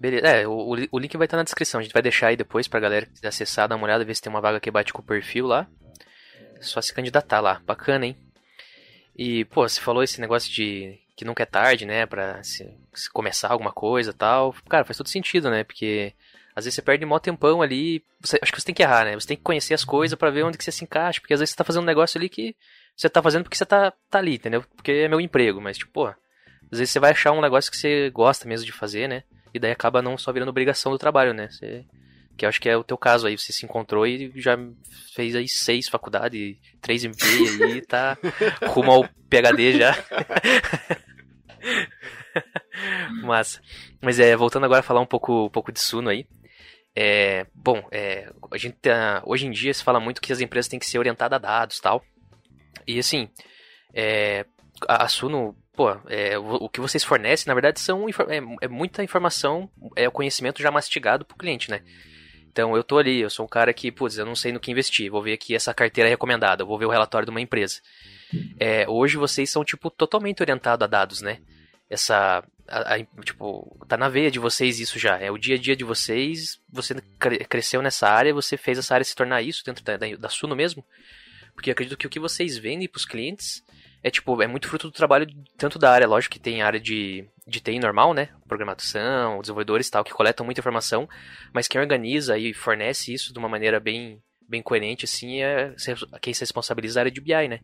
Beleza, 0.00 0.26
é, 0.26 0.48
o, 0.48 0.74
o 0.90 0.98
link 0.98 1.14
vai 1.18 1.26
estar 1.26 1.36
na 1.36 1.42
descrição. 1.42 1.78
A 1.78 1.82
gente 1.82 1.92
vai 1.92 2.00
deixar 2.00 2.28
aí 2.28 2.36
depois 2.36 2.66
pra 2.66 2.80
galera 2.80 3.04
que 3.04 3.12
quiser 3.12 3.28
acessar, 3.28 3.68
dar 3.68 3.76
uma 3.76 3.84
olhada, 3.84 4.02
ver 4.02 4.14
se 4.14 4.22
tem 4.22 4.32
uma 4.32 4.40
vaga 4.40 4.58
que 4.58 4.70
bate 4.70 4.94
com 4.94 5.02
o 5.02 5.04
perfil 5.04 5.46
lá. 5.46 5.68
É 6.56 6.62
só 6.62 6.80
se 6.80 6.94
candidatar 6.94 7.38
lá. 7.40 7.60
Bacana, 7.66 8.06
hein? 8.06 8.16
E, 9.14 9.44
pô, 9.44 9.68
você 9.68 9.78
falou 9.78 10.02
esse 10.02 10.18
negócio 10.18 10.50
de 10.50 10.98
que 11.14 11.22
nunca 11.22 11.42
é 11.42 11.46
tarde, 11.46 11.84
né, 11.84 12.06
pra 12.06 12.42
se, 12.42 12.66
se 12.94 13.10
começar 13.10 13.48
alguma 13.48 13.72
coisa 13.72 14.14
tal. 14.14 14.54
Cara, 14.70 14.86
faz 14.86 14.96
todo 14.96 15.10
sentido, 15.10 15.50
né? 15.50 15.64
Porque 15.64 16.14
às 16.56 16.64
vezes 16.64 16.76
você 16.76 16.82
perde 16.82 17.04
mó 17.04 17.18
tempão 17.18 17.60
ali. 17.60 18.02
Você, 18.20 18.38
acho 18.40 18.52
que 18.52 18.58
você 18.58 18.64
tem 18.64 18.74
que 18.74 18.82
errar, 18.82 19.04
né? 19.04 19.14
Você 19.14 19.26
tem 19.26 19.36
que 19.36 19.42
conhecer 19.42 19.74
as 19.74 19.84
coisas 19.84 20.18
para 20.18 20.30
ver 20.30 20.44
onde 20.44 20.56
que 20.56 20.64
você 20.64 20.72
se 20.72 20.82
encaixa. 20.82 21.20
Porque 21.20 21.34
às 21.34 21.40
vezes 21.40 21.50
você 21.50 21.58
tá 21.58 21.64
fazendo 21.64 21.82
um 21.82 21.86
negócio 21.86 22.16
ali 22.16 22.30
que 22.30 22.56
você 22.96 23.10
tá 23.10 23.22
fazendo 23.22 23.42
porque 23.42 23.56
você 23.58 23.66
tá, 23.66 23.92
tá 24.08 24.18
ali, 24.18 24.36
entendeu? 24.36 24.64
Porque 24.74 24.92
é 24.92 25.08
meu 25.08 25.20
emprego. 25.20 25.60
Mas, 25.60 25.76
tipo, 25.76 25.92
pô, 25.92 26.06
às 26.06 26.78
vezes 26.78 26.88
você 26.88 26.98
vai 26.98 27.10
achar 27.10 27.32
um 27.32 27.42
negócio 27.42 27.70
que 27.70 27.76
você 27.76 28.08
gosta 28.08 28.48
mesmo 28.48 28.64
de 28.64 28.72
fazer, 28.72 29.06
né? 29.06 29.24
E 29.52 29.58
daí 29.58 29.72
acaba 29.72 30.02
não 30.02 30.16
só 30.16 30.32
virando 30.32 30.50
obrigação 30.50 30.92
do 30.92 30.98
trabalho, 30.98 31.34
né? 31.34 31.48
Você, 31.50 31.84
que 32.36 32.44
eu 32.44 32.48
acho 32.48 32.60
que 32.60 32.68
é 32.68 32.76
o 32.76 32.84
teu 32.84 32.96
caso 32.96 33.26
aí, 33.26 33.36
você 33.36 33.52
se 33.52 33.64
encontrou 33.64 34.06
e 34.06 34.32
já 34.36 34.56
fez 35.14 35.34
aí 35.34 35.48
seis 35.48 35.88
faculdades, 35.88 36.56
três 36.80 37.04
MBA 37.04 37.64
aí, 37.64 37.80
tá 37.82 38.16
rumo 38.68 38.90
ao 38.90 39.08
PHD 39.28 39.78
já. 39.78 39.92
Massa. 43.22 43.60
Mas 44.00 44.18
é, 44.18 44.34
voltando 44.36 44.64
agora 44.64 44.80
a 44.80 44.84
falar 44.84 45.00
um 45.00 45.06
pouco, 45.06 45.46
um 45.46 45.50
pouco 45.50 45.70
de 45.70 45.80
Suno 45.80 46.08
aí. 46.08 46.26
É, 46.94 47.46
bom, 47.54 47.86
é, 47.90 48.32
a 48.50 48.56
gente 48.56 48.76
tá, 48.76 49.22
hoje 49.24 49.46
em 49.46 49.50
dia 49.50 49.72
se 49.72 49.84
fala 49.84 50.00
muito 50.00 50.20
que 50.20 50.32
as 50.32 50.40
empresas 50.40 50.68
têm 50.68 50.78
que 50.78 50.86
ser 50.86 50.98
orientadas 50.98 51.36
a 51.36 51.38
dados 51.38 51.78
tal. 51.78 52.02
E 52.86 52.98
assim, 52.98 53.28
é, 53.92 54.46
a 54.88 55.06
Suno 55.08 55.56
pô, 55.80 55.98
é, 56.10 56.36
o, 56.36 56.68
que 56.68 56.78
vocês 56.78 57.02
fornecem, 57.02 57.46
na 57.48 57.54
verdade, 57.54 57.80
são 57.80 58.06
é, 58.06 58.36
é, 58.60 58.68
muita 58.68 59.02
informação, 59.02 59.70
é 59.96 60.06
o 60.06 60.12
conhecimento 60.12 60.60
já 60.60 60.70
mastigado 60.70 61.24
pro 61.24 61.38
cliente, 61.38 61.70
né? 61.70 61.80
Então 62.52 62.76
eu 62.76 62.84
tô 62.84 62.98
ali, 62.98 63.22
eu 63.22 63.30
sou 63.30 63.46
um 63.46 63.48
cara 63.48 63.72
que, 63.72 63.90
putz, 63.90 64.18
eu 64.18 64.26
não 64.26 64.36
sei 64.36 64.52
no 64.52 64.60
que 64.60 64.70
investir, 64.70 65.10
vou 65.10 65.22
ver 65.22 65.32
aqui 65.32 65.54
essa 65.54 65.72
carteira 65.72 66.10
recomendada, 66.10 66.66
vou 66.66 66.78
ver 66.78 66.84
o 66.84 66.90
relatório 66.90 67.24
de 67.24 67.30
uma 67.30 67.40
empresa. 67.40 67.80
É, 68.58 68.86
hoje 68.90 69.16
vocês 69.16 69.48
são, 69.48 69.64
tipo, 69.64 69.88
totalmente 69.90 70.42
orientados 70.42 70.84
a 70.84 70.86
dados, 70.86 71.22
né? 71.22 71.38
Essa, 71.88 72.44
a, 72.68 72.96
a, 72.96 72.98
tipo, 73.24 73.74
tá 73.88 73.96
na 73.96 74.10
veia 74.10 74.30
de 74.30 74.38
vocês 74.38 74.80
isso 74.80 74.98
já, 74.98 75.18
é 75.18 75.30
o 75.30 75.38
dia 75.38 75.54
a 75.54 75.58
dia 75.58 75.74
de 75.74 75.82
vocês, 75.82 76.60
você 76.68 76.94
cresceu 77.48 77.80
nessa 77.80 78.06
área, 78.06 78.34
você 78.34 78.58
fez 78.58 78.76
essa 78.76 78.92
área 78.92 79.04
se 79.04 79.14
tornar 79.14 79.40
isso 79.40 79.64
dentro 79.64 79.82
da, 79.82 79.96
da, 79.96 80.14
da 80.14 80.28
Suno 80.28 80.54
mesmo, 80.54 80.84
porque 81.54 81.70
acredito 81.70 81.96
que 81.96 82.06
o 82.06 82.10
que 82.10 82.20
vocês 82.20 82.58
vendem 82.58 82.86
pros 82.86 83.06
clientes 83.06 83.64
é 84.02 84.10
tipo, 84.10 84.40
é 84.42 84.46
muito 84.46 84.68
fruto 84.68 84.88
do 84.88 84.92
trabalho 84.92 85.26
tanto 85.56 85.78
da 85.78 85.90
área, 85.90 86.06
lógico 86.06 86.32
que 86.32 86.40
tem 86.40 86.62
área 86.62 86.80
de, 86.80 87.28
de 87.46 87.60
TI 87.60 87.78
normal, 87.78 88.14
né? 88.14 88.30
Programação, 88.48 89.40
desenvolvedores 89.40 89.88
e 89.88 89.90
tal, 89.90 90.04
que 90.04 90.12
coletam 90.12 90.44
muita 90.44 90.60
informação, 90.60 91.08
mas 91.52 91.68
quem 91.68 91.80
organiza 91.80 92.38
e 92.38 92.54
fornece 92.54 93.12
isso 93.12 93.32
de 93.32 93.38
uma 93.38 93.48
maneira 93.48 93.78
bem, 93.78 94.22
bem 94.48 94.62
coerente, 94.62 95.04
assim, 95.04 95.42
é 95.42 95.74
quem 96.20 96.32
se 96.32 96.40
responsabiliza 96.40 96.98
é 96.98 97.00
a 97.00 97.02
área 97.02 97.12
de 97.12 97.20
BI, 97.20 97.48
né? 97.48 97.60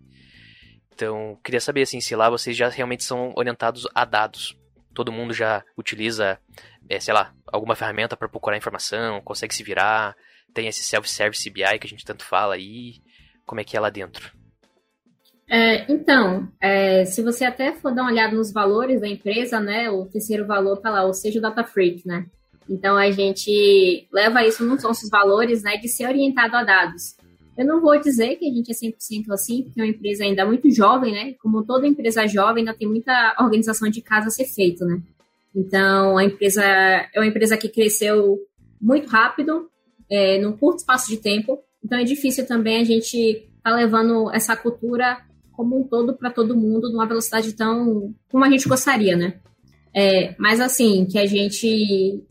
Então, 0.93 1.39
queria 1.43 1.61
saber, 1.61 1.83
assim, 1.83 2.01
se 2.01 2.15
lá 2.15 2.29
vocês 2.29 2.57
já 2.57 2.69
realmente 2.69 3.05
são 3.05 3.33
orientados 3.37 3.87
a 3.95 4.05
dados. 4.05 4.57
Todo 4.95 5.13
mundo 5.13 5.35
já 5.35 5.63
utiliza, 5.77 6.39
é, 6.89 6.99
sei 6.99 7.13
lá, 7.13 7.35
alguma 7.47 7.77
ferramenta 7.77 8.17
para 8.17 8.29
procurar 8.29 8.57
informação, 8.57 9.21
consegue 9.21 9.55
se 9.55 9.63
virar, 9.63 10.17
tem 10.55 10.69
esse 10.69 10.83
self-service 10.83 11.51
BI 11.51 11.79
que 11.79 11.87
a 11.87 11.91
gente 11.91 12.05
tanto 12.05 12.25
fala 12.25 12.55
aí. 12.55 13.03
Como 13.45 13.61
é 13.61 13.65
que 13.65 13.77
é 13.77 13.81
lá 13.81 13.91
dentro? 13.91 14.36
É, 15.49 15.91
então, 15.91 16.49
é, 16.61 17.05
se 17.05 17.23
você 17.23 17.45
até 17.45 17.73
for 17.73 17.95
dar 17.95 18.03
uma 18.03 18.11
olhada 18.11 18.35
nos 18.35 18.53
valores 18.53 19.01
da 19.01 19.09
empresa, 19.09 19.61
né, 19.61 19.89
o 19.89 20.05
terceiro 20.07 20.47
valor 20.47 20.79
tá 20.79 20.91
lá, 20.91 21.05
ou 21.05 21.15
seja, 21.15 21.39
o 21.39 21.43
Data 21.43 21.63
Freak, 21.63 22.07
né? 22.07 22.27
Então 22.69 22.97
a 22.97 23.11
gente 23.13 24.09
leva 24.13 24.45
isso 24.45 24.65
nos 24.65 24.83
nossos 24.83 25.09
valores, 25.09 25.63
né, 25.63 25.77
de 25.77 25.89
ser 25.89 26.07
orientado 26.07 26.57
a 26.57 26.65
dados. 26.65 27.17
Eu 27.57 27.65
não 27.65 27.81
vou 27.81 27.99
dizer 27.99 28.37
que 28.37 28.47
a 28.47 28.53
gente 28.53 28.71
é 28.71 28.75
100% 28.75 29.33
assim, 29.33 29.63
porque 29.63 29.81
é 29.81 29.85
uma 29.85 29.89
empresa 29.89 30.25
ainda 30.25 30.45
muito 30.45 30.71
jovem, 30.71 31.13
né? 31.13 31.35
Como 31.41 31.65
toda 31.65 31.87
empresa 31.87 32.27
jovem, 32.27 32.61
ainda 32.61 32.75
tem 32.75 32.87
muita 32.87 33.35
organização 33.41 33.89
de 33.89 34.03
casa 34.03 34.27
a 34.27 34.31
ser 34.31 34.45
feita, 34.45 34.85
né? 34.85 35.01
Então, 35.55 36.19
a 36.19 36.25
empresa 36.25 36.63
é 36.63 37.09
uma 37.17 37.27
empresa 37.27 37.57
que 37.57 37.71
cresceu 37.71 38.39
muito 38.79 39.09
rápido, 39.09 39.71
é, 40.11 40.39
num 40.39 40.55
curto 40.55 40.81
espaço 40.81 41.09
de 41.09 41.17
tempo. 41.17 41.59
Então, 41.83 41.99
é 41.99 42.05
difícil 42.05 42.47
também 42.47 42.83
a 42.83 42.85
gente 42.85 43.17
estar 43.17 43.71
tá 43.71 43.75
levando 43.75 44.31
essa 44.35 44.55
cultura 44.55 45.19
como 45.57 45.81
um 45.81 45.85
todo 45.85 46.15
para 46.15 46.31
todo 46.31 46.57
mundo 46.57 46.91
numa 46.91 47.07
velocidade 47.07 47.53
tão 47.55 48.15
como 48.31 48.45
a 48.45 48.51
gente 48.51 48.69
gostaria, 48.69 49.17
né? 49.17 49.41
É, 49.95 50.35
mas 50.39 50.61
assim, 50.61 51.07
que 51.07 51.19
a 51.19 51.27
gente. 51.27 52.23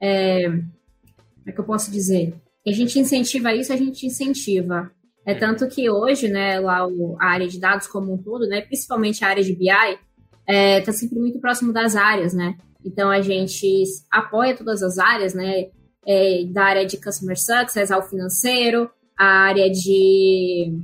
É, 0.00 0.48
como 0.48 1.48
é 1.48 1.52
que 1.52 1.60
eu 1.60 1.64
posso 1.64 1.90
dizer? 1.90 2.34
Que 2.64 2.70
a 2.70 2.74
gente 2.74 2.98
incentiva 2.98 3.54
isso, 3.54 3.72
a 3.72 3.76
gente 3.76 4.06
incentiva. 4.06 4.90
É 5.24 5.34
tanto 5.34 5.68
que 5.68 5.88
hoje, 5.90 6.26
né, 6.26 6.58
lá 6.58 6.86
o, 6.86 7.16
a 7.20 7.26
área 7.26 7.46
de 7.46 7.60
dados 7.60 7.86
como 7.86 8.12
um 8.12 8.18
todo, 8.18 8.46
né, 8.48 8.62
principalmente 8.62 9.24
a 9.24 9.28
área 9.28 9.44
de 9.44 9.54
BI, 9.54 9.68
está 9.68 9.98
é, 10.46 10.80
tá 10.80 10.92
sempre 10.92 11.18
muito 11.18 11.38
próximo 11.38 11.72
das 11.72 11.94
áreas, 11.94 12.32
né? 12.32 12.56
Então 12.84 13.10
a 13.10 13.20
gente 13.20 13.84
apoia 14.10 14.56
todas 14.56 14.82
as 14.82 14.98
áreas, 14.98 15.34
né? 15.34 15.68
É, 16.04 16.44
da 16.46 16.64
área 16.64 16.86
de 16.86 16.96
customer 16.96 17.38
success 17.38 17.90
ao 17.90 18.02
financeiro, 18.02 18.90
a 19.16 19.24
área 19.24 19.70
de 19.70 20.82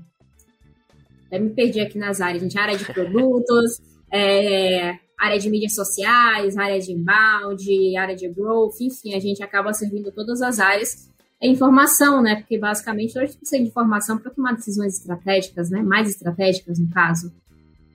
até 1.29 1.39
me 1.39 1.51
perdi 1.51 1.81
aqui 1.81 1.99
nas 1.99 2.21
áreas, 2.21 2.43
gente. 2.43 2.59
Área 2.59 2.77
de 2.77 2.85
produtos, 2.85 3.81
é, 4.11 4.99
área 5.19 5.39
de 5.39 5.51
mídias 5.51 5.75
sociais, 5.75 6.57
área 6.57 6.81
de 6.81 6.93
inbound, 6.93 7.97
área 7.97 8.17
de 8.17 8.29
growth, 8.29 8.81
enfim, 8.81 9.15
a 9.15 9.21
gente 9.21 9.43
acaba 9.43 9.73
servindo 9.73 10.11
todas 10.11 10.41
as 10.41 10.59
áreas. 10.59 11.09
É 11.41 11.47
informação, 11.47 12.23
né? 12.23 12.37
Porque 12.37 12.59
basicamente 12.59 13.19
hoje 13.19 13.37
precisa 13.37 13.63
de 13.63 13.69
informação 13.69 14.19
para 14.19 14.31
tomar 14.31 14.55
decisões 14.55 14.99
estratégicas, 14.99 15.71
né? 15.71 15.83
Mais 15.83 16.09
estratégicas, 16.09 16.79
no 16.79 16.89
caso. 16.91 17.33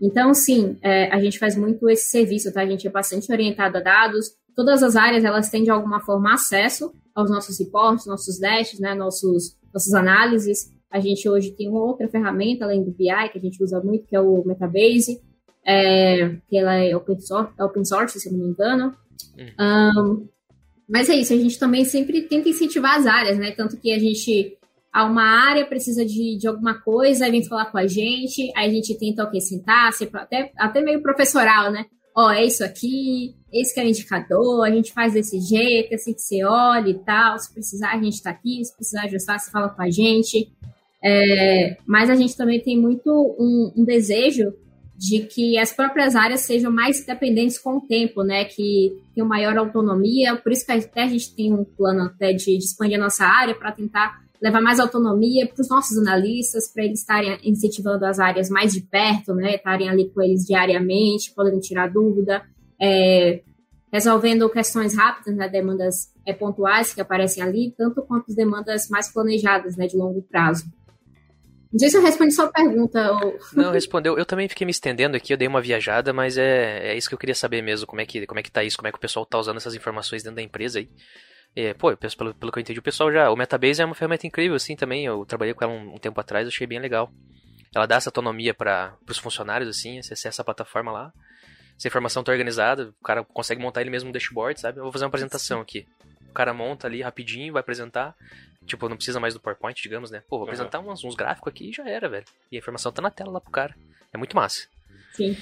Então, 0.01 0.33
sim, 0.33 0.77
é, 0.81 1.09
a 1.13 1.19
gente 1.19 1.39
faz 1.39 1.55
muito 1.55 1.89
esse 1.89 2.09
serviço, 2.09 2.53
tá? 2.53 2.61
A 2.61 2.65
gente 2.65 2.87
é 2.87 2.91
bastante 2.91 3.31
orientado 3.31 3.77
a 3.77 3.81
dados. 3.81 4.31
Todas 4.55 4.83
as 4.83 4.95
áreas, 4.95 5.23
elas 5.23 5.49
têm 5.49 5.63
de 5.63 5.69
alguma 5.69 6.01
forma 6.01 6.33
acesso 6.33 6.93
aos 7.15 7.29
nossos 7.29 7.59
reportes, 7.59 8.05
nossos 8.05 8.39
dashs, 8.39 8.79
né? 8.79 8.93
Nossos, 8.93 9.57
nossas 9.73 9.93
análises. 9.93 10.72
A 10.93 10.99
gente 10.99 11.27
hoje 11.27 11.51
tem 11.51 11.67
uma 11.67 11.83
outra 11.83 12.07
ferramenta, 12.07 12.65
além 12.65 12.83
do 12.83 12.91
BI, 12.91 13.29
que 13.31 13.39
a 13.39 13.41
gente 13.41 13.63
usa 13.63 13.81
muito, 13.81 14.05
que 14.05 14.15
é 14.15 14.19
o 14.19 14.43
Metabase, 14.45 15.19
é, 15.65 16.35
que 16.47 16.55
ela 16.55 16.75
é 16.75 16.95
open 16.95 17.19
source, 17.19 17.51
é 17.59 17.63
open 17.63 17.83
source, 17.83 18.19
se 18.19 18.31
não 18.31 18.37
me 18.37 18.51
engano. 18.51 18.93
Um, 19.59 20.27
Mas 20.87 21.09
é 21.09 21.15
isso, 21.15 21.33
a 21.33 21.37
gente 21.37 21.57
também 21.57 21.83
sempre 21.83 22.21
tenta 22.21 22.47
incentivar 22.47 22.99
as 22.99 23.07
áreas, 23.07 23.39
né? 23.39 23.51
Tanto 23.51 23.75
que 23.77 23.91
a 23.91 23.97
gente 23.97 24.55
há 24.91 25.05
uma 25.05 25.23
área 25.23 25.65
precisa 25.65 26.05
de, 26.05 26.37
de 26.37 26.47
alguma 26.47 26.79
coisa, 26.79 27.25
aí 27.25 27.31
vem 27.31 27.43
falar 27.43 27.71
com 27.71 27.79
a 27.79 27.87
gente, 27.87 28.51
aí 28.55 28.69
a 28.69 28.71
gente 28.71 28.95
tenta 28.99 29.23
o 29.23 29.31
que 29.31 29.41
sentar, 29.41 29.89
até, 30.13 30.51
até 30.55 30.81
meio 30.81 31.01
professoral, 31.01 31.71
né? 31.71 31.85
Ó, 32.15 32.27
oh, 32.27 32.29
é 32.29 32.45
isso 32.45 32.63
aqui, 32.63 33.33
esse 33.51 33.73
que 33.73 33.79
é 33.79 33.83
o 33.83 33.87
indicador, 33.87 34.63
a 34.63 34.69
gente 34.69 34.93
faz 34.93 35.13
desse 35.13 35.39
jeito, 35.39 35.91
é 35.91 35.95
assim 35.95 36.13
que 36.13 36.21
você 36.21 36.43
olha 36.43 36.89
e 36.89 36.99
tal. 36.99 37.39
Se 37.39 37.51
precisar, 37.51 37.93
a 37.93 37.97
gente 37.97 38.13
está 38.13 38.29
aqui, 38.29 38.63
se 38.63 38.75
precisar 38.75 39.05
ajustar, 39.05 39.39
você 39.39 39.49
fala 39.49 39.69
com 39.69 39.81
a 39.81 39.89
gente. 39.89 40.51
É, 41.03 41.75
mas 41.85 42.09
a 42.09 42.15
gente 42.15 42.37
também 42.37 42.61
tem 42.61 42.79
muito 42.79 43.11
um, 43.37 43.73
um, 43.75 43.83
desejo 43.83 44.53
de 44.97 45.19
que 45.19 45.57
as 45.57 45.73
próprias 45.73 46.15
áreas 46.15 46.41
sejam 46.41 46.71
mais 46.71 47.01
independentes 47.01 47.59
com 47.59 47.77
o 47.77 47.81
tempo, 47.81 48.23
né? 48.23 48.45
Que 48.45 48.95
tenham 49.13 49.27
maior 49.27 49.57
autonomia. 49.57 50.37
Por 50.37 50.53
isso 50.53 50.65
que 50.65 50.71
até 50.71 51.03
a 51.03 51.07
gente 51.07 51.35
tem 51.35 51.53
um 51.53 51.65
plano 51.65 52.03
até 52.03 52.31
de, 52.31 52.57
de 52.57 52.63
expandir 52.63 52.97
a 52.97 53.03
nossa 53.03 53.25
área 53.25 53.53
para 53.53 53.73
tentar 53.73 54.23
levar 54.41 54.61
mais 54.61 54.79
autonomia 54.79 55.45
para 55.45 55.61
os 55.61 55.69
nossos 55.69 55.97
analistas, 55.97 56.71
para 56.71 56.85
eles 56.85 56.99
estarem 56.99 57.37
incentivando 57.43 58.05
as 58.05 58.19
áreas 58.19 58.49
mais 58.49 58.71
de 58.71 58.81
perto, 58.81 59.33
né? 59.33 59.55
Estarem 59.55 59.89
ali 59.89 60.09
com 60.09 60.21
eles 60.21 60.45
diariamente, 60.45 61.33
podendo 61.33 61.59
tirar 61.59 61.91
dúvida, 61.91 62.43
é, 62.81 63.41
resolvendo 63.91 64.49
questões 64.49 64.95
rápidas, 64.95 65.35
né? 65.35 65.49
Demandas 65.49 66.13
é, 66.25 66.31
pontuais 66.31 66.93
que 66.93 67.01
aparecem 67.01 67.43
ali, 67.43 67.73
tanto 67.77 68.01
quanto 68.03 68.29
as 68.29 68.35
demandas 68.35 68.87
mais 68.87 69.11
planejadas, 69.11 69.75
né? 69.75 69.85
De 69.85 69.97
longo 69.97 70.21
prazo. 70.21 70.63
Não 71.73 71.79
sei 71.79 71.89
se 71.89 71.97
eu 71.97 72.03
respondi 72.03 72.31
sua 72.31 72.51
pergunta. 72.51 73.11
Ou... 73.11 73.39
Não, 73.53 73.71
respondeu. 73.71 74.15
Eu 74.15 74.25
também 74.25 74.47
fiquei 74.47 74.63
me 74.63 74.69
estendendo 74.69 75.17
aqui, 75.17 75.33
eu 75.33 75.37
dei 75.37 75.47
uma 75.47 75.59
viajada, 75.59 76.13
mas 76.13 76.37
é, 76.37 76.91
é 76.91 76.95
isso 76.95 77.09
que 77.09 77.15
eu 77.15 77.19
queria 77.19 77.33
saber 77.33 77.63
mesmo, 77.63 77.87
como 77.87 77.99
é 77.99 78.05
que, 78.05 78.27
como 78.27 78.39
é 78.39 78.43
que 78.43 78.51
tá 78.51 78.63
isso, 78.63 78.77
como 78.77 78.87
é 78.87 78.91
que 78.91 78.97
o 78.97 79.01
pessoal 79.01 79.25
tá 79.25 79.39
usando 79.39 79.57
essas 79.57 79.73
informações 79.73 80.21
dentro 80.21 80.35
da 80.35 80.43
empresa 80.43 80.77
aí. 80.77 80.87
É, 81.55 81.73
pô, 81.73 81.95
pelo, 81.97 82.33
pelo 82.35 82.51
que 82.51 82.59
eu 82.59 82.61
entendi, 82.61 82.79
o 82.79 82.83
pessoal 82.83 83.11
já. 83.11 83.31
O 83.31 83.35
Metabase 83.35 83.81
é 83.81 83.85
uma 83.85 83.95
ferramenta 83.95 84.27
incrível, 84.27 84.55
assim, 84.55 84.75
também. 84.75 85.05
Eu 85.05 85.25
trabalhei 85.25 85.55
com 85.55 85.63
ela 85.63 85.73
um, 85.73 85.95
um 85.95 85.97
tempo 85.97 86.19
atrás, 86.21 86.47
achei 86.47 86.67
bem 86.67 86.79
legal. 86.79 87.11
Ela 87.75 87.87
dá 87.87 87.95
essa 87.95 88.09
autonomia 88.09 88.53
para 88.53 88.95
os 89.09 89.17
funcionários, 89.17 89.67
assim, 89.67 89.99
você 89.99 90.13
acessa 90.13 90.43
a 90.43 90.45
plataforma 90.45 90.91
lá. 90.91 91.11
Se 91.75 91.87
a 91.87 91.89
informação 91.89 92.23
tá 92.23 92.31
organizada, 92.31 92.93
o 92.99 93.03
cara 93.03 93.23
consegue 93.23 93.59
montar 93.59 93.81
ele 93.81 93.89
mesmo 93.89 94.09
um 94.09 94.11
dashboard, 94.11 94.59
sabe? 94.59 94.77
Eu 94.77 94.83
vou 94.83 94.91
fazer 94.91 95.05
uma 95.05 95.09
apresentação 95.09 95.59
aqui. 95.59 95.87
O 96.29 96.33
cara 96.33 96.53
monta 96.53 96.87
ali 96.87 97.01
rapidinho, 97.01 97.53
vai 97.53 97.61
apresentar. 97.61 98.15
Tipo, 98.65 98.87
não 98.87 98.95
precisa 98.95 99.19
mais 99.19 99.33
do 99.33 99.39
PowerPoint, 99.39 99.81
digamos, 99.81 100.09
né? 100.09 100.23
Pô, 100.27 100.37
vou 100.37 100.45
apresentar 100.45 100.79
uhum. 100.79 100.91
uns, 100.91 101.03
uns 101.03 101.15
gráficos 101.15 101.51
aqui 101.51 101.69
e 101.69 101.73
já 101.73 101.87
era, 101.87 102.07
velho. 102.07 102.25
E 102.51 102.55
a 102.55 102.59
informação 102.59 102.91
tá 102.91 103.01
na 103.01 103.11
tela 103.11 103.31
lá 103.31 103.41
pro 103.41 103.51
cara. 103.51 103.75
É 104.13 104.17
muito 104.17 104.35
massa. 104.35 104.67
Sim. 105.13 105.35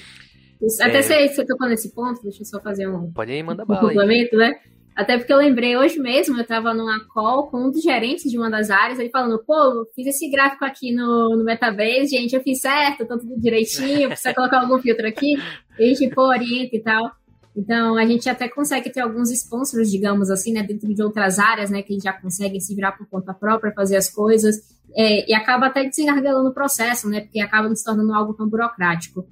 Isso, 0.60 0.82
até 0.82 0.98
é... 0.98 1.02
você, 1.02 1.28
você 1.28 1.46
tocou 1.46 1.68
nesse 1.68 1.92
ponto, 1.92 2.22
deixa 2.22 2.42
eu 2.42 2.46
só 2.46 2.60
fazer 2.60 2.88
um. 2.88 3.12
Pode 3.12 3.32
ir, 3.32 3.42
manda 3.42 3.64
um 3.64 3.66
bala. 3.66 3.80
complemento, 3.80 4.36
né? 4.36 4.60
Até 4.94 5.16
porque 5.16 5.32
eu 5.32 5.38
lembrei 5.38 5.76
hoje 5.76 5.98
mesmo, 5.98 6.36
eu 6.36 6.42
estava 6.42 6.74
numa 6.74 7.00
call 7.08 7.48
com 7.48 7.66
um 7.66 7.70
dos 7.70 7.82
gerentes 7.82 8.30
de 8.30 8.36
uma 8.36 8.50
das 8.50 8.68
áreas, 8.68 8.98
ele 8.98 9.08
falando, 9.08 9.42
pô, 9.42 9.86
fiz 9.94 10.06
esse 10.06 10.30
gráfico 10.30 10.66
aqui 10.66 10.92
no, 10.92 11.30
no 11.34 11.44
Metabase, 11.44 12.08
gente, 12.08 12.34
eu 12.34 12.42
fiz 12.42 12.60
certo, 12.60 13.06
tá 13.06 13.16
tudo 13.16 13.40
direitinho, 13.40 14.08
precisa 14.08 14.34
colocar 14.34 14.60
algum 14.60 14.78
filtro 14.78 15.08
aqui, 15.08 15.34
e 15.78 15.84
a 15.84 15.94
gente, 15.94 16.14
pô, 16.14 16.28
orienta 16.28 16.76
e 16.76 16.82
tal. 16.82 17.10
Então, 17.54 17.96
a 17.96 18.06
gente 18.06 18.28
até 18.28 18.48
consegue 18.48 18.90
ter 18.90 19.00
alguns 19.00 19.30
sponsors, 19.30 19.90
digamos 19.90 20.30
assim, 20.30 20.52
né, 20.52 20.62
dentro 20.62 20.92
de 20.92 21.02
outras 21.02 21.38
áreas, 21.38 21.70
né, 21.70 21.82
que 21.82 21.98
já 22.00 22.12
consegue 22.12 22.60
se 22.60 22.74
virar 22.74 22.92
por 22.92 23.06
conta 23.06 23.34
própria, 23.34 23.72
fazer 23.72 23.96
as 23.96 24.08
coisas, 24.08 24.56
é, 24.94 25.30
e 25.30 25.34
acaba 25.34 25.66
até 25.66 25.84
desengargalando 25.84 26.48
o 26.48 26.54
processo, 26.54 27.08
né, 27.08 27.20
porque 27.20 27.40
acaba 27.40 27.74
se 27.74 27.84
tornando 27.84 28.14
algo 28.14 28.32
tão 28.32 28.48
burocrático. 28.48 29.28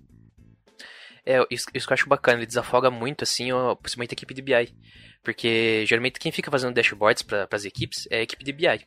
É, 1.25 1.39
isso, 1.51 1.67
isso 1.75 1.87
que 1.87 1.93
eu 1.93 1.95
acho 1.95 2.09
bacana, 2.09 2.39
ele 2.39 2.47
desafoga 2.47 2.91
muito, 2.91 3.23
assim, 3.23 3.49
principalmente 3.81 4.13
a 4.13 4.15
equipe 4.15 4.35
de 4.35 4.43
BI. 4.43 4.75
Porque 5.23 5.85
geralmente 5.87 6.19
quem 6.19 6.33
fica 6.33 6.51
fazendo 6.51 6.75
dashboards 6.75 7.23
para 7.23 7.47
as 7.53 7.65
equipes 7.65 8.09
é 8.11 8.19
a 8.19 8.23
equipe 8.23 8.43
de 8.43 8.53
BI. 8.53 8.85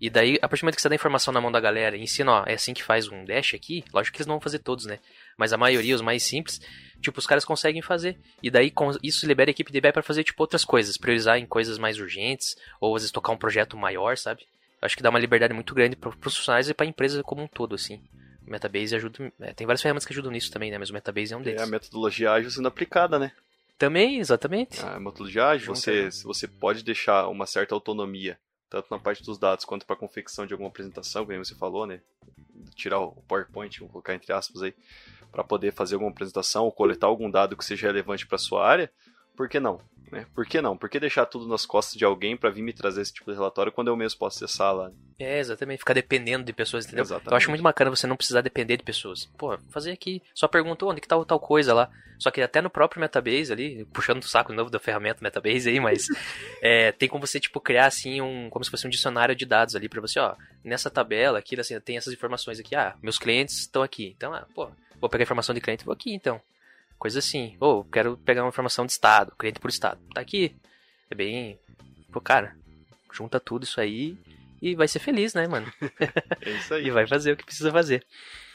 E 0.00 0.10
daí, 0.10 0.36
a 0.42 0.48
partir 0.48 0.62
do 0.62 0.64
momento 0.64 0.76
que 0.76 0.82
você 0.82 0.88
dá 0.88 0.94
informação 0.94 1.32
na 1.32 1.40
mão 1.40 1.52
da 1.52 1.60
galera 1.60 1.96
e 1.96 2.02
ensina, 2.02 2.32
ó, 2.32 2.44
é 2.46 2.54
assim 2.54 2.74
que 2.74 2.82
faz 2.82 3.08
um 3.08 3.24
dash 3.24 3.54
aqui, 3.54 3.84
lógico 3.92 4.16
que 4.16 4.20
eles 4.20 4.26
não 4.26 4.34
vão 4.34 4.40
fazer 4.40 4.58
todos, 4.58 4.86
né? 4.86 4.98
Mas 5.38 5.52
a 5.52 5.56
maioria, 5.56 5.94
os 5.94 6.02
mais 6.02 6.24
simples, 6.24 6.60
tipo, 7.00 7.18
os 7.18 7.26
caras 7.26 7.44
conseguem 7.44 7.80
fazer. 7.80 8.18
E 8.42 8.50
daí 8.50 8.72
isso 9.02 9.26
libera 9.26 9.48
a 9.48 9.52
equipe 9.52 9.72
de 9.72 9.80
BI 9.80 9.92
para 9.92 10.02
fazer, 10.02 10.24
tipo, 10.24 10.42
outras 10.42 10.64
coisas, 10.64 10.98
priorizar 10.98 11.38
em 11.38 11.46
coisas 11.46 11.78
mais 11.78 11.98
urgentes, 11.98 12.56
ou 12.80 12.94
às 12.94 13.02
vezes 13.02 13.12
tocar 13.12 13.32
um 13.32 13.38
projeto 13.38 13.76
maior, 13.76 14.18
sabe? 14.18 14.42
Eu 14.82 14.86
acho 14.86 14.96
que 14.96 15.02
dá 15.02 15.10
uma 15.10 15.18
liberdade 15.18 15.54
muito 15.54 15.74
grande 15.74 15.96
para 15.96 16.10
os 16.10 16.36
funcionários 16.36 16.68
e 16.68 16.74
para 16.74 16.84
a 16.84 16.88
empresa 16.88 17.22
como 17.22 17.42
um 17.42 17.48
todo, 17.48 17.74
assim. 17.74 18.02
O 18.46 18.50
Metabase 18.50 18.96
ajuda. 18.96 19.32
É, 19.40 19.52
tem 19.52 19.66
várias 19.66 19.82
ferramentas 19.82 20.06
que 20.06 20.12
ajudam 20.12 20.32
nisso 20.32 20.50
também, 20.50 20.70
né? 20.70 20.78
Mas 20.78 20.90
o 20.90 20.92
Metabase 20.92 21.32
é 21.32 21.36
um 21.36 21.42
deles. 21.42 21.60
É 21.60 21.64
a 21.64 21.66
metodologia 21.66 22.32
ágil 22.32 22.50
sendo 22.50 22.68
aplicada, 22.68 23.18
né? 23.18 23.32
Também, 23.76 24.18
exatamente. 24.18 24.80
A 24.80 24.98
metodologia 24.98 25.46
ágil, 25.46 25.74
você, 25.74 26.08
você 26.24 26.48
pode 26.48 26.82
deixar 26.82 27.28
uma 27.28 27.46
certa 27.46 27.74
autonomia, 27.74 28.36
tanto 28.68 28.88
na 28.90 28.98
parte 28.98 29.22
dos 29.22 29.38
dados 29.38 29.64
quanto 29.64 29.86
para 29.86 29.94
a 29.94 29.98
confecção 29.98 30.46
de 30.46 30.52
alguma 30.52 30.68
apresentação, 30.68 31.24
como 31.24 31.44
você 31.44 31.54
falou, 31.54 31.86
né? 31.86 32.00
Tirar 32.74 32.98
o 32.98 33.12
PowerPoint, 33.28 33.78
vou 33.78 33.88
colocar 33.88 34.14
entre 34.14 34.32
aspas 34.32 34.62
aí, 34.62 34.74
para 35.30 35.44
poder 35.44 35.72
fazer 35.72 35.94
alguma 35.94 36.10
apresentação 36.10 36.64
ou 36.64 36.72
coletar 36.72 37.06
algum 37.06 37.30
dado 37.30 37.56
que 37.56 37.64
seja 37.64 37.86
relevante 37.86 38.26
para 38.26 38.38
sua 38.38 38.66
área, 38.66 38.90
por 39.36 39.48
que 39.48 39.60
não? 39.60 39.80
Né? 40.10 40.26
Por 40.34 40.46
que 40.46 40.60
não? 40.60 40.76
Por 40.76 40.88
que 40.88 40.98
deixar 40.98 41.26
tudo 41.26 41.46
nas 41.46 41.66
costas 41.66 41.94
de 41.94 42.04
alguém 42.04 42.36
para 42.36 42.50
vir 42.50 42.62
me 42.62 42.72
trazer 42.72 43.02
esse 43.02 43.12
tipo 43.12 43.30
de 43.30 43.36
relatório 43.36 43.70
quando 43.70 43.88
eu 43.88 43.96
mesmo 43.96 44.18
posso 44.18 44.42
acessar 44.42 44.74
lá? 44.74 44.90
É, 45.18 45.38
exatamente. 45.38 45.80
Ficar 45.80 45.94
dependendo 45.94 46.44
de 46.44 46.52
pessoas, 46.52 46.86
entendeu? 46.86 47.02
Exatamente. 47.02 47.30
Eu 47.30 47.36
acho 47.36 47.50
muito 47.50 47.62
bacana 47.62 47.90
você 47.90 48.06
não 48.06 48.16
precisar 48.16 48.40
depender 48.40 48.76
de 48.76 48.82
pessoas. 48.82 49.26
Pô, 49.36 49.58
fazer 49.68 49.92
aqui. 49.92 50.22
Só 50.34 50.48
pergunta 50.48 50.86
onde 50.86 51.00
que 51.00 51.08
tá 51.08 51.22
tal 51.24 51.38
coisa 51.38 51.74
lá. 51.74 51.90
Só 52.18 52.30
que 52.30 52.40
até 52.40 52.60
no 52.60 52.70
próprio 52.70 53.00
Metabase 53.00 53.52
ali, 53.52 53.84
puxando 53.92 54.22
o 54.22 54.28
saco 54.28 54.52
novo 54.52 54.70
da 54.70 54.80
ferramenta 54.80 55.22
Metabase 55.22 55.68
aí, 55.68 55.78
mas 55.78 56.06
é, 56.62 56.90
tem 56.92 57.08
como 57.08 57.26
você, 57.26 57.38
tipo, 57.38 57.60
criar 57.60 57.86
assim 57.86 58.20
um. 58.20 58.48
como 58.50 58.64
se 58.64 58.70
fosse 58.70 58.86
um 58.86 58.90
dicionário 58.90 59.36
de 59.36 59.46
dados 59.46 59.76
ali 59.76 59.88
para 59.88 60.00
você, 60.00 60.18
ó. 60.18 60.34
Nessa 60.64 60.90
tabela 60.90 61.38
aqui, 61.38 61.58
assim, 61.60 61.78
tem 61.80 61.96
essas 61.96 62.12
informações 62.12 62.58
aqui. 62.58 62.74
Ah, 62.74 62.96
meus 63.02 63.18
clientes 63.18 63.60
estão 63.60 63.82
aqui. 63.82 64.14
Então, 64.16 64.34
ah, 64.34 64.46
pô, 64.54 64.68
vou 65.00 65.08
pegar 65.08 65.24
informação 65.24 65.54
de 65.54 65.60
cliente 65.60 65.82
e 65.82 65.86
vou 65.86 65.92
aqui 65.92 66.12
então. 66.12 66.40
Coisa 66.98 67.18
assim. 67.20 67.56
Ou, 67.60 67.80
oh, 67.80 67.84
quero 67.84 68.16
pegar 68.18 68.42
uma 68.42 68.48
informação 68.48 68.84
de 68.84 68.92
estado, 68.92 69.32
cliente 69.38 69.60
por 69.60 69.70
estado. 69.70 70.00
Tá 70.12 70.20
aqui. 70.20 70.54
É 71.10 71.14
bem. 71.14 71.58
Pô, 72.12 72.20
cara, 72.20 72.56
junta 73.12 73.38
tudo 73.38 73.64
isso 73.64 73.80
aí 73.80 74.16
e 74.60 74.74
vai 74.74 74.88
ser 74.88 74.98
feliz, 74.98 75.34
né, 75.34 75.46
mano? 75.46 75.72
É 76.42 76.50
isso 76.50 76.74
aí. 76.74 76.86
e 76.86 76.90
vai 76.90 77.06
fazer 77.06 77.32
o 77.32 77.36
que 77.36 77.44
precisa 77.44 77.70
fazer. 77.70 78.04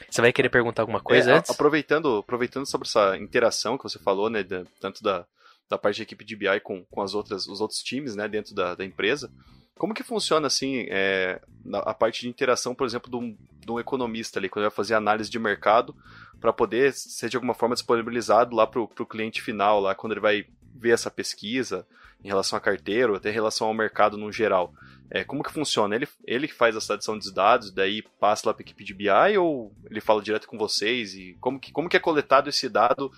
Você 0.08 0.20
vai 0.20 0.32
querer 0.32 0.48
perguntar 0.48 0.82
alguma 0.82 1.00
coisa 1.00 1.32
é, 1.32 1.34
antes? 1.38 1.50
Aproveitando, 1.50 2.18
aproveitando 2.18 2.66
sobre 2.66 2.86
essa 2.86 3.16
interação 3.16 3.76
que 3.76 3.84
você 3.84 3.98
falou, 3.98 4.30
né, 4.30 4.42
da, 4.42 4.64
tanto 4.80 5.02
da, 5.02 5.26
da 5.68 5.78
parte 5.78 5.96
de 5.96 6.02
equipe 6.02 6.24
de 6.24 6.36
BI 6.36 6.60
com, 6.60 6.84
com 6.84 7.02
as 7.02 7.14
outras, 7.14 7.46
os 7.46 7.60
outros 7.60 7.82
times, 7.82 8.14
né, 8.14 8.28
dentro 8.28 8.54
da, 8.54 8.74
da 8.74 8.84
empresa, 8.84 9.30
como 9.76 9.94
que 9.94 10.02
funciona, 10.02 10.46
assim, 10.46 10.86
é, 10.88 11.40
a 11.72 11.92
parte 11.92 12.22
de 12.22 12.28
interação, 12.28 12.74
por 12.74 12.86
exemplo, 12.86 13.10
de 13.10 13.16
um, 13.16 13.36
de 13.60 13.72
um 13.72 13.80
economista 13.80 14.38
ali, 14.38 14.48
quando 14.48 14.64
vai 14.64 14.70
fazer 14.70 14.94
análise 14.94 15.30
de 15.30 15.38
mercado, 15.38 15.94
para 16.40 16.52
poder 16.52 16.92
ser 16.92 17.28
de 17.28 17.36
alguma 17.36 17.54
forma 17.54 17.74
disponibilizado 17.74 18.54
lá 18.54 18.66
para 18.66 18.80
o 18.80 19.06
cliente 19.06 19.42
final, 19.42 19.80
lá 19.80 19.94
quando 19.94 20.12
ele 20.12 20.20
vai 20.20 20.46
ver 20.74 20.90
essa 20.90 21.10
pesquisa 21.10 21.86
em 22.22 22.28
relação 22.28 22.56
à 22.56 22.60
carteira, 22.60 23.10
ou 23.10 23.16
até 23.16 23.30
em 23.30 23.34
relação 23.34 23.66
ao 23.66 23.74
mercado 23.74 24.16
no 24.16 24.30
geral. 24.30 24.72
É, 25.10 25.24
como 25.24 25.42
que 25.42 25.52
funciona? 25.52 25.94
Ele, 25.94 26.08
ele 26.24 26.48
faz 26.48 26.74
essa 26.76 26.94
adição 26.94 27.18
de 27.18 27.32
dados, 27.32 27.70
daí 27.70 28.02
passa 28.18 28.48
lá 28.48 28.54
para 28.54 28.62
a 28.62 28.64
equipe 28.64 28.84
de 28.84 28.94
BI, 28.94 29.38
ou 29.38 29.72
ele 29.90 30.00
fala 30.00 30.22
direto 30.22 30.46
com 30.46 30.56
vocês? 30.56 31.14
E 31.14 31.36
como 31.40 31.58
que, 31.58 31.72
como 31.72 31.88
que 31.88 31.96
é 31.96 32.00
coletado 32.00 32.48
esse 32.48 32.68
dado, 32.68 33.12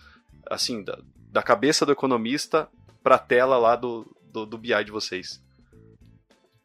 assim, 0.47 0.83
da, 0.83 0.99
da 1.31 1.43
cabeça 1.43 1.87
do 1.87 1.93
economista 1.93 2.69
para 3.03 3.15
a 3.15 3.19
tela 3.19 3.59
lá 3.59 3.77
do, 3.77 4.11
do, 4.33 4.45
do 4.45 4.59
BI 4.59 4.85
de 4.85 4.91
vocês? 4.91 5.45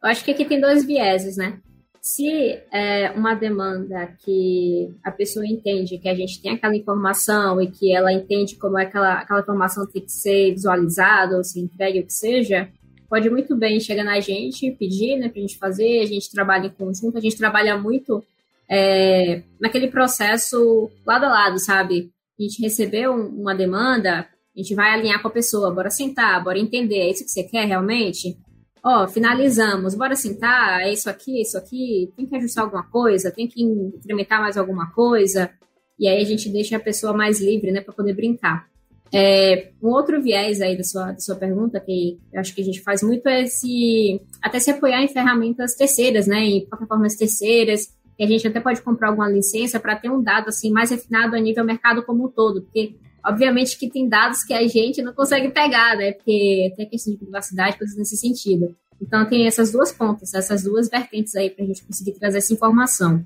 Eu 0.02 0.10
acho 0.10 0.24
que 0.24 0.32
aqui 0.32 0.44
tem 0.44 0.60
dois 0.60 0.84
vieses, 0.84 1.36
né? 1.36 1.60
Se 2.00 2.28
é 2.72 3.12
uma 3.14 3.34
demanda 3.34 4.12
que 4.24 4.92
a 5.04 5.12
pessoa 5.12 5.46
entende 5.46 5.98
que 5.98 6.08
a 6.08 6.14
gente 6.14 6.42
tem 6.42 6.52
aquela 6.52 6.74
informação 6.74 7.62
e 7.62 7.70
que 7.70 7.94
ela 7.94 8.12
entende 8.12 8.56
como 8.56 8.76
é 8.76 8.82
aquela, 8.82 9.20
aquela 9.20 9.40
informação 9.40 9.86
tem 9.86 10.02
que 10.02 10.10
ser 10.10 10.50
visualizada 10.50 11.36
ou 11.36 11.44
se 11.44 11.60
entregue 11.60 12.00
o 12.00 12.06
que 12.06 12.12
seja, 12.12 12.68
pode 13.08 13.30
muito 13.30 13.54
bem 13.54 13.78
chegar 13.78 14.02
na 14.02 14.18
gente, 14.18 14.72
pedir 14.72 15.16
né, 15.16 15.28
para 15.28 15.38
a 15.38 15.42
gente 15.42 15.58
fazer, 15.58 16.00
a 16.00 16.06
gente 16.06 16.28
trabalha 16.32 16.66
em 16.66 16.70
conjunto, 16.70 17.18
a 17.18 17.20
gente 17.20 17.36
trabalha 17.36 17.78
muito 17.78 18.24
é, 18.68 19.42
naquele 19.60 19.86
processo 19.86 20.90
lado 21.06 21.26
a 21.26 21.28
lado, 21.28 21.58
sabe? 21.60 22.10
A 22.40 22.42
gente 22.42 22.60
recebeu 22.60 23.14
uma 23.14 23.54
demanda, 23.54 24.20
a 24.20 24.58
gente 24.58 24.74
vai 24.74 24.92
alinhar 24.92 25.22
com 25.22 25.28
a 25.28 25.32
pessoa, 25.32 25.70
bora 25.70 25.90
sentar, 25.90 26.42
bora 26.42 26.58
entender, 26.58 26.98
é 26.98 27.10
isso 27.10 27.22
que 27.24 27.30
você 27.30 27.44
quer 27.44 27.66
realmente? 27.66 28.36
Ó, 28.84 29.06
finalizamos, 29.06 29.94
bora 29.94 30.16
sentar, 30.16 30.80
é 30.80 30.92
isso 30.92 31.08
aqui, 31.08 31.38
é 31.38 31.42
isso 31.42 31.56
aqui, 31.56 32.12
tem 32.16 32.26
que 32.26 32.36
ajustar 32.36 32.64
alguma 32.64 32.82
coisa, 32.82 33.30
tem 33.30 33.46
que 33.46 33.62
incrementar 33.62 34.40
mais 34.40 34.56
alguma 34.56 34.90
coisa, 34.92 35.50
e 35.98 36.08
aí 36.08 36.20
a 36.20 36.24
gente 36.24 36.48
deixa 36.48 36.76
a 36.76 36.80
pessoa 36.80 37.12
mais 37.12 37.40
livre, 37.40 37.70
né, 37.70 37.80
para 37.80 37.94
poder 37.94 38.14
brincar. 38.14 38.66
É, 39.14 39.72
um 39.82 39.90
outro 39.90 40.22
viés 40.22 40.60
aí 40.60 40.76
da 40.76 40.82
sua, 40.82 41.12
da 41.12 41.18
sua 41.18 41.36
pergunta, 41.36 41.78
que 41.78 42.18
eu 42.32 42.40
acho 42.40 42.54
que 42.54 42.62
a 42.62 42.64
gente 42.64 42.80
faz 42.80 43.02
muito, 43.02 43.28
é 43.28 43.46
se, 43.46 44.20
até 44.42 44.58
se 44.58 44.70
apoiar 44.70 45.02
em 45.02 45.08
ferramentas 45.08 45.74
terceiras, 45.74 46.26
né, 46.26 46.40
em 46.40 46.66
plataformas 46.66 47.14
terceiras, 47.14 47.86
que 48.16 48.24
a 48.24 48.26
gente 48.26 48.46
até 48.46 48.60
pode 48.60 48.82
comprar 48.82 49.08
alguma 49.08 49.28
licença 49.28 49.78
para 49.78 49.96
ter 49.96 50.10
um 50.10 50.22
dado 50.22 50.48
assim 50.48 50.70
mais 50.70 50.90
refinado 50.90 51.36
a 51.36 51.40
nível 51.40 51.64
mercado 51.64 52.02
como 52.04 52.26
um 52.26 52.28
todo, 52.28 52.62
porque 52.62 52.96
Obviamente 53.24 53.78
que 53.78 53.88
tem 53.88 54.08
dados 54.08 54.42
que 54.42 54.52
a 54.52 54.66
gente 54.66 55.00
não 55.02 55.12
consegue 55.12 55.48
pegar, 55.50 55.96
né? 55.96 56.12
Porque 56.12 56.72
tem 56.76 56.86
a 56.86 56.88
questão 56.88 57.12
de 57.12 57.18
privacidade, 57.18 57.78
coisas 57.78 57.96
nesse 57.96 58.16
sentido. 58.16 58.74
Então 59.00 59.28
tem 59.28 59.46
essas 59.46 59.72
duas 59.72 59.92
pontas, 59.92 60.34
essas 60.34 60.62
duas 60.62 60.88
vertentes 60.88 61.34
aí 61.34 61.50
para 61.50 61.64
a 61.64 61.66
gente 61.66 61.84
conseguir 61.84 62.12
trazer 62.12 62.38
essa 62.38 62.52
informação. 62.52 63.24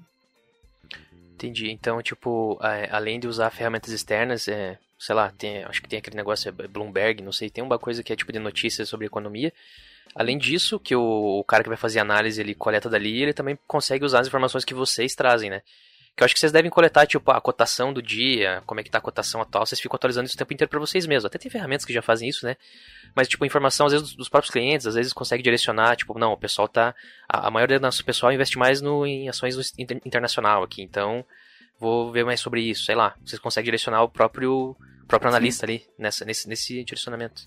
Entendi. 1.34 1.70
Então, 1.70 2.00
tipo, 2.02 2.58
além 2.90 3.20
de 3.20 3.28
usar 3.28 3.50
ferramentas 3.50 3.92
externas, 3.92 4.48
é, 4.48 4.78
sei 4.98 5.14
lá, 5.14 5.30
tem, 5.30 5.64
acho 5.64 5.82
que 5.82 5.88
tem 5.88 5.98
aquele 5.98 6.16
negócio, 6.16 6.48
é 6.48 6.66
Bloomberg, 6.66 7.22
não 7.22 7.32
sei, 7.32 7.50
tem 7.50 7.62
uma 7.62 7.78
coisa 7.78 8.02
que 8.02 8.10
é 8.12 8.16
tipo 8.16 8.32
de 8.32 8.38
notícias 8.38 8.88
sobre 8.88 9.06
economia. 9.06 9.52
Além 10.14 10.38
disso, 10.38 10.80
que 10.80 10.96
o, 10.96 11.38
o 11.38 11.44
cara 11.44 11.62
que 11.62 11.68
vai 11.68 11.76
fazer 11.76 12.00
análise, 12.00 12.40
ele 12.40 12.54
coleta 12.54 12.88
dali, 12.88 13.22
ele 13.22 13.34
também 13.34 13.58
consegue 13.66 14.02
usar 14.02 14.20
as 14.20 14.28
informações 14.28 14.64
que 14.64 14.72
vocês 14.72 15.14
trazem, 15.14 15.50
né? 15.50 15.60
Que 16.16 16.22
eu 16.22 16.24
acho 16.24 16.32
que 16.32 16.40
vocês 16.40 16.50
devem 16.50 16.70
coletar, 16.70 17.06
tipo, 17.06 17.30
a 17.30 17.38
cotação 17.42 17.92
do 17.92 18.00
dia, 18.00 18.62
como 18.64 18.80
é 18.80 18.82
que 18.82 18.90
tá 18.90 18.96
a 18.96 19.02
cotação 19.02 19.42
atual, 19.42 19.66
vocês 19.66 19.78
ficam 19.78 19.96
atualizando 19.96 20.24
isso 20.24 20.34
o 20.34 20.38
tempo 20.38 20.54
inteiro 20.54 20.70
para 20.70 20.80
vocês 20.80 21.06
mesmos. 21.06 21.26
Até 21.26 21.36
tem 21.36 21.50
ferramentas 21.50 21.84
que 21.84 21.92
já 21.92 22.00
fazem 22.00 22.26
isso, 22.26 22.46
né? 22.46 22.56
Mas, 23.14 23.28
tipo, 23.28 23.44
informação, 23.44 23.84
às 23.84 23.92
vezes, 23.92 24.14
dos, 24.14 24.28
próprios 24.28 24.50
clientes, 24.50 24.86
às 24.86 24.94
vezes 24.94 25.12
consegue 25.12 25.42
direcionar, 25.42 25.94
tipo, 25.94 26.18
não, 26.18 26.32
o 26.32 26.36
pessoal 26.38 26.66
tá. 26.66 26.94
A, 27.28 27.48
a 27.48 27.50
maioria 27.50 27.78
do 27.78 27.82
nosso 27.82 28.02
pessoal 28.02 28.32
investe 28.32 28.58
mais 28.58 28.80
no, 28.80 29.06
em 29.06 29.28
ações 29.28 29.74
inter, 29.78 30.00
internacional 30.06 30.62
aqui, 30.62 30.80
então 30.80 31.22
vou 31.78 32.10
ver 32.10 32.24
mais 32.24 32.40
sobre 32.40 32.62
isso, 32.62 32.84
sei 32.86 32.94
lá. 32.94 33.14
Vocês 33.22 33.38
conseguem 33.38 33.66
direcionar 33.66 34.02
o 34.02 34.08
próprio, 34.08 34.74
próprio 35.06 35.28
analista 35.28 35.66
sim. 35.66 35.72
ali 35.72 35.86
nessa, 35.98 36.24
nesse, 36.24 36.48
nesse 36.48 36.82
direcionamento. 36.82 37.42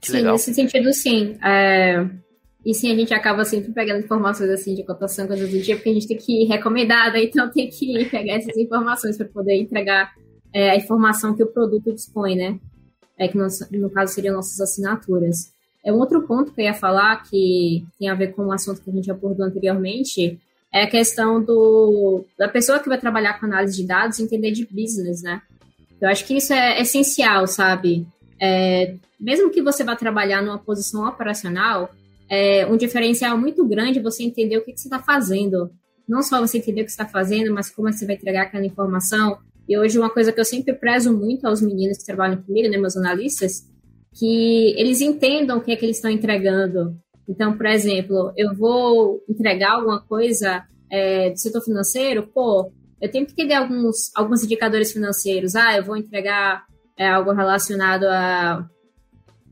Que 0.00 0.08
sim, 0.08 0.16
legal. 0.16 0.32
nesse 0.32 0.54
sentido, 0.54 0.92
sim. 0.94 1.38
É... 1.42 2.06
E 2.64 2.72
sim, 2.72 2.90
a 2.90 2.96
gente 2.96 3.12
acaba 3.12 3.44
sempre 3.44 3.72
pegando 3.72 4.04
informações 4.04 4.48
assim 4.50 4.74
de 4.74 4.82
cotação, 4.82 5.26
coisas 5.26 5.50
do 5.50 5.58
dia, 5.60 5.76
porque 5.76 5.90
a 5.90 5.94
gente 5.94 6.08
tem 6.08 6.16
que 6.16 6.44
ir 6.44 6.46
recomendada, 6.46 7.18
então 7.22 7.50
tem 7.50 7.68
que 7.68 8.06
pegar 8.06 8.34
essas 8.34 8.56
informações 8.56 9.16
para 9.16 9.26
poder 9.26 9.60
entregar 9.60 10.12
é, 10.52 10.70
a 10.70 10.76
informação 10.76 11.34
que 11.34 11.42
o 11.42 11.52
produto 11.52 11.92
dispõe, 11.92 12.36
né? 12.36 12.58
É 13.18 13.28
que 13.28 13.36
no, 13.36 13.46
no 13.72 13.90
caso 13.90 14.14
seriam 14.14 14.34
nossas 14.34 14.60
assinaturas. 14.60 15.52
É 15.84 15.92
um 15.92 15.98
outro 15.98 16.22
ponto 16.22 16.52
que 16.52 16.62
eu 16.62 16.64
ia 16.64 16.74
falar 16.74 17.22
que 17.24 17.84
tem 17.98 18.08
a 18.08 18.14
ver 18.14 18.28
com 18.32 18.46
o 18.46 18.52
assunto 18.52 18.80
que 18.80 18.90
a 18.90 18.92
gente 18.92 19.10
abordou 19.10 19.44
anteriormente, 19.44 20.40
é 20.72 20.82
a 20.82 20.90
questão 20.90 21.40
do, 21.40 22.24
da 22.38 22.48
pessoa 22.48 22.80
que 22.80 22.88
vai 22.88 22.98
trabalhar 22.98 23.38
com 23.38 23.46
análise 23.46 23.76
de 23.76 23.86
dados 23.86 24.18
entender 24.18 24.50
de 24.50 24.66
business, 24.66 25.22
né? 25.22 25.42
Eu 26.00 26.08
acho 26.08 26.24
que 26.26 26.36
isso 26.36 26.52
é 26.52 26.80
essencial, 26.80 27.46
sabe? 27.46 28.06
É, 28.40 28.94
mesmo 29.20 29.50
que 29.50 29.62
você 29.62 29.84
vá 29.84 29.94
trabalhar 29.94 30.42
numa 30.42 30.58
posição 30.58 31.06
operacional, 31.06 31.90
é 32.34 32.66
um 32.66 32.76
diferencial 32.76 33.38
muito 33.38 33.66
grande 33.66 34.00
você 34.00 34.22
entender 34.22 34.58
o 34.58 34.64
que, 34.64 34.72
que 34.72 34.80
você 34.80 34.88
está 34.88 34.98
fazendo. 34.98 35.70
Não 36.08 36.22
só 36.22 36.40
você 36.40 36.58
entender 36.58 36.82
o 36.82 36.84
que 36.84 36.90
está 36.90 37.06
fazendo, 37.06 37.52
mas 37.52 37.70
como 37.70 37.88
é 37.88 37.92
você 37.92 38.06
vai 38.06 38.16
entregar 38.16 38.42
aquela 38.42 38.66
informação. 38.66 39.38
E 39.68 39.78
hoje 39.78 39.98
uma 39.98 40.10
coisa 40.10 40.32
que 40.32 40.40
eu 40.40 40.44
sempre 40.44 40.74
prezo 40.74 41.16
muito 41.16 41.46
aos 41.46 41.62
meninos 41.62 41.98
que 41.98 42.04
trabalham 42.04 42.42
comigo, 42.42 42.68
né, 42.68 42.76
meus 42.76 42.96
analistas, 42.96 43.62
que 44.12 44.74
eles 44.78 45.00
entendam 45.00 45.58
o 45.58 45.60
que 45.60 45.72
é 45.72 45.76
que 45.76 45.84
eles 45.84 45.96
estão 45.96 46.10
entregando. 46.10 46.96
Então, 47.28 47.56
por 47.56 47.66
exemplo, 47.66 48.32
eu 48.36 48.54
vou 48.54 49.22
entregar 49.28 49.72
alguma 49.72 50.00
coisa 50.00 50.62
é, 50.90 51.30
do 51.30 51.38
setor 51.38 51.62
financeiro, 51.62 52.26
pô, 52.26 52.70
eu 53.00 53.10
tenho 53.10 53.26
que 53.26 53.32
entender 53.32 53.54
alguns, 53.54 54.10
alguns 54.14 54.44
indicadores 54.44 54.92
financeiros. 54.92 55.54
Ah, 55.54 55.76
eu 55.76 55.84
vou 55.84 55.96
entregar 55.96 56.64
é, 56.96 57.08
algo 57.08 57.32
relacionado 57.32 58.04
a 58.04 58.68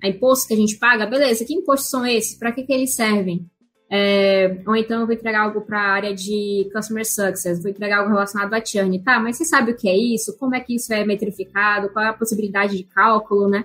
a 0.03 0.09
imposto 0.09 0.49
que 0.49 0.55
a 0.55 0.57
gente 0.57 0.79
paga, 0.79 1.07
beleza, 1.07 1.45
que 1.45 1.55
impostos 1.55 1.91
são 1.91 2.05
esses? 2.05 2.37
Para 2.37 2.53
que, 2.53 2.65
que 2.65 2.73
eles 2.73 2.95
servem? 2.95 3.47
É, 3.95 4.57
ou 4.67 4.75
então 4.75 5.01
eu 5.01 5.07
vou 5.07 5.15
entregar 5.15 5.43
algo 5.43 5.61
para 5.61 5.79
a 5.79 5.93
área 5.93 6.15
de 6.15 6.69
Customer 6.73 7.05
Success, 7.05 7.61
vou 7.61 7.71
entregar 7.71 7.99
algo 7.99 8.11
relacionado 8.11 8.55
a 8.55 8.65
churn, 8.65 8.99
tá? 9.01 9.21
Mas 9.21 9.37
você 9.37 9.45
sabe 9.45 9.73
o 9.73 9.77
que 9.77 9.87
é 9.88 9.95
isso? 9.95 10.37
Como 10.38 10.55
é 10.55 10.61
que 10.61 10.75
isso 10.75 10.93
é 10.95 11.05
metrificado? 11.05 11.91
Qual 11.91 12.03
é 12.03 12.09
a 12.09 12.15
possibilidade 12.15 12.77
de 12.77 12.85
cálculo, 12.85 13.51
né? 13.51 13.65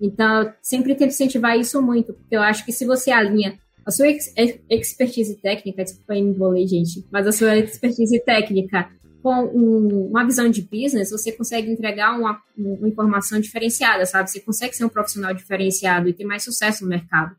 Então, 0.00 0.42
eu 0.42 0.52
sempre 0.62 0.94
tento 0.94 1.10
incentivar 1.10 1.58
isso 1.58 1.80
muito, 1.82 2.14
porque 2.14 2.34
eu 2.34 2.42
acho 2.42 2.64
que 2.64 2.72
se 2.72 2.86
você 2.86 3.10
alinha 3.10 3.58
a 3.84 3.90
sua 3.90 4.08
ex 4.08 4.34
expertise 4.68 5.36
técnica, 5.36 5.84
desculpa 5.84 6.14
me 6.14 6.20
enrolei, 6.20 6.66
gente, 6.66 7.06
mas 7.10 7.26
a 7.26 7.32
sua 7.32 7.56
expertise 7.56 8.18
técnica 8.20 8.88
com 9.22 9.34
um, 9.34 10.08
uma 10.10 10.24
visão 10.24 10.48
de 10.48 10.62
business, 10.62 11.10
você 11.10 11.32
consegue 11.32 11.70
entregar 11.70 12.18
uma, 12.18 12.40
uma, 12.56 12.88
informação 12.88 13.40
diferenciada, 13.40 14.06
sabe? 14.06 14.30
Você 14.30 14.40
consegue 14.40 14.74
ser 14.74 14.84
um 14.84 14.88
profissional 14.88 15.34
diferenciado 15.34 16.08
e 16.08 16.12
ter 16.12 16.24
mais 16.24 16.44
sucesso 16.44 16.84
no 16.84 16.90
mercado. 16.90 17.36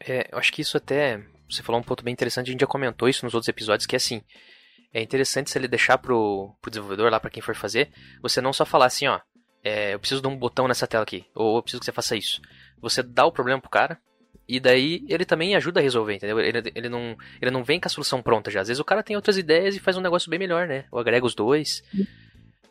É, 0.00 0.28
eu 0.32 0.38
acho 0.38 0.52
que 0.52 0.62
isso 0.62 0.76
até. 0.76 1.22
Você 1.48 1.62
falou 1.62 1.80
um 1.80 1.84
ponto 1.84 2.04
bem 2.04 2.12
interessante, 2.12 2.48
a 2.48 2.52
gente 2.52 2.60
já 2.60 2.66
comentou 2.66 3.08
isso 3.08 3.24
nos 3.24 3.34
outros 3.34 3.48
episódios, 3.48 3.86
que 3.86 3.96
é 3.96 3.98
assim. 3.98 4.22
É 4.94 5.00
interessante 5.00 5.50
se 5.50 5.58
ele 5.58 5.68
deixar 5.68 5.96
pro, 5.96 6.54
pro 6.60 6.70
desenvolvedor 6.70 7.10
lá, 7.10 7.18
para 7.18 7.30
quem 7.30 7.42
for 7.42 7.54
fazer, 7.54 7.90
você 8.20 8.42
não 8.42 8.52
só 8.52 8.66
falar 8.66 8.86
assim, 8.86 9.06
ó, 9.06 9.20
é, 9.64 9.94
eu 9.94 9.98
preciso 9.98 10.20
de 10.20 10.28
um 10.28 10.36
botão 10.36 10.68
nessa 10.68 10.86
tela 10.86 11.02
aqui, 11.02 11.24
ou 11.34 11.56
eu 11.56 11.62
preciso 11.62 11.80
que 11.80 11.86
você 11.86 11.92
faça 11.92 12.14
isso. 12.14 12.42
Você 12.80 13.02
dá 13.02 13.24
o 13.24 13.32
problema 13.32 13.60
pro 13.60 13.70
cara, 13.70 13.98
e 14.52 14.60
daí 14.60 15.02
ele 15.08 15.24
também 15.24 15.56
ajuda 15.56 15.80
a 15.80 15.82
resolver, 15.82 16.14
entendeu? 16.14 16.38
Ele, 16.38 16.70
ele, 16.74 16.88
não, 16.90 17.16
ele 17.40 17.50
não 17.50 17.64
vem 17.64 17.80
com 17.80 17.88
a 17.88 17.90
solução 17.90 18.20
pronta 18.20 18.50
já. 18.50 18.60
Às 18.60 18.68
vezes 18.68 18.80
o 18.80 18.84
cara 18.84 19.02
tem 19.02 19.16
outras 19.16 19.38
ideias 19.38 19.74
e 19.74 19.80
faz 19.80 19.96
um 19.96 20.02
negócio 20.02 20.28
bem 20.28 20.38
melhor, 20.38 20.68
né? 20.68 20.84
Ou 20.92 21.00
agrega 21.00 21.24
os 21.24 21.34
dois. 21.34 21.82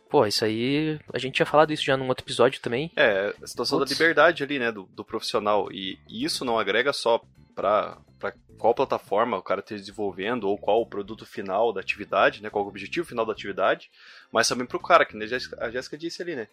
Pô, 0.08 0.28
isso 0.28 0.46
aí. 0.46 1.00
A 1.12 1.17
gente 1.17 1.34
tinha 1.34 1.46
falado 1.46 1.74
isso 1.74 1.84
já 1.84 1.98
num 1.98 2.08
outro 2.08 2.24
episódio 2.24 2.62
também. 2.62 2.91
É, 2.96 3.34
a 3.41 3.48
situação 3.48 3.80
Putz. 3.80 3.89
da 3.89 3.96
liberdade 3.96 4.44
ali, 4.44 4.60
né? 4.60 4.72
Do, 4.72 4.84
do 4.94 5.04
profissional. 5.04 5.72
E, 5.72 5.98
e 6.08 6.24
isso 6.24 6.46
não 6.46 6.60
agrega 6.60 6.94
só 6.94 7.20
pra, 7.56 7.98
pra 8.20 8.32
qual 8.60 8.76
plataforma 8.76 9.38
o 9.38 9.41
cara 9.41 9.62
esteja 9.62 9.82
desenvolvendo 9.82 10.44
ou 10.48 10.60
qual 10.60 10.82
o 10.82 10.86
produto 10.86 11.26
final 11.26 11.74
da 11.74 11.82
atividade, 11.82 12.44
né? 12.44 12.50
Qual 12.52 12.63
o 12.63 12.67
objetivo 12.67 13.08
final 13.08 13.26
da 13.26 13.34
atividade, 13.34 13.89
mas 14.32 14.48
também 14.48 14.67
pro 14.67 14.80
cara, 14.80 15.04
que 15.04 15.17
a 15.60 15.72
Jéssica 15.72 15.98
disse 15.98 16.22
ali, 16.22 16.36
né? 16.36 16.48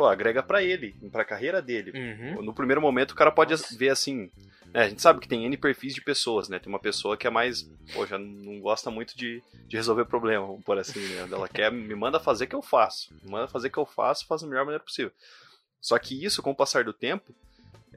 Pô, 0.00 0.06
agrega 0.06 0.42
para 0.42 0.62
ele, 0.62 0.96
pra 1.12 1.26
carreira 1.26 1.60
dele. 1.60 1.92
Uhum. 1.94 2.42
No 2.42 2.54
primeiro 2.54 2.80
momento 2.80 3.10
o 3.10 3.14
cara 3.14 3.30
pode 3.30 3.50
Nossa. 3.50 3.76
ver 3.76 3.90
assim, 3.90 4.30
é, 4.72 4.84
a 4.84 4.88
gente 4.88 5.02
sabe 5.02 5.20
que 5.20 5.28
tem 5.28 5.44
N 5.44 5.54
perfis 5.58 5.94
de 5.94 6.00
pessoas, 6.00 6.48
né? 6.48 6.58
Tem 6.58 6.72
uma 6.72 6.78
pessoa 6.78 7.18
que 7.18 7.26
é 7.26 7.30
mais, 7.30 7.70
pô, 7.92 8.06
já 8.06 8.16
não 8.18 8.58
gosta 8.60 8.90
muito 8.90 9.14
de, 9.14 9.42
de 9.68 9.76
resolver 9.76 10.06
problema, 10.06 10.46
vamos 10.46 10.64
por 10.64 10.78
assim, 10.78 11.00
né? 11.00 11.28
Ela 11.30 11.46
quer, 11.50 11.70
me 11.70 11.94
manda 11.94 12.18
fazer 12.18 12.46
que 12.46 12.54
eu 12.54 12.62
faço. 12.62 13.12
Me 13.22 13.30
manda 13.30 13.46
fazer 13.46 13.68
que 13.68 13.76
eu 13.76 13.84
faço, 13.84 14.26
faz 14.26 14.40
da 14.40 14.48
melhor 14.48 14.64
maneira 14.64 14.82
possível. 14.82 15.12
Só 15.82 15.98
que 15.98 16.24
isso, 16.24 16.42
com 16.42 16.52
o 16.52 16.56
passar 16.56 16.82
do 16.82 16.94
tempo, 16.94 17.34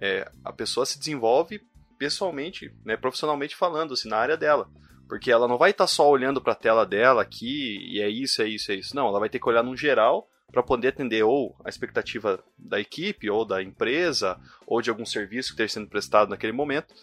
é, 0.02 0.30
a 0.44 0.52
pessoa 0.52 0.86
se 0.86 1.00
desenvolve 1.00 1.62
pessoalmente, 1.98 2.70
né, 2.84 2.98
profissionalmente 2.98 3.56
falando, 3.56 3.94
assim, 3.94 4.10
na 4.10 4.18
área 4.18 4.36
dela. 4.36 4.70
Porque 5.08 5.32
ela 5.32 5.48
não 5.48 5.58
vai 5.58 5.72
estar 5.72 5.86
tá 5.86 5.88
só 5.88 6.10
olhando 6.10 6.42
para 6.42 6.52
a 6.52 6.58
tela 6.58 6.86
dela 6.86 7.22
aqui 7.22 7.78
e 7.94 8.02
é 8.02 8.10
isso, 8.10 8.42
é 8.42 8.48
isso, 8.50 8.74
é 8.74 8.76
isso. 8.76 8.94
Não, 8.94 9.08
ela 9.08 9.22
vai 9.22 9.30
ter 9.30 9.40
que 9.40 9.48
olhar 9.48 9.64
num 9.64 9.78
geral 9.78 10.28
para 10.54 10.62
poder 10.62 10.90
atender 10.90 11.24
ou 11.24 11.56
a 11.66 11.68
expectativa 11.68 12.42
da 12.58 12.80
equipe, 12.80 13.28
ou 13.28 13.44
da 13.44 13.62
empresa, 13.62 14.40
ou 14.68 14.84
de 14.84 14.92
algum 14.92 15.04
serviço 15.04 15.50
que 15.50 15.54
esteja 15.56 15.74
sendo 15.74 15.90
prestado 15.90 16.30
naquele 16.30 16.54
momento. 16.54 16.94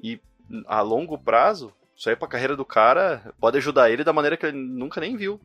E 0.00 0.20
a 0.66 0.80
longo 0.80 1.18
prazo, 1.18 1.72
isso 1.96 2.08
aí 2.08 2.14
para 2.14 2.28
a 2.28 2.30
carreira 2.30 2.56
do 2.56 2.64
cara 2.64 3.34
pode 3.40 3.58
ajudar 3.58 3.90
ele 3.90 4.04
da 4.04 4.12
maneira 4.12 4.36
que 4.36 4.46
ele 4.46 4.56
nunca 4.56 5.00
nem 5.00 5.16
viu. 5.16 5.40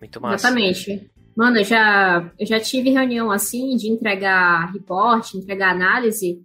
Muito 0.00 0.20
massa. 0.20 0.48
Exatamente. 0.48 1.10
Mano, 1.36 1.58
eu 1.58 1.64
já, 1.64 2.32
eu 2.38 2.46
já 2.46 2.58
tive 2.58 2.90
reunião 2.90 3.30
assim 3.30 3.76
de 3.76 3.88
entregar 3.88 4.72
reporte, 4.72 5.36
entregar 5.36 5.70
análise 5.70 6.44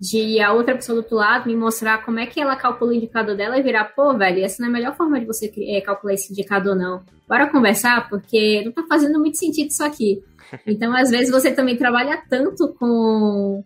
de 0.00 0.40
a 0.40 0.52
outra 0.54 0.74
pessoa 0.74 0.96
do 0.96 1.02
outro 1.02 1.16
lado 1.16 1.46
me 1.46 1.54
mostrar 1.54 2.02
como 2.04 2.18
é 2.18 2.26
que 2.26 2.40
ela 2.40 2.56
calcula 2.56 2.92
o 2.92 2.94
indicador 2.94 3.36
dela 3.36 3.58
e 3.58 3.62
virar, 3.62 3.84
pô, 3.84 4.16
velho, 4.16 4.42
essa 4.42 4.62
não 4.62 4.68
é 4.68 4.70
a 4.70 4.72
melhor 4.72 4.96
forma 4.96 5.20
de 5.20 5.26
você 5.26 5.52
é, 5.58 5.80
calcular 5.82 6.14
esse 6.14 6.32
indicador, 6.32 6.74
não. 6.74 7.02
Bora 7.28 7.50
conversar, 7.50 8.08
porque 8.08 8.62
não 8.64 8.72
tá 8.72 8.82
fazendo 8.88 9.20
muito 9.20 9.36
sentido 9.36 9.68
isso 9.68 9.84
aqui. 9.84 10.22
Então, 10.66 10.92
às 10.96 11.10
vezes, 11.10 11.30
você 11.30 11.52
também 11.52 11.76
trabalha 11.76 12.20
tanto 12.28 12.74
com 12.74 13.62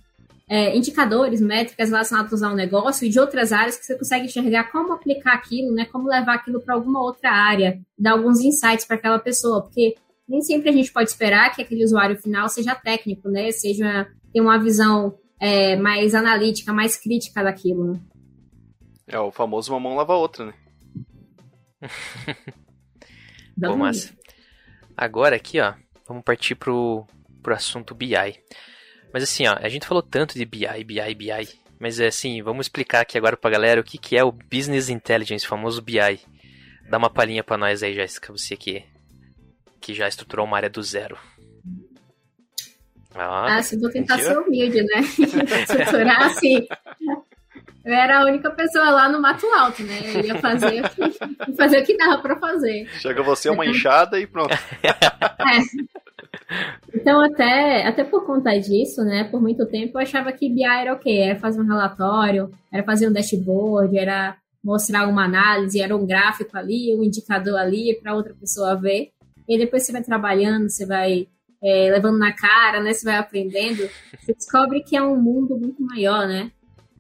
é, 0.47 0.77
indicadores, 0.77 1.41
métricas 1.41 1.89
relacionados 1.89 2.43
ao 2.43 2.55
negócio 2.55 3.07
e 3.07 3.09
de 3.09 3.19
outras 3.19 3.53
áreas 3.53 3.79
que 3.79 3.87
você 3.87 3.97
consegue 3.97 4.27
enxergar 4.27 4.71
como 4.71 4.93
aplicar 4.93 5.33
aquilo, 5.33 5.73
né? 5.73 5.87
Como 5.87 6.09
levar 6.09 6.35
aquilo 6.35 6.61
para 6.61 6.75
alguma 6.75 7.01
outra 7.01 7.31
área, 7.31 7.81
dar 7.99 8.13
alguns 8.13 8.41
insights 8.41 8.85
para 8.85 8.97
aquela 8.97 9.19
pessoa, 9.19 9.63
porque 9.63 9.95
nem 10.29 10.43
sempre 10.43 10.69
a 10.69 10.73
gente 10.73 10.93
pode 10.93 11.09
esperar 11.09 11.55
que 11.55 11.63
aquele 11.63 11.85
usuário 11.85 12.17
final 12.17 12.51
seja 12.51 12.75
técnico, 12.75 13.31
né? 13.31 13.51
Seja 13.51 14.07
ter 14.31 14.41
uma 14.43 14.59
visão 14.59 15.15
é, 15.41 15.77
mais 15.77 16.15
analítica, 16.15 16.73
mais 16.73 16.97
crítica 16.97 17.43
daquilo, 17.43 17.93
né? 17.93 18.01
É 19.07 19.19
o 19.19 19.31
famoso 19.31 19.73
uma 19.73 19.81
mão 19.81 19.95
lava 19.95 20.15
a 20.15 20.17
outra, 20.17 20.47
né? 20.47 20.55
Bom, 23.57 23.77
mas 23.77 24.13
agora 24.97 25.37
aqui, 25.37 25.61
ó, 25.61 25.75
vamos 26.09 26.25
partir 26.25 26.55
pro, 26.55 27.07
pro 27.43 27.55
assunto 27.55 27.95
BI. 27.95 28.15
Mas 29.13 29.23
assim, 29.23 29.47
ó, 29.47 29.57
a 29.61 29.69
gente 29.69 29.87
falou 29.87 30.03
tanto 30.03 30.35
de 30.35 30.45
BI, 30.45 30.85
BI, 30.85 31.15
BI, 31.15 31.49
mas 31.79 32.01
é 32.01 32.07
assim, 32.07 32.43
vamos 32.43 32.67
explicar 32.67 33.03
aqui 33.03 33.17
agora 33.17 33.37
pra 33.37 33.51
galera 33.51 33.81
o 33.81 33.85
que, 33.85 33.99
que 33.99 34.17
é 34.17 34.25
o 34.25 34.33
Business 34.33 34.89
Intelligence, 34.89 35.45
o 35.45 35.49
famoso 35.49 35.83
BI. 35.83 36.21
Dá 36.89 36.99
uma 36.99 37.11
palhinha 37.11 37.45
pra 37.45 37.57
nós 37.57 37.83
aí, 37.83 37.95
Jéssica, 37.95 38.33
você 38.33 38.57
que, 38.57 38.85
que 39.81 39.95
já 39.95 40.09
estruturou 40.09 40.47
uma 40.47 40.57
área 40.57 40.71
do 40.71 40.83
zero. 40.83 41.17
Ah, 43.15 43.63
se 43.63 43.79
vou 43.79 43.91
tentar 43.91 44.17
mentira. 44.17 44.35
ser 44.35 44.41
humilde, 44.41 44.83
né? 44.83 45.01
Estruturar 45.63 46.23
assim. 46.23 46.67
Eu 47.85 47.93
era 47.93 48.21
a 48.21 48.25
única 48.25 48.51
pessoa 48.51 48.91
lá 48.91 49.09
no 49.09 49.21
Mato 49.21 49.47
Alto, 49.47 49.83
né? 49.83 50.01
Eu 50.15 50.21
ia 50.23 50.39
fazer 50.39 50.83
o 50.85 50.91
que, 50.91 51.53
fazer 51.55 51.81
o 51.81 51.85
que 51.85 51.97
dava 51.97 52.23
pra 52.23 52.37
fazer. 52.37 52.89
Chega 52.99 53.23
você, 53.23 53.51
uma 53.51 53.67
enxada 53.67 54.19
e 54.19 54.27
pronto. 54.27 54.55
É. 55.45 56.95
Então, 56.95 57.23
até, 57.23 57.87
até 57.87 58.03
por 58.03 58.25
conta 58.25 58.59
disso, 58.59 59.05
né, 59.05 59.25
por 59.25 59.41
muito 59.41 59.67
tempo 59.67 59.99
eu 59.99 60.03
achava 60.03 60.33
que 60.33 60.49
BI 60.49 60.65
era 60.65 60.95
o 60.95 60.99
quê? 60.99 61.11
Era 61.11 61.39
fazer 61.39 61.61
um 61.61 61.67
relatório, 61.67 62.51
era 62.73 62.83
fazer 62.83 63.09
um 63.09 63.13
dashboard, 63.13 63.97
era 63.97 64.37
mostrar 64.63 65.07
uma 65.07 65.25
análise, 65.25 65.81
era 65.81 65.95
um 65.95 66.07
gráfico 66.07 66.57
ali, 66.57 66.95
um 66.97 67.05
indicador 67.05 67.59
ali 67.59 67.99
para 68.03 68.15
outra 68.15 68.35
pessoa 68.35 68.75
ver. 68.75 69.11
E 69.47 69.59
depois 69.59 69.85
você 69.85 69.93
vai 69.93 70.03
trabalhando, 70.03 70.71
você 70.71 70.87
vai 70.87 71.29
é, 71.65 71.91
levando 71.91 72.19
na 72.19 72.33
cara, 72.33 72.81
né? 72.83 72.93
Você 72.93 73.05
vai 73.05 73.17
aprendendo, 73.17 73.89
você 74.21 74.35
descobre 74.35 74.83
que 74.83 74.95
é 74.95 75.03
um 75.03 75.17
mundo 75.17 75.57
muito 75.57 75.83
maior, 75.83 76.29
né? 76.29 76.53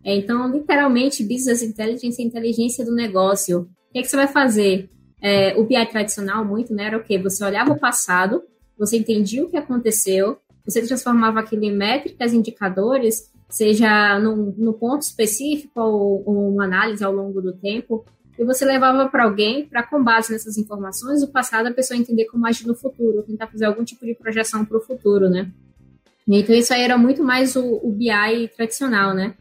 É, 0.03 0.16
então, 0.16 0.50
literalmente, 0.50 1.22
Business 1.22 1.62
Intelligence 1.62 2.20
é 2.20 2.24
inteligência 2.24 2.85
do 2.85 2.94
negócio. 2.94 3.61
O 3.61 3.92
que, 3.92 3.98
é 3.98 4.03
que 4.03 4.09
você 4.09 4.16
vai 4.16 4.29
fazer? 4.29 4.88
É, 5.20 5.55
o 5.57 5.64
BI 5.64 5.87
tradicional 5.87 6.44
muito, 6.44 6.74
né? 6.74 6.85
Era 6.85 6.96
o 6.96 7.05
quê? 7.05 7.18
Você 7.18 7.44
olhava 7.44 7.72
o 7.72 7.79
passado, 7.79 8.42
você 8.79 8.96
entendia 8.96 9.44
o 9.44 9.50
que 9.50 9.57
aconteceu, 9.57 10.38
você 10.64 10.81
transformava 10.83 11.40
aquilo 11.40 11.64
em 11.64 11.74
métricas, 11.74 12.33
indicadores, 12.33 13.31
seja 13.48 14.18
no 14.18 14.72
ponto 14.72 15.03
específico 15.03 15.81
ou, 15.81 16.22
ou 16.27 16.55
uma 16.55 16.64
análise 16.64 17.05
ao 17.05 17.12
longo 17.12 17.40
do 17.40 17.53
tempo, 17.53 18.05
e 18.38 18.44
você 18.44 18.64
levava 18.64 19.09
para 19.09 19.25
alguém 19.25 19.66
para, 19.66 19.83
com 19.83 20.03
base 20.03 20.33
nessas 20.33 20.59
informações, 20.59 21.23
o 21.23 21.29
passado, 21.29 21.68
a 21.68 21.73
pessoa 21.73 21.99
entender 21.99 22.25
como 22.27 22.47
agir 22.47 22.66
no 22.66 22.75
futuro, 22.75 23.23
tentar 23.23 23.47
fazer 23.47 23.66
algum 23.66 23.85
tipo 23.85 24.05
de 24.05 24.14
projeção 24.14 24.64
para 24.64 24.77
o 24.77 24.81
futuro, 24.81 25.29
né? 25.29 25.51
Então, 26.27 26.55
isso 26.55 26.73
aí 26.73 26.83
era 26.83 26.97
muito 26.97 27.23
mais 27.23 27.55
o, 27.55 27.81
o 27.83 27.92
BI 27.92 28.49
tradicional, 28.57 29.14
né? 29.14 29.35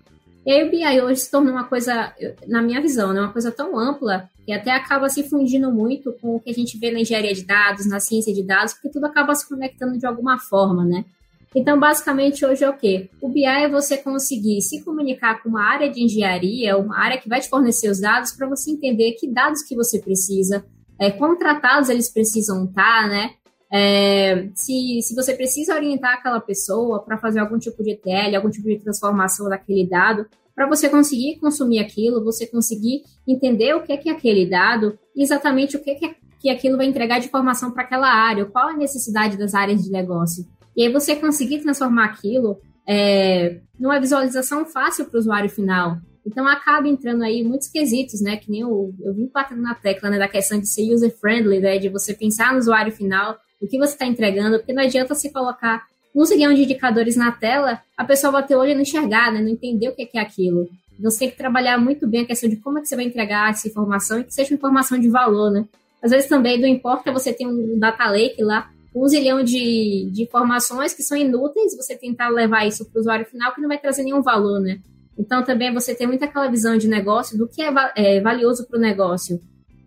E 0.46 0.52
aí 0.52 0.68
o 0.68 0.70
BI 0.70 1.02
hoje 1.02 1.22
se 1.22 1.32
tornou 1.32 1.54
uma 1.54 1.64
coisa, 1.64 2.14
na 2.48 2.62
minha 2.62 2.82
visão, 2.82 3.14
né, 3.14 3.22
uma 3.22 3.32
coisa 3.32 3.50
tão 3.50 3.80
ampla 3.80 4.30
que 4.46 4.52
até 4.52 4.72
acaba 4.72 5.08
se 5.08 5.24
fundindo 5.30 5.72
muito 5.72 6.12
com 6.22 6.36
o 6.36 6.40
que 6.40 6.50
a 6.50 6.54
gente 6.54 6.78
vê 6.78 6.92
na 6.92 7.00
engenharia 7.00 7.34
de 7.34 7.46
dados, 7.46 7.86
na 7.86 8.02
ciência 8.02 8.34
de 8.34 8.44
dados, 8.44 8.74
porque 8.74 8.90
tudo 8.90 9.06
acaba 9.06 9.34
se 9.34 9.48
conectando 9.48 9.98
de 9.98 10.06
alguma 10.06 10.38
forma, 10.38 10.84
né? 10.84 11.06
Então, 11.56 11.80
basicamente, 11.80 12.44
hoje 12.46 12.64
é 12.64 12.70
o 12.70 12.76
quê? 12.76 13.10
O 13.22 13.30
BI 13.30 13.46
é 13.46 13.70
você 13.70 13.98
conseguir 13.98 14.62
se 14.62 14.84
comunicar 14.84 15.42
com 15.42 15.50
uma 15.50 15.64
área 15.64 15.90
de 15.90 16.04
engenharia, 16.04 16.78
uma 16.78 16.98
área 16.98 17.20
que 17.20 17.30
vai 17.30 17.40
te 17.40 17.48
fornecer 17.48 17.90
os 17.90 18.00
dados, 18.00 18.32
para 18.32 18.48
você 18.48 18.72
entender 18.72 19.14
que 19.14 19.32
dados 19.32 19.62
que 19.62 19.76
você 19.76 20.00
precisa, 20.00 20.66
é, 21.00 21.12
contratados 21.12 21.90
eles 21.90 22.12
precisam 22.12 22.66
estar, 22.66 23.08
né? 23.08 23.32
É, 23.72 24.50
se, 24.54 25.00
se 25.02 25.16
você 25.16 25.34
precisa 25.34 25.76
orientar 25.76 26.14
aquela 26.14 26.40
pessoa 26.40 27.04
para 27.04 27.18
fazer 27.18 27.40
algum 27.40 27.58
tipo 27.58 27.84
de 27.84 27.92
ETL, 27.92 28.36
algum 28.36 28.50
tipo 28.50 28.68
de 28.68 28.80
transformação 28.80 29.50
daquele 29.50 29.88
dado, 29.88 30.28
para 30.56 30.68
você 30.68 30.88
conseguir 30.88 31.40
consumir 31.40 31.80
aquilo, 31.80 32.24
você 32.24 32.46
conseguir 32.46 33.04
entender 33.28 33.74
o 33.76 33.82
que 33.82 33.92
é, 33.92 33.98
que 33.98 34.10
é 34.10 34.12
aquele 34.12 34.48
dado 34.48 34.98
e 35.16 35.24
exatamente 35.24 35.76
o 35.76 35.84
que 35.84 35.92
é 35.92 35.96
que, 35.96 36.16
que 36.40 36.50
aquilo 36.50 36.78
vai 36.78 36.86
entregar 36.86 37.20
de 37.20 37.26
informação 37.26 37.72
para 37.72 37.84
aquela 37.84 38.08
área, 38.08 38.46
qual 38.46 38.70
a 38.70 38.78
necessidade 38.78 39.38
das 39.38 39.56
áreas 39.56 39.84
de 39.84 39.90
negócio. 39.90 40.46
E 40.76 40.84
aí 40.84 40.92
você 40.92 41.16
conseguir 41.16 41.60
transformar 41.60 42.06
aquilo 42.06 42.60
é, 42.88 43.60
numa 43.80 44.00
visualização 44.00 44.66
fácil 44.66 45.06
para 45.06 45.18
o 45.18 45.20
usuário 45.20 45.50
final. 45.50 45.98
Então 46.26 46.48
acaba 46.48 46.88
entrando 46.88 47.24
aí 47.24 47.44
muitos 47.44 47.68
quesitos, 47.68 48.22
né? 48.22 48.38
Que 48.38 48.50
nem 48.50 48.62
eu, 48.62 48.94
eu 49.02 49.14
vim 49.14 49.30
batendo 49.34 49.62
na 49.62 49.76
tecla 49.76 50.10
né, 50.10 50.18
da 50.18 50.28
questão 50.28 50.60
de 50.60 50.68
ser 50.68 50.94
user-friendly, 50.94 51.60
né? 51.60 51.78
De 51.78 51.90
você 51.90 52.14
pensar 52.14 52.54
no 52.54 52.60
usuário 52.60 52.92
final 52.92 53.38
o 53.62 53.68
que 53.68 53.78
você 53.78 53.94
está 53.94 54.06
entregando, 54.06 54.58
porque 54.58 54.74
não 54.74 54.84
adianta 54.84 55.16
se 55.16 55.32
colocar 55.32 55.86
um 56.14 56.24
zilhão 56.26 56.54
de 56.54 56.64
indicadores 56.64 57.16
na 57.16 57.32
tela, 57.32 57.82
a 57.98 58.04
pessoa 58.04 58.32
bater 58.34 58.56
o 58.56 58.60
olho 58.60 58.72
e 58.72 58.76
não 58.76 58.82
enxergar, 58.82 59.32
né? 59.32 59.42
não 59.42 59.50
entender 59.50 59.90
o 59.90 59.96
que 59.96 60.10
é 60.14 60.20
aquilo. 60.20 60.70
Você 61.00 61.20
tem 61.20 61.32
que 61.32 61.38
trabalhar 61.38 61.78
muito 61.78 62.08
bem 62.08 62.22
a 62.22 62.26
questão 62.26 62.50
de 62.50 62.58
como 62.58 62.78
é 62.78 62.82
que 62.82 62.88
você 62.88 62.96
vai 62.96 63.06
entregar 63.06 63.50
essa 63.50 63.68
informação 63.68 64.20
e 64.20 64.24
que 64.24 64.34
seja 64.34 64.52
uma 64.52 64.58
informação 64.58 65.00
de 65.00 65.10
valor, 65.10 65.50
né? 65.50 65.66
Às 66.04 66.12
vezes 66.12 66.30
também 66.30 66.60
não 66.60 66.68
importa 66.68 67.12
você 67.12 67.34
ter 67.34 67.48
um 67.48 67.80
data 67.80 68.06
lake 68.10 68.44
lá, 68.44 68.70
um 68.96 69.08
zilhão 69.08 69.44
de, 69.44 70.10
de 70.12 70.24
informações 70.24 70.94
que 70.94 71.02
são 71.02 71.18
inúteis, 71.18 71.76
você 71.76 71.96
tentar 71.96 72.30
levar 72.30 72.68
isso 72.68 72.86
para 72.86 72.98
o 72.98 73.02
usuário 73.02 73.26
final 73.26 73.54
que 73.54 73.62
não 73.62 73.68
vai 73.68 73.80
trazer 73.80 74.04
nenhum 74.04 74.22
valor, 74.22 74.60
né? 74.60 74.80
Então 75.18 75.44
também 75.44 75.74
você 75.74 75.96
tem 75.96 76.08
muita 76.08 76.26
aquela 76.26 76.48
visão 76.48 76.78
de 76.78 76.88
negócio 76.88 77.38
do 77.38 77.48
que 77.48 77.62
é, 77.62 77.74
é 77.96 78.22
valioso 78.22 78.68
para 78.68 78.78
o 78.78 78.82
negócio. 78.82 79.40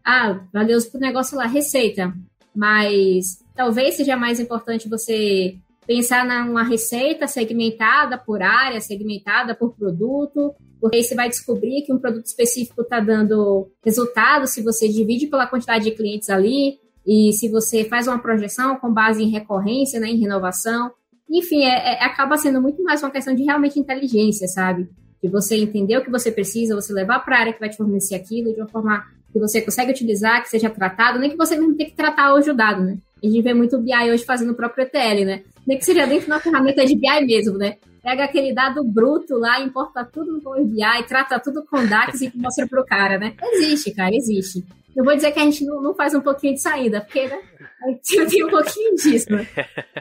Ah, 0.04 0.40
valioso 0.52 0.90
para 0.90 0.98
o 0.98 1.00
negócio 1.00 1.36
lá, 1.36 1.46
receita. 1.46 2.12
Mas 2.54 3.38
talvez 3.54 3.94
seja 3.94 4.16
mais 4.16 4.40
importante 4.40 4.88
você 4.88 5.56
pensar 5.86 6.24
numa 6.44 6.64
receita 6.64 7.28
segmentada 7.28 8.18
por 8.18 8.42
área, 8.42 8.80
segmentada 8.80 9.54
por 9.54 9.74
produto, 9.74 10.54
porque 10.80 10.96
aí 10.96 11.02
você 11.02 11.14
vai 11.14 11.28
descobrir 11.28 11.82
que 11.82 11.92
um 11.92 11.98
produto 11.98 12.26
específico 12.26 12.82
está 12.82 13.00
dando 13.00 13.70
resultado 13.84 14.46
se 14.46 14.62
você 14.62 14.88
divide 14.88 15.28
pela 15.28 15.46
quantidade 15.46 15.84
de 15.84 15.92
clientes 15.92 16.28
ali, 16.28 16.78
e 17.06 17.32
se 17.32 17.48
você 17.48 17.84
faz 17.84 18.08
uma 18.08 18.18
projeção 18.18 18.76
com 18.76 18.92
base 18.92 19.22
em 19.22 19.30
recorrência, 19.30 20.00
né, 20.00 20.08
em 20.08 20.18
renovação. 20.18 20.90
Enfim, 21.30 21.62
é, 21.62 21.94
é, 21.94 22.04
acaba 22.04 22.36
sendo 22.36 22.60
muito 22.60 22.82
mais 22.82 23.02
uma 23.02 23.10
questão 23.10 23.34
de 23.34 23.44
realmente 23.44 23.78
inteligência, 23.78 24.48
sabe? 24.48 24.88
De 25.22 25.28
você 25.28 25.56
entender 25.56 25.98
o 25.98 26.04
que 26.04 26.10
você 26.10 26.32
precisa, 26.32 26.74
você 26.74 26.92
levar 26.92 27.20
para 27.20 27.36
a 27.36 27.40
área 27.40 27.52
que 27.52 27.60
vai 27.60 27.68
te 27.68 27.76
fornecer 27.76 28.14
aquilo 28.16 28.52
de 28.52 28.60
uma 28.60 28.68
forma 28.68 29.04
que 29.32 29.38
você 29.38 29.60
consegue 29.60 29.90
utilizar, 29.90 30.42
que 30.42 30.48
seja 30.48 30.70
tratado, 30.70 31.18
nem 31.18 31.30
que 31.30 31.36
você 31.36 31.56
mesmo 31.56 31.76
tenha 31.76 31.90
que 31.90 31.96
tratar 31.96 32.34
hoje 32.34 32.50
o 32.50 32.54
dado, 32.54 32.82
né? 32.82 32.98
A 33.22 33.26
gente 33.26 33.42
vê 33.42 33.54
muito 33.54 33.78
BI 33.78 34.10
hoje 34.10 34.24
fazendo 34.24 34.52
o 34.52 34.56
próprio 34.56 34.84
ETL, 34.84 35.24
né? 35.24 35.42
Nem 35.66 35.78
que 35.78 35.84
seja 35.84 36.06
dentro 36.06 36.26
de 36.26 36.30
uma 36.30 36.40
ferramenta 36.40 36.84
de 36.84 36.96
BI 36.96 37.26
mesmo, 37.26 37.56
né? 37.58 37.76
Pega 38.02 38.24
aquele 38.24 38.54
dado 38.54 38.84
bruto 38.84 39.36
lá, 39.36 39.60
importa 39.60 40.04
tudo 40.04 40.32
no 40.32 40.40
Power 40.40 40.64
BI, 40.64 41.06
trata 41.08 41.40
tudo 41.40 41.64
com 41.66 41.84
DAX 41.86 42.20
e 42.20 42.32
mostra 42.36 42.66
pro 42.66 42.84
cara, 42.84 43.18
né? 43.18 43.34
Existe, 43.52 43.92
cara, 43.92 44.14
existe. 44.14 44.64
Eu 44.96 45.04
vou 45.04 45.14
dizer 45.14 45.30
que 45.30 45.38
a 45.38 45.44
gente 45.44 45.64
não, 45.64 45.82
não 45.82 45.94
faz 45.94 46.14
um 46.14 46.22
pouquinho 46.22 46.54
de 46.54 46.60
saída, 46.60 47.02
porque, 47.02 47.26
né? 47.26 47.38
Gente 47.86 48.26
tem 48.30 48.44
um 48.44 48.48
pouquinho 48.48 48.94
disso? 48.96 49.28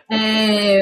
É, 0.10 0.81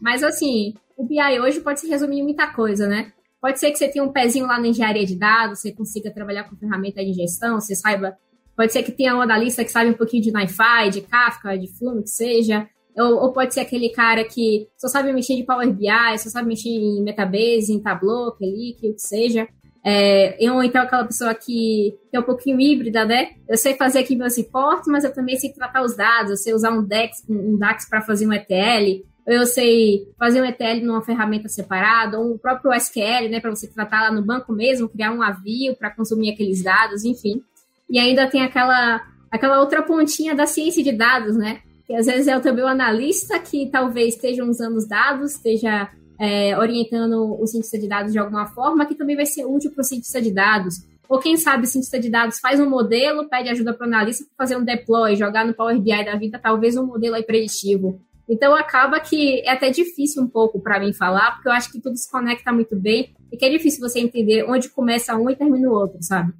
mas, 0.00 0.22
assim, 0.22 0.74
o 0.96 1.04
BI 1.04 1.40
hoje 1.40 1.60
pode 1.60 1.80
se 1.80 1.88
resumir 1.88 2.18
em 2.18 2.22
muita 2.22 2.46
coisa, 2.48 2.86
né? 2.86 3.10
Pode 3.40 3.58
ser 3.58 3.70
que 3.70 3.78
você 3.78 3.88
tenha 3.88 4.04
um 4.04 4.12
pezinho 4.12 4.46
lá 4.46 4.60
na 4.60 4.68
engenharia 4.68 5.06
de 5.06 5.16
dados, 5.16 5.60
você 5.60 5.72
consiga 5.72 6.12
trabalhar 6.12 6.44
com 6.44 6.56
ferramenta 6.56 7.02
de 7.02 7.12
gestão, 7.14 7.60
você 7.60 7.74
saiba. 7.74 8.16
Pode 8.54 8.72
ser 8.72 8.82
que 8.82 8.92
tenha 8.92 9.16
um 9.16 9.20
analista 9.20 9.64
que 9.64 9.72
sabe 9.72 9.90
um 9.90 9.94
pouquinho 9.94 10.22
de 10.22 10.32
NiFi, 10.32 10.90
de 10.92 11.00
Kafka, 11.00 11.58
de 11.58 11.66
Flume, 11.78 12.02
que 12.02 12.10
seja. 12.10 12.68
Ou, 12.96 13.16
ou, 13.22 13.32
pode 13.32 13.52
ser 13.52 13.60
aquele 13.60 13.90
cara 13.90 14.24
que 14.24 14.68
só 14.78 14.88
sabe 14.88 15.12
mexer 15.12 15.34
de 15.34 15.42
Power 15.42 15.68
BI, 15.72 16.18
só 16.18 16.30
sabe 16.30 16.48
mexer 16.48 16.68
em 16.68 17.02
Metabase, 17.02 17.72
em 17.72 17.80
Tableau, 17.80 18.32
Click, 18.36 18.88
o 18.88 18.94
que 18.94 19.00
seja. 19.00 19.48
É, 19.86 20.38
ou 20.50 20.64
então 20.64 20.80
aquela 20.82 21.04
pessoa 21.04 21.34
que, 21.34 21.94
é 22.10 22.18
um 22.18 22.22
pouquinho 22.22 22.58
híbrida, 22.58 23.04
né? 23.04 23.32
Eu 23.46 23.58
sei 23.58 23.74
fazer 23.74 23.98
aqui 23.98 24.16
meus 24.16 24.34
reportes, 24.34 24.88
mas 24.88 25.04
eu 25.04 25.12
também 25.12 25.36
sei 25.36 25.52
tratar 25.52 25.82
os 25.82 25.94
dados, 25.94 26.30
eu 26.30 26.36
sei 26.38 26.54
usar 26.54 26.70
um 26.70 26.82
DAX, 26.82 27.22
um 27.28 27.58
DAX 27.58 27.86
para 27.86 28.00
fazer 28.00 28.26
um 28.26 28.32
ETL, 28.32 29.04
eu 29.26 29.44
sei 29.44 30.08
fazer 30.18 30.40
um 30.40 30.44
ETL 30.46 30.82
numa 30.82 31.02
ferramenta 31.02 31.48
separada, 31.48 32.18
ou 32.18 32.32
o 32.32 32.38
próprio 32.38 32.72
SQL, 32.72 33.28
né, 33.30 33.40
para 33.40 33.50
você 33.50 33.66
tratar 33.66 34.02
lá 34.02 34.10
no 34.10 34.22
banco 34.22 34.54
mesmo, 34.54 34.88
criar 34.88 35.12
um 35.12 35.22
avião 35.22 35.74
para 35.74 35.90
consumir 35.90 36.32
aqueles 36.32 36.62
dados, 36.62 37.04
enfim. 37.04 37.42
E 37.90 37.98
ainda 37.98 38.26
tem 38.26 38.42
aquela, 38.42 39.02
aquela 39.30 39.60
outra 39.60 39.82
pontinha 39.82 40.34
da 40.34 40.46
ciência 40.46 40.82
de 40.82 40.92
dados, 40.92 41.36
né? 41.36 41.60
Que 41.86 41.94
às 41.94 42.06
vezes 42.06 42.26
é 42.26 42.40
também 42.40 42.64
o 42.64 42.68
analista 42.68 43.38
que 43.38 43.68
talvez 43.70 44.14
esteja 44.14 44.42
usando 44.44 44.76
os 44.76 44.88
dados, 44.88 45.32
esteja 45.32 45.90
é, 46.18 46.56
orientando 46.58 47.40
o 47.40 47.46
cientista 47.46 47.78
de 47.78 47.88
dados 47.88 48.12
de 48.12 48.18
alguma 48.18 48.46
forma, 48.46 48.86
que 48.86 48.94
também 48.94 49.16
vai 49.16 49.26
ser 49.26 49.44
útil 49.44 49.70
para 49.72 49.82
o 49.82 49.84
cientista 49.84 50.20
de 50.20 50.32
dados. 50.32 50.84
Ou 51.08 51.18
quem 51.18 51.36
sabe 51.36 51.64
o 51.64 51.66
cientista 51.66 52.00
de 52.00 52.08
dados 52.08 52.40
faz 52.40 52.58
um 52.58 52.68
modelo, 52.68 53.28
pede 53.28 53.48
ajuda 53.48 53.74
para 53.74 53.84
o 53.84 53.88
analista 53.88 54.24
para 54.24 54.46
fazer 54.46 54.56
um 54.56 54.64
deploy, 54.64 55.16
jogar 55.16 55.44
no 55.44 55.54
Power 55.54 55.78
BI 55.78 56.04
da 56.04 56.16
vida, 56.16 56.38
talvez 56.38 56.76
um 56.76 56.86
modelo 56.86 57.14
aí 57.14 57.22
preditivo. 57.22 58.00
Então 58.28 58.54
acaba 58.56 58.98
que 59.00 59.40
é 59.40 59.50
até 59.50 59.70
difícil 59.70 60.22
um 60.22 60.28
pouco 60.28 60.60
para 60.60 60.80
mim 60.80 60.92
falar, 60.94 61.32
porque 61.32 61.48
eu 61.48 61.52
acho 61.52 61.70
que 61.70 61.80
tudo 61.80 61.96
se 61.96 62.10
conecta 62.10 62.50
muito 62.52 62.74
bem 62.74 63.14
e 63.30 63.36
que 63.36 63.44
é 63.44 63.50
difícil 63.50 63.80
você 63.80 64.00
entender 64.00 64.44
onde 64.44 64.70
começa 64.70 65.14
um 65.14 65.28
e 65.28 65.36
termina 65.36 65.68
o 65.68 65.72
outro, 65.72 65.98
sabe? 66.02 66.32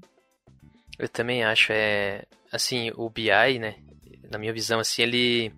Eu 0.98 1.08
também 1.08 1.44
acho, 1.44 1.72
é 1.72 2.24
assim, 2.50 2.90
o 2.96 3.10
BI, 3.10 3.58
né, 3.58 3.74
na 4.30 4.38
minha 4.38 4.52
visão 4.52 4.80
assim, 4.80 5.02
ele 5.02 5.52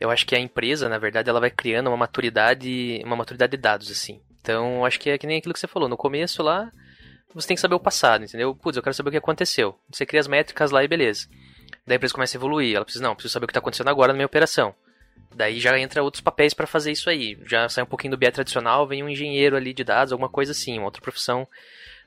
eu 0.00 0.10
acho 0.10 0.26
que 0.26 0.34
a 0.34 0.38
empresa, 0.38 0.88
na 0.88 0.98
verdade, 0.98 1.28
ela 1.28 1.38
vai 1.38 1.50
criando 1.50 1.88
uma 1.88 1.96
maturidade, 1.96 3.00
uma 3.04 3.14
maturidade 3.14 3.50
de 3.50 3.58
dados 3.58 3.90
assim. 3.90 4.20
Então, 4.40 4.84
acho 4.84 4.98
que 4.98 5.10
é 5.10 5.18
que 5.18 5.26
nem 5.26 5.38
aquilo 5.38 5.52
que 5.52 5.60
você 5.60 5.66
falou, 5.66 5.88
no 5.88 5.96
começo 5.96 6.42
lá, 6.42 6.72
você 7.34 7.46
tem 7.46 7.54
que 7.54 7.60
saber 7.60 7.74
o 7.74 7.80
passado, 7.80 8.24
entendeu? 8.24 8.54
Putz, 8.54 8.76
eu 8.76 8.82
quero 8.82 8.94
saber 8.94 9.10
o 9.10 9.12
que 9.12 9.18
aconteceu. 9.18 9.78
Você 9.90 10.06
cria 10.06 10.20
as 10.20 10.26
métricas 10.26 10.70
lá 10.70 10.82
e 10.82 10.88
beleza. 10.88 11.28
Daí 11.86 11.94
a 11.94 11.96
empresa 11.96 12.14
começa 12.14 12.36
a 12.36 12.38
evoluir, 12.38 12.74
ela 12.74 12.84
precisa, 12.84 13.04
não, 13.04 13.14
preciso 13.14 13.32
saber 13.32 13.44
o 13.44 13.46
que 13.46 13.52
está 13.52 13.60
acontecendo 13.60 13.88
agora 13.88 14.12
na 14.12 14.16
minha 14.16 14.26
operação. 14.26 14.74
Daí 15.34 15.60
já 15.60 15.78
entra 15.78 16.02
outros 16.02 16.20
papéis 16.20 16.54
para 16.54 16.66
fazer 16.66 16.90
isso 16.90 17.08
aí. 17.08 17.38
Já 17.46 17.68
sai 17.68 17.84
um 17.84 17.86
pouquinho 17.86 18.12
do 18.12 18.16
BI 18.16 18.30
tradicional, 18.30 18.86
vem 18.86 19.02
um 19.02 19.08
engenheiro 19.08 19.56
ali 19.56 19.72
de 19.72 19.84
dados, 19.84 20.12
alguma 20.12 20.28
coisa 20.28 20.52
assim, 20.52 20.78
uma 20.78 20.86
outra 20.86 21.02
profissão 21.02 21.46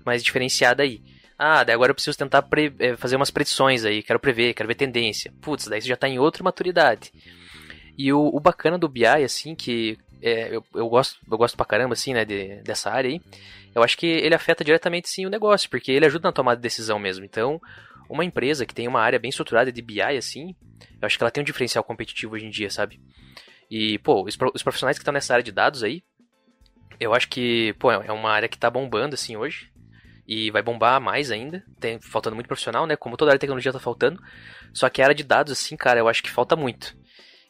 mais 0.04 0.24
diferenciada 0.24 0.84
aí. 0.84 1.02
Ah, 1.38 1.64
daí 1.64 1.74
agora 1.74 1.92
eu 1.92 1.96
preciso 1.96 2.18
tentar 2.18 2.46
eh, 2.80 2.96
fazer 2.98 3.16
umas 3.16 3.32
predições 3.32 3.86
aí, 3.86 4.04
quero 4.04 4.20
prever, 4.20 4.54
quero 4.54 4.68
ver 4.68 4.76
tendência. 4.76 5.32
Putz, 5.42 5.68
daí 5.68 5.82
você 5.82 5.88
já 5.88 5.94
está 5.94 6.08
em 6.08 6.20
outra 6.20 6.44
maturidade. 6.44 7.12
E 7.98 8.12
o, 8.12 8.28
o, 8.34 8.40
bacana 8.40 8.78
do 8.78 8.90
BI, 8.90 9.06
assim, 9.06 9.56
que 9.56 9.98
é, 10.22 10.56
eu, 10.56 10.64
eu, 10.74 10.90
gosto, 10.90 11.20
eu 11.30 11.38
gosto 11.38 11.56
pra 11.56 11.66
caramba, 11.66 11.94
assim, 11.94 12.14
né, 12.14 12.26
de, 12.26 12.62
dessa 12.64 12.90
área 12.90 13.10
aí, 13.10 13.22
eu 13.76 13.84
acho 13.84 13.98
que 13.98 14.08
ele 14.08 14.36
afeta 14.36 14.64
diretamente, 14.64 15.10
sim, 15.10 15.26
o 15.26 15.30
negócio, 15.30 15.70
porque 15.70 15.92
ele 15.92 16.06
ajuda 16.06 16.30
na 16.30 16.34
tomada 16.34 16.58
de 16.58 16.64
decisão 16.64 16.98
mesmo. 16.98 17.26
Então, 17.26 17.62
uma 18.10 18.26
empresa 18.26 18.66
que 18.66 18.74
tem 18.74 18.88
uma 18.88 19.02
área 19.02 19.20
bem 19.20 19.30
estruturada 19.30 19.72
de 19.72 19.82
BI, 19.82 20.02
assim, 20.02 20.56
eu 21.02 21.06
acho 21.06 21.18
que 21.18 21.24
ela 21.24 21.32
tem 21.32 21.42
um 21.42 21.46
diferencial 21.46 21.84
competitivo 21.84 22.36
hoje 22.36 22.46
em 22.46 22.50
dia, 22.50 22.70
sabe? 22.70 23.00
E, 23.70 23.98
pô, 24.00 24.24
os, 24.24 24.38
os 24.54 24.64
profissionais 24.64 24.98
que 24.98 25.02
estão 25.02 25.14
nessa 25.14 25.34
área 25.34 25.44
de 25.44 25.52
dados 25.52 25.84
aí, 25.84 26.04
eu 27.00 27.14
acho 27.14 27.28
que, 27.28 27.74
pô, 27.80 27.92
é 27.92 28.12
uma 28.12 28.32
área 28.32 28.48
que 28.48 28.58
tá 28.58 28.70
bombando, 28.70 29.16
assim, 29.16 29.36
hoje. 29.36 29.72
E 30.28 30.50
vai 30.52 30.62
bombar 30.62 31.02
mais 31.02 31.32
ainda. 31.32 31.64
Tem 31.80 32.00
faltando 32.00 32.36
muito 32.36 32.48
profissional, 32.48 32.88
né? 32.88 32.96
Como 32.96 33.18
toda 33.18 33.32
área 33.32 33.38
de 33.38 33.42
tecnologia 33.42 33.74
tá 33.74 33.80
faltando. 33.80 34.22
Só 34.74 34.90
que 34.90 35.02
a 35.02 35.06
área 35.06 35.16
de 35.16 35.24
dados, 35.24 35.52
assim, 35.52 35.76
cara, 35.76 36.00
eu 36.00 36.08
acho 36.08 36.24
que 36.24 36.30
falta 36.30 36.56
muito. 36.56 36.96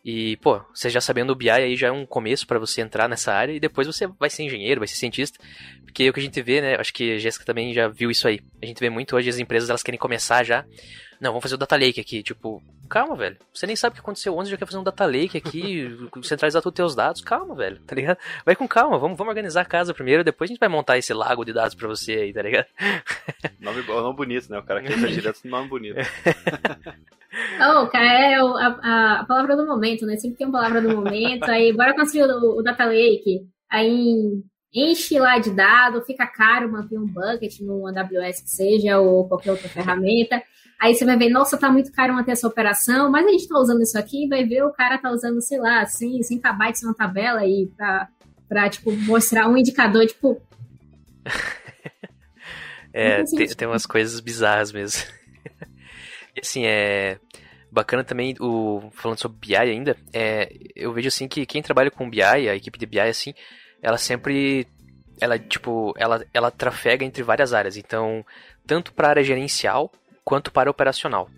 E, 0.03 0.35
pô, 0.37 0.61
você 0.73 0.89
já 0.89 0.99
sabendo 0.99 1.31
o 1.31 1.35
BI 1.35 1.49
aí 1.49 1.77
já 1.77 1.87
é 1.87 1.91
um 1.91 2.05
começo 2.05 2.45
para 2.45 2.59
você 2.59 2.81
entrar 2.81 3.07
nessa 3.07 3.31
área 3.31 3.53
e 3.53 3.59
depois 3.59 3.87
você 3.87 4.05
vai 4.05 4.29
ser 4.29 4.43
engenheiro, 4.43 4.81
vai 4.81 4.87
ser 4.87 4.95
cientista. 4.95 5.39
Porque 5.85 6.09
o 6.09 6.13
que 6.13 6.19
a 6.19 6.23
gente 6.23 6.41
vê, 6.41 6.59
né? 6.59 6.75
Acho 6.75 6.93
que 6.93 7.13
a 7.13 7.17
Jéssica 7.17 7.45
também 7.45 7.73
já 7.73 7.87
viu 7.87 8.11
isso 8.11 8.27
aí. 8.27 8.41
A 8.61 8.65
gente 8.65 8.79
vê 8.79 8.89
muito 8.89 9.15
hoje 9.15 9.29
as 9.29 9.39
empresas, 9.39 9.69
elas 9.69 9.83
querem 9.83 9.99
começar 9.99 10.43
já. 10.43 10.65
Não, 11.23 11.31
vamos 11.31 11.43
fazer 11.43 11.55
o 11.55 11.57
data 11.57 11.77
lake 11.77 12.01
aqui. 12.01 12.21
Tipo, 12.21 12.61
calma, 12.89 13.15
velho. 13.15 13.37
Você 13.53 13.65
nem 13.65 13.77
sabe 13.77 13.93
o 13.93 13.95
que 13.95 14.01
aconteceu 14.01 14.37
ontem, 14.37 14.49
já 14.49 14.57
quer 14.57 14.65
fazer 14.65 14.77
um 14.77 14.83
data 14.83 15.05
lake 15.05 15.37
aqui, 15.37 15.87
centralizar 16.21 16.61
todos 16.61 16.73
os 16.73 16.75
teus 16.75 16.95
dados. 16.95 17.21
Calma, 17.21 17.55
velho, 17.55 17.79
tá 17.87 17.95
ligado? 17.95 18.17
Vai 18.45 18.57
com 18.57 18.67
calma, 18.67 18.99
vamos, 18.99 19.17
vamos 19.17 19.29
organizar 19.29 19.61
a 19.61 19.65
casa 19.65 19.93
primeiro, 19.93 20.21
depois 20.21 20.49
a 20.49 20.51
gente 20.51 20.59
vai 20.59 20.67
montar 20.67 20.97
esse 20.97 21.13
lago 21.13 21.45
de 21.45 21.53
dados 21.53 21.75
pra 21.75 21.87
você 21.87 22.11
aí, 22.11 22.33
tá 22.33 22.41
ligado? 22.41 22.65
Nome, 23.61 23.81
nome 23.83 24.17
bonito, 24.17 24.51
né? 24.51 24.59
O 24.59 24.63
cara 24.63 24.81
quer 24.81 24.97
direto 24.97 25.39
no 25.45 25.51
nome 25.51 25.69
bonito. 25.69 25.95
Oh, 27.55 27.87
cara, 27.87 28.05
é 28.05 28.35
a, 28.35 29.21
a, 29.21 29.25
palavra 29.25 29.55
do 29.55 29.65
momento, 29.65 30.05
né? 30.05 30.17
Sempre 30.17 30.37
tem 30.37 30.45
uma 30.45 30.59
palavra 30.59 30.79
do 30.79 30.95
momento. 30.95 31.49
Aí, 31.49 31.73
bora 31.73 31.95
construir 31.95 32.25
o, 32.25 32.59
o 32.59 32.61
Data 32.61 32.85
Lake. 32.85 33.47
Aí, 33.71 34.43
enche 34.71 35.17
lá 35.17 35.39
de 35.39 35.49
dado, 35.49 36.03
fica 36.03 36.27
caro 36.27 36.71
manter 36.71 36.99
um 36.99 37.07
bucket 37.07 37.59
no 37.61 37.87
AWS 37.87 38.41
que 38.41 38.49
seja, 38.49 38.99
ou 38.99 39.27
qualquer 39.27 39.49
outra 39.49 39.67
ferramenta. 39.67 40.43
Aí 40.83 40.93
você 40.93 41.05
vai 41.05 41.17
ver, 41.17 41.29
nossa, 41.29 41.57
tá 41.57 41.71
muito 41.71 41.93
caro 41.93 42.13
manter 42.13 42.33
essa 42.33 42.45
operação, 42.45 43.09
mas 43.09 43.25
a 43.25 43.31
gente 43.31 43.47
tá 43.47 43.57
usando 43.57 43.81
isso 43.81 43.97
aqui, 43.97 44.27
vai 44.27 44.43
ver 44.43 44.65
o 44.65 44.73
cara 44.73 44.97
tá 44.97 45.11
usando, 45.11 45.41
sei 45.41 45.57
lá, 45.57 45.85
100, 45.85 46.23
100 46.23 46.39
KB 46.39 46.73
na 46.83 46.93
tabela 46.93 47.39
aí 47.39 47.71
pra, 47.77 48.09
pra, 48.49 48.69
tipo, 48.69 48.91
mostrar 48.91 49.47
um 49.47 49.55
indicador, 49.55 50.05
tipo... 50.05 50.41
é, 52.91 53.23
tem, 53.23 53.47
tem 53.47 53.65
umas 53.65 53.85
coisas 53.85 54.19
bizarras 54.19 54.73
mesmo. 54.73 55.01
E 56.35 56.39
assim, 56.41 56.65
é 56.65 57.19
bacana 57.71 58.03
também 58.03 58.35
o 58.39 58.89
falando 58.95 59.19
sobre 59.19 59.37
BI 59.37 59.55
ainda, 59.55 59.95
é, 60.11 60.51
eu 60.75 60.91
vejo 60.91 61.07
assim 61.07 61.27
que 61.27 61.45
quem 61.45 61.61
trabalha 61.61 61.91
com 61.91 62.09
BI, 62.09 62.23
a 62.23 62.55
equipe 62.55 62.77
de 62.77 62.87
BI 62.87 62.99
assim, 62.99 63.35
ela 63.83 63.99
sempre 63.99 64.67
ela 65.21 65.37
tipo, 65.37 65.93
ela 65.95 66.25
ela 66.33 66.49
trafega 66.49 67.05
entre 67.05 67.21
várias 67.21 67.53
áreas, 67.53 67.77
então 67.77 68.25
tanto 68.65 68.91
para 68.91 69.07
a 69.07 69.09
área 69.11 69.23
gerencial 69.23 69.91
quanto 70.23 70.51
para 70.51 70.69
operacional. 70.69 71.29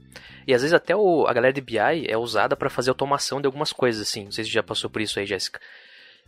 E 0.48 0.54
às 0.54 0.62
vezes 0.62 0.74
até 0.74 0.96
o, 0.96 1.26
a 1.28 1.34
galera 1.34 1.54
de 1.54 1.62
BI 1.62 1.78
é 2.08 2.18
usada 2.18 2.56
para 2.56 2.70
fazer 2.70 2.90
automação 2.90 3.42
de 3.42 3.48
algumas 3.48 3.74
coisas 3.74 4.02
assim. 4.02 4.26
Não 4.26 4.32
sei 4.32 4.44
se 4.44 4.52
já 4.52 4.64
passou 4.64 4.90
por 4.90 5.02
isso 5.02 5.20
aí, 5.20 5.26
Jéssica. 5.26 5.60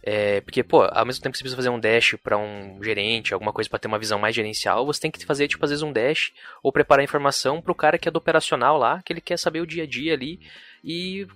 É, 0.04 0.42
porque, 0.42 0.64
pô, 0.64 0.84
ao 0.84 1.06
mesmo 1.06 1.22
tempo 1.22 1.34
que 1.34 1.40
você 1.40 1.44
precisa 1.44 1.56
fazer 1.58 1.70
um 1.70 1.80
dash 1.80 2.16
para 2.24 2.38
um 2.38 2.82
gerente, 2.82 3.34
alguma 3.34 3.52
coisa 3.52 3.70
para 3.70 3.80
ter 3.80 3.88
uma 3.88 4.00
visão 4.00 4.18
mais 4.20 4.36
gerencial, 4.36 4.86
você 4.86 5.02
tem 5.02 5.12
que 5.12 5.26
fazer, 5.26 5.48
tipo, 5.48 5.64
às 5.66 5.70
vezes 5.70 5.84
um 5.84 5.92
dash 5.92 6.32
ou 6.64 6.72
preparar 6.72 7.04
informação 7.04 7.62
para 7.62 7.72
o 7.72 7.76
cara 7.76 7.98
que 7.98 8.08
é 8.08 8.12
do 8.12 8.18
operacional 8.18 8.78
lá, 8.78 9.02
que 9.02 9.12
ele 9.12 9.22
quer 9.22 9.38
saber 9.38 9.60
o 9.60 9.68
dia 9.68 9.84
a 9.84 9.88
dia 9.88 10.14
ali 10.14 10.40
e, 10.84 11.28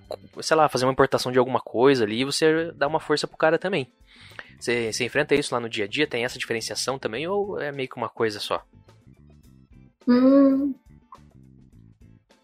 sei 0.41 0.55
lá, 0.55 0.69
fazer 0.69 0.86
uma 0.86 0.93
importação 0.93 1.32
de 1.32 1.39
alguma 1.39 1.59
coisa 1.59 2.05
ali 2.05 2.22
e 2.22 2.26
você 2.26 2.72
dá 2.74 2.88
uma 2.88 2.99
força 2.99 3.28
pro 3.28 3.38
cara 3.38 3.57
também. 3.57 3.91
Você, 4.59 4.93
você 4.93 5.03
enfrenta 5.03 5.36
isso 5.36 5.53
lá 5.53 5.59
no 5.59 5.67
dia 5.67 5.86
a 5.86 5.88
dia? 5.88 6.07
Tem 6.07 6.24
essa 6.24 6.38
diferenciação 6.38 6.99
também 6.99 7.28
ou 7.28 7.59
é 7.59 7.72
meio 7.72 7.89
que 7.89 7.97
uma 7.97 8.09
coisa 8.09 8.39
só? 8.39 8.63
Hum, 10.07 10.74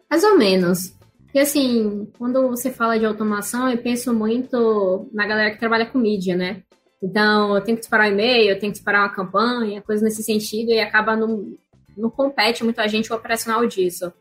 mais 0.10 0.24
ou 0.24 0.38
menos. 0.38 0.94
Porque, 1.24 1.40
assim, 1.40 2.08
quando 2.18 2.48
você 2.48 2.72
fala 2.72 2.98
de 2.98 3.06
automação, 3.06 3.70
eu 3.70 3.78
penso 3.78 4.14
muito 4.14 5.10
na 5.14 5.28
galera 5.28 5.52
que 5.52 5.60
trabalha 5.60 5.86
com 5.86 6.00
mídia, 6.00 6.36
né? 6.36 6.64
Então, 7.04 7.56
eu 7.56 7.62
tenho 7.62 7.78
que 7.78 7.82
disparar 7.82 8.10
um 8.10 8.14
e-mail, 8.14 8.50
eu 8.50 8.60
tenho 8.60 8.72
que 8.72 8.78
disparar 8.80 9.02
uma 9.04 9.14
campanha, 9.14 9.82
coisa 9.82 10.04
nesse 10.04 10.24
sentido, 10.24 10.72
e 10.72 10.80
acaba 10.80 11.16
não, 11.16 11.54
não 11.96 12.10
compete 12.10 12.64
muito 12.64 12.80
a 12.80 12.88
gente 12.88 13.12
o 13.12 13.16
operacional 13.16 13.66
disso. 13.68 14.12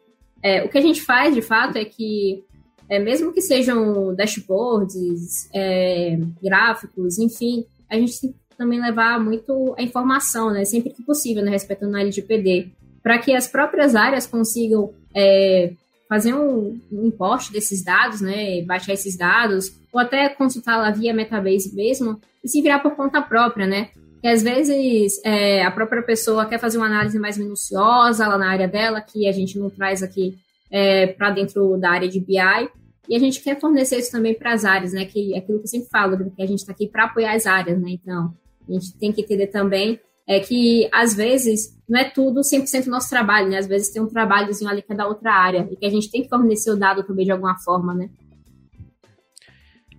É, 0.43 0.63
o 0.65 0.69
que 0.69 0.77
a 0.77 0.83
gente 0.83 1.01
faz, 1.01 1.35
de 1.35 1.41
fato, 1.41 1.79
é 1.79 1.85
que, 1.85 2.45
é, 2.89 2.99
mesmo 2.99 3.33
que 3.33 3.41
sejam 3.41 4.15
dashboards, 4.15 5.49
é, 5.55 6.19
gráficos, 6.43 7.19
enfim, 7.19 7.65
a 7.89 7.97
gente 7.97 8.21
tem 8.21 8.33
que 8.33 8.57
também 8.59 8.81
levar 8.81 9.19
muito 9.19 9.75
a 9.79 9.83
informação, 9.83 10.51
né? 10.51 10.65
Sempre 10.65 10.91
que 10.91 11.03
possível, 11.03 11.43
né? 11.43 11.51
Respeitando 11.51 11.97
a 11.97 12.01
LGPD, 12.01 12.73
para 13.07 13.21
que 13.21 13.33
as 13.33 13.47
próprias 13.47 13.95
áreas 13.95 14.27
consigam 14.27 14.93
é, 15.15 15.75
fazer 16.09 16.35
um, 16.35 16.77
um 16.91 17.13
desses 17.53 17.85
dados, 17.85 18.21
né, 18.21 18.63
baixar 18.63 18.95
esses 18.95 19.17
dados, 19.17 19.73
ou 19.93 20.01
até 20.01 20.29
consultar 20.29 20.77
lá 20.77 20.91
via 20.91 21.15
Metabase 21.15 21.73
mesmo, 21.73 22.21
e 22.43 22.49
se 22.49 22.61
virar 22.61 22.81
por 22.81 22.97
conta 22.97 23.23
própria, 23.23 23.65
né? 23.65 23.91
Que 24.21 24.27
às 24.27 24.43
vezes 24.43 25.21
é, 25.25 25.65
a 25.65 25.71
própria 25.71 26.03
pessoa 26.03 26.47
quer 26.47 26.59
fazer 26.59 26.79
uma 26.79 26.87
análise 26.87 27.17
mais 27.17 27.39
minuciosa 27.39 28.27
lá 28.27 28.37
na 28.37 28.51
área 28.51 28.67
dela, 28.67 29.01
que 29.01 29.29
a 29.29 29.33
gente 29.33 29.57
não 29.57 29.71
traz 29.71 30.03
aqui 30.03 30.37
é, 30.69 31.07
para 31.07 31.31
dentro 31.31 31.77
da 31.77 31.91
área 31.91 32.09
de 32.09 32.19
BI, 32.19 32.69
e 33.09 33.15
a 33.15 33.21
gente 33.21 33.41
quer 33.41 33.61
fornecer 33.61 34.01
isso 34.01 34.11
também 34.11 34.35
para 34.35 34.53
as 34.53 34.65
áreas, 34.65 34.93
né? 34.93 35.05
Que 35.05 35.33
é 35.33 35.39
aquilo 35.39 35.59
que 35.59 35.67
eu 35.67 35.69
sempre 35.69 35.89
falo, 35.89 36.33
que 36.33 36.43
a 36.43 36.47
gente 36.47 36.59
está 36.59 36.73
aqui 36.73 36.89
para 36.89 37.05
apoiar 37.05 37.35
as 37.37 37.47
áreas, 37.47 37.81
né? 37.81 37.91
Então, 37.91 38.35
a 38.69 38.73
gente 38.73 38.99
tem 38.99 39.13
que 39.13 39.21
entender 39.21 39.47
também 39.47 40.01
é 40.27 40.41
que, 40.41 40.89
às 40.93 41.15
vezes, 41.15 41.77
não 41.89 42.01
é 42.01 42.11
tudo 42.11 42.41
100% 42.41 42.87
nosso 42.87 43.09
trabalho, 43.09 43.49
né? 43.49 43.59
Às 43.59 43.67
vezes 43.67 43.93
tem 43.93 44.03
um 44.03 44.09
trabalhozinho 44.09 44.69
ali 44.69 44.83
que 44.83 44.93
é 44.93 44.97
da 44.97 45.07
outra 45.07 45.33
área 45.33 45.69
e 45.71 45.77
que 45.77 45.87
a 45.87 45.91
gente 45.91 46.11
tem 46.11 46.23
que 46.23 46.29
fornecer 46.29 46.71
o 46.71 46.77
dado 46.77 47.05
também 47.05 47.25
de 47.25 47.31
alguma 47.31 47.57
forma, 47.59 47.95
né? 47.95 48.11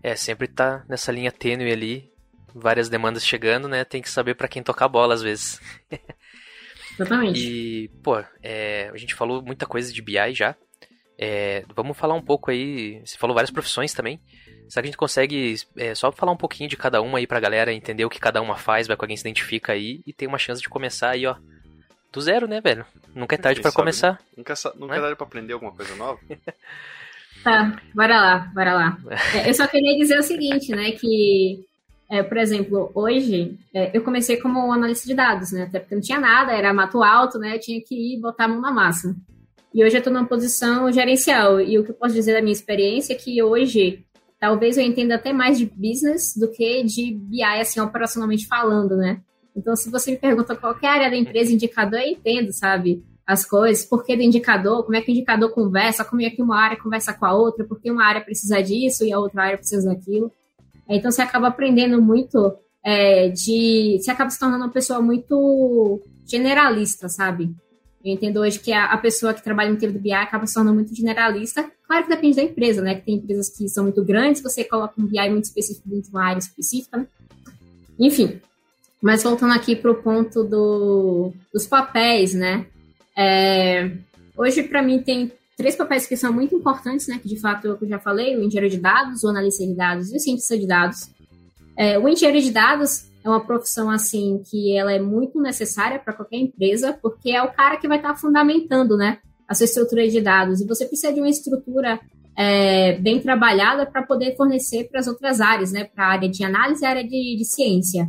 É, 0.04 0.16
sempre 0.16 0.48
tá 0.48 0.86
nessa 0.88 1.12
linha 1.12 1.32
tênue 1.32 1.72
ali, 1.72 2.12
várias 2.54 2.90
demandas 2.90 3.26
chegando, 3.26 3.68
né? 3.68 3.86
Tem 3.86 4.02
que 4.02 4.10
saber 4.10 4.36
para 4.36 4.48
quem 4.48 4.62
tocar 4.62 4.86
a 4.86 4.90
bola 4.90 5.14
às 5.14 5.22
vezes. 5.22 5.62
Exatamente. 7.00 7.40
E, 7.40 7.88
pô, 8.04 8.18
é, 8.42 8.90
a 8.94 8.98
gente 8.98 9.16
falou 9.16 9.42
muita 9.42 9.66
coisa 9.66 9.94
de 9.94 10.02
BI 10.02 10.34
já. 10.34 10.56
É, 11.18 11.65
vamos 11.76 11.97
falar 11.97 12.13
um 12.13 12.22
pouco 12.22 12.51
aí. 12.51 13.01
Você 13.03 13.18
falou 13.18 13.34
várias 13.34 13.51
profissões 13.51 13.93
também. 13.93 14.20
Será 14.70 14.84
que 14.84 14.88
a 14.88 14.91
gente 14.91 14.97
consegue 14.97 15.55
é, 15.78 15.95
só 15.95 16.11
falar 16.11 16.32
um 16.32 16.38
pouquinho 16.38 16.70
de 16.70 16.78
cada 16.78 17.01
uma 17.01 17.18
aí 17.18 17.26
pra 17.26 17.39
galera 17.39 17.74
entender 17.74 18.05
o 18.05 18.09
que 18.09 18.20
cada 18.20 18.41
uma 18.41 18.57
faz, 18.57 18.86
vai 18.86 18.97
com 18.97 19.05
alguém 19.05 19.15
se 19.15 19.22
identifica 19.22 19.72
aí 19.72 20.01
e 20.05 20.11
ter 20.11 20.28
uma 20.28 20.38
chance 20.38 20.61
de 20.61 20.70
começar 20.70 21.11
aí, 21.11 21.26
ó. 21.26 21.36
Do 22.11 22.22
zero, 22.22 22.47
né, 22.47 22.61
velho? 22.61 22.86
Nunca 23.15 23.36
é 23.36 23.38
tarde 23.38 23.61
para 23.61 23.72
começar. 23.72 24.13
Né? 24.13 24.20
Nunca, 24.38 24.53
nunca 24.76 24.95
é, 24.95 24.97
é 24.97 25.01
tarde 25.01 25.15
pra 25.15 25.28
aprender 25.28 25.53
alguma 25.53 25.72
coisa 25.72 25.95
nova. 25.95 26.20
tá, 27.43 27.82
bora 27.93 28.20
lá, 28.20 28.39
bora 28.53 28.74
lá. 28.74 28.97
É, 29.36 29.49
eu 29.49 29.53
só 29.53 29.68
queria 29.68 29.97
dizer 29.97 30.18
o 30.20 30.24
seguinte, 30.24 30.72
né, 30.72 30.91
que, 30.91 31.65
é, 32.09 32.24
por 32.24 32.38
exemplo, 32.38 32.91
hoje 32.93 33.57
é, 33.74 33.95
eu 33.95 34.03
comecei 34.03 34.38
como 34.38 34.72
analista 34.72 35.07
de 35.07 35.15
dados, 35.15 35.51
né, 35.51 35.63
até 35.63 35.80
porque 35.80 35.95
não 35.95 36.01
tinha 36.01 36.20
nada, 36.20 36.53
era 36.53 36.74
mato 36.74 37.03
alto, 37.03 37.39
né, 37.39 37.55
eu 37.55 37.59
tinha 37.59 37.82
que 37.82 37.95
ir 38.15 38.20
botar 38.20 38.45
a 38.45 38.47
mão 38.47 38.61
na 38.61 38.72
massa. 38.72 39.15
E 39.74 39.84
hoje 39.84 39.95
eu 39.95 39.99
estou 39.99 40.13
numa 40.13 40.26
posição 40.26 40.91
gerencial. 40.91 41.59
E 41.59 41.78
o 41.78 41.84
que 41.84 41.91
eu 41.91 41.95
posso 41.95 42.13
dizer 42.13 42.34
da 42.34 42.41
minha 42.41 42.53
experiência 42.53 43.13
é 43.13 43.15
que 43.15 43.41
hoje 43.43 44.05
talvez 44.39 44.78
eu 44.78 44.84
entenda 44.84 45.15
até 45.15 45.34
mais 45.34 45.57
de 45.57 45.65
business 45.65 46.36
do 46.36 46.49
que 46.51 46.84
de 46.84 47.13
BI, 47.13 47.43
assim, 47.43 47.80
operacionalmente 47.80 48.47
falando, 48.47 48.95
né? 48.95 49.22
Então, 49.55 49.76
se 49.76 49.89
você 49.89 50.11
me 50.11 50.18
pergunta 50.18 50.55
qual 50.55 50.76
a 50.82 50.89
área 50.89 51.09
da 51.09 51.18
empresa, 51.18 51.51
indicador, 51.51 51.99
eu 51.99 52.11
entendo, 52.11 52.53
sabe? 52.53 53.03
As 53.26 53.43
coisas, 53.43 53.84
por 53.84 54.05
que 54.05 54.15
do 54.15 54.22
indicador, 54.22 54.84
como 54.84 54.95
é 54.95 55.01
que 55.01 55.11
o 55.11 55.13
indicador 55.13 55.51
conversa, 55.51 56.05
como 56.05 56.22
é 56.22 56.30
que 56.30 56.41
uma 56.41 56.57
área 56.57 56.78
conversa 56.78 57.13
com 57.13 57.26
a 57.26 57.34
outra, 57.34 57.65
por 57.65 57.82
que 57.82 57.91
uma 57.91 58.05
área 58.05 58.22
precisa 58.22 58.61
disso 58.61 59.03
e 59.03 59.11
a 59.11 59.20
outra 59.20 59.43
área 59.43 59.57
precisa 59.57 59.89
daquilo. 59.89 60.32
Então, 60.88 61.11
você 61.11 61.22
acaba 61.22 61.47
aprendendo 61.47 62.01
muito 62.01 62.55
é, 62.86 63.30
de... 63.30 63.97
Você 63.99 64.11
acaba 64.11 64.30
se 64.30 64.39
tornando 64.39 64.63
uma 64.63 64.72
pessoa 64.72 65.01
muito 65.01 66.01
generalista, 66.26 67.09
sabe? 67.09 67.53
Eu 68.08 68.14
entendo 68.14 68.39
hoje 68.39 68.58
que 68.58 68.72
a, 68.72 68.97
pessoa 68.97 69.34
que 69.34 69.43
trabalha 69.43 69.70
no 69.70 69.78
tempo 69.78 69.91
do 69.91 69.99
BI 69.99 70.14
acaba 70.14 70.47
se 70.47 70.53
tornando 70.53 70.76
muito 70.76 70.95
generalista. 70.95 71.70
Claro 71.86 72.03
que 72.05 72.10
depende 72.10 72.38
da 72.38 72.43
empresa, 72.43 72.82
né? 72.82 72.95
Que 72.95 73.01
tem 73.01 73.16
empresas 73.16 73.49
que 73.49 73.68
são 73.68 73.84
muito 73.84 74.01
grandes, 74.01 74.41
você 74.41 74.64
coloca 74.64 74.93
um 74.97 75.05
BI 75.05 75.30
muito 75.30 75.43
específico 75.43 75.89
dentro 75.89 76.03
de 76.03 76.10
uma 76.12 76.24
área 76.24 76.39
específica, 76.39 76.99
né? 76.99 77.08
Enfim. 77.99 78.39
Mas 79.01 79.24
voltando 79.24 79.53
aqui 79.53 79.76
para 79.76 79.91
o 79.91 79.95
ponto 79.95 80.41
do, 80.45 81.34
dos 81.53 81.68
papéis, 81.68 82.34
né? 82.34 82.66
É, 83.16 83.91
hoje, 84.38 84.64
para 84.64 84.82
mim, 84.82 84.99
tem 84.99 85.30
três 85.58 85.76
papéis 85.76 86.08
que 86.08 86.16
são 86.16 86.32
muito 86.32 86.55
importantes, 86.55 87.10
né? 87.10 87.20
Que 87.22 87.28
de 87.28 87.38
fato 87.38 87.68
eu 87.68 87.88
já 87.89 87.99
falei: 87.99 88.38
o 88.38 88.41
engenheiro 88.41 88.74
de 88.74 88.80
dados, 88.80 89.22
o 89.26 89.28
analista 89.28 89.66
de 89.66 89.74
dados 89.74 90.14
e 90.14 90.16
o 90.16 90.20
cientista 90.20 90.58
de 90.58 90.66
dados. 90.66 91.10
É, 91.76 91.99
o 91.99 92.08
engenheiro 92.08 92.41
de 92.41 92.51
dados 92.51 93.07
é 93.28 93.30
uma 93.30 93.46
profissão 93.46 93.90
assim 93.90 94.42
que 94.50 94.76
ela 94.76 94.92
é 94.92 95.00
muito 95.00 95.42
necessária 95.42 96.00
para 96.00 96.14
qualquer 96.14 96.38
empresa, 96.38 96.98
porque 97.02 97.32
é 97.32 97.44
o 97.44 97.52
cara 97.52 97.78
que 97.78 97.88
vai 97.88 97.98
estar 97.98 98.14
tá 98.14 98.16
fundamentando, 98.16 98.96
né, 98.96 99.20
a 99.48 99.54
sua 99.54 99.66
estrutura 99.66 100.08
de 100.08 100.22
dados. 100.22 100.62
E 100.62 100.68
você 100.68 100.86
precisa 100.86 101.14
de 101.14 101.20
uma 101.20 101.30
estrutura 101.30 102.00
é, 102.36 102.98
bem 103.00 103.20
trabalhada 103.20 103.86
para 103.86 104.04
poder 104.04 104.36
fornecer 104.36 104.86
para 104.90 105.00
as 105.00 105.08
outras 105.08 105.42
áreas, 105.42 105.72
né, 105.72 105.84
para 105.84 106.06
a 106.06 106.12
área 106.12 106.30
de 106.30 106.44
análise 106.44 106.84
e 106.84 106.86
a 106.86 106.90
área 106.90 107.04
de, 107.04 107.36
de 107.38 107.46
ciência. 107.46 108.08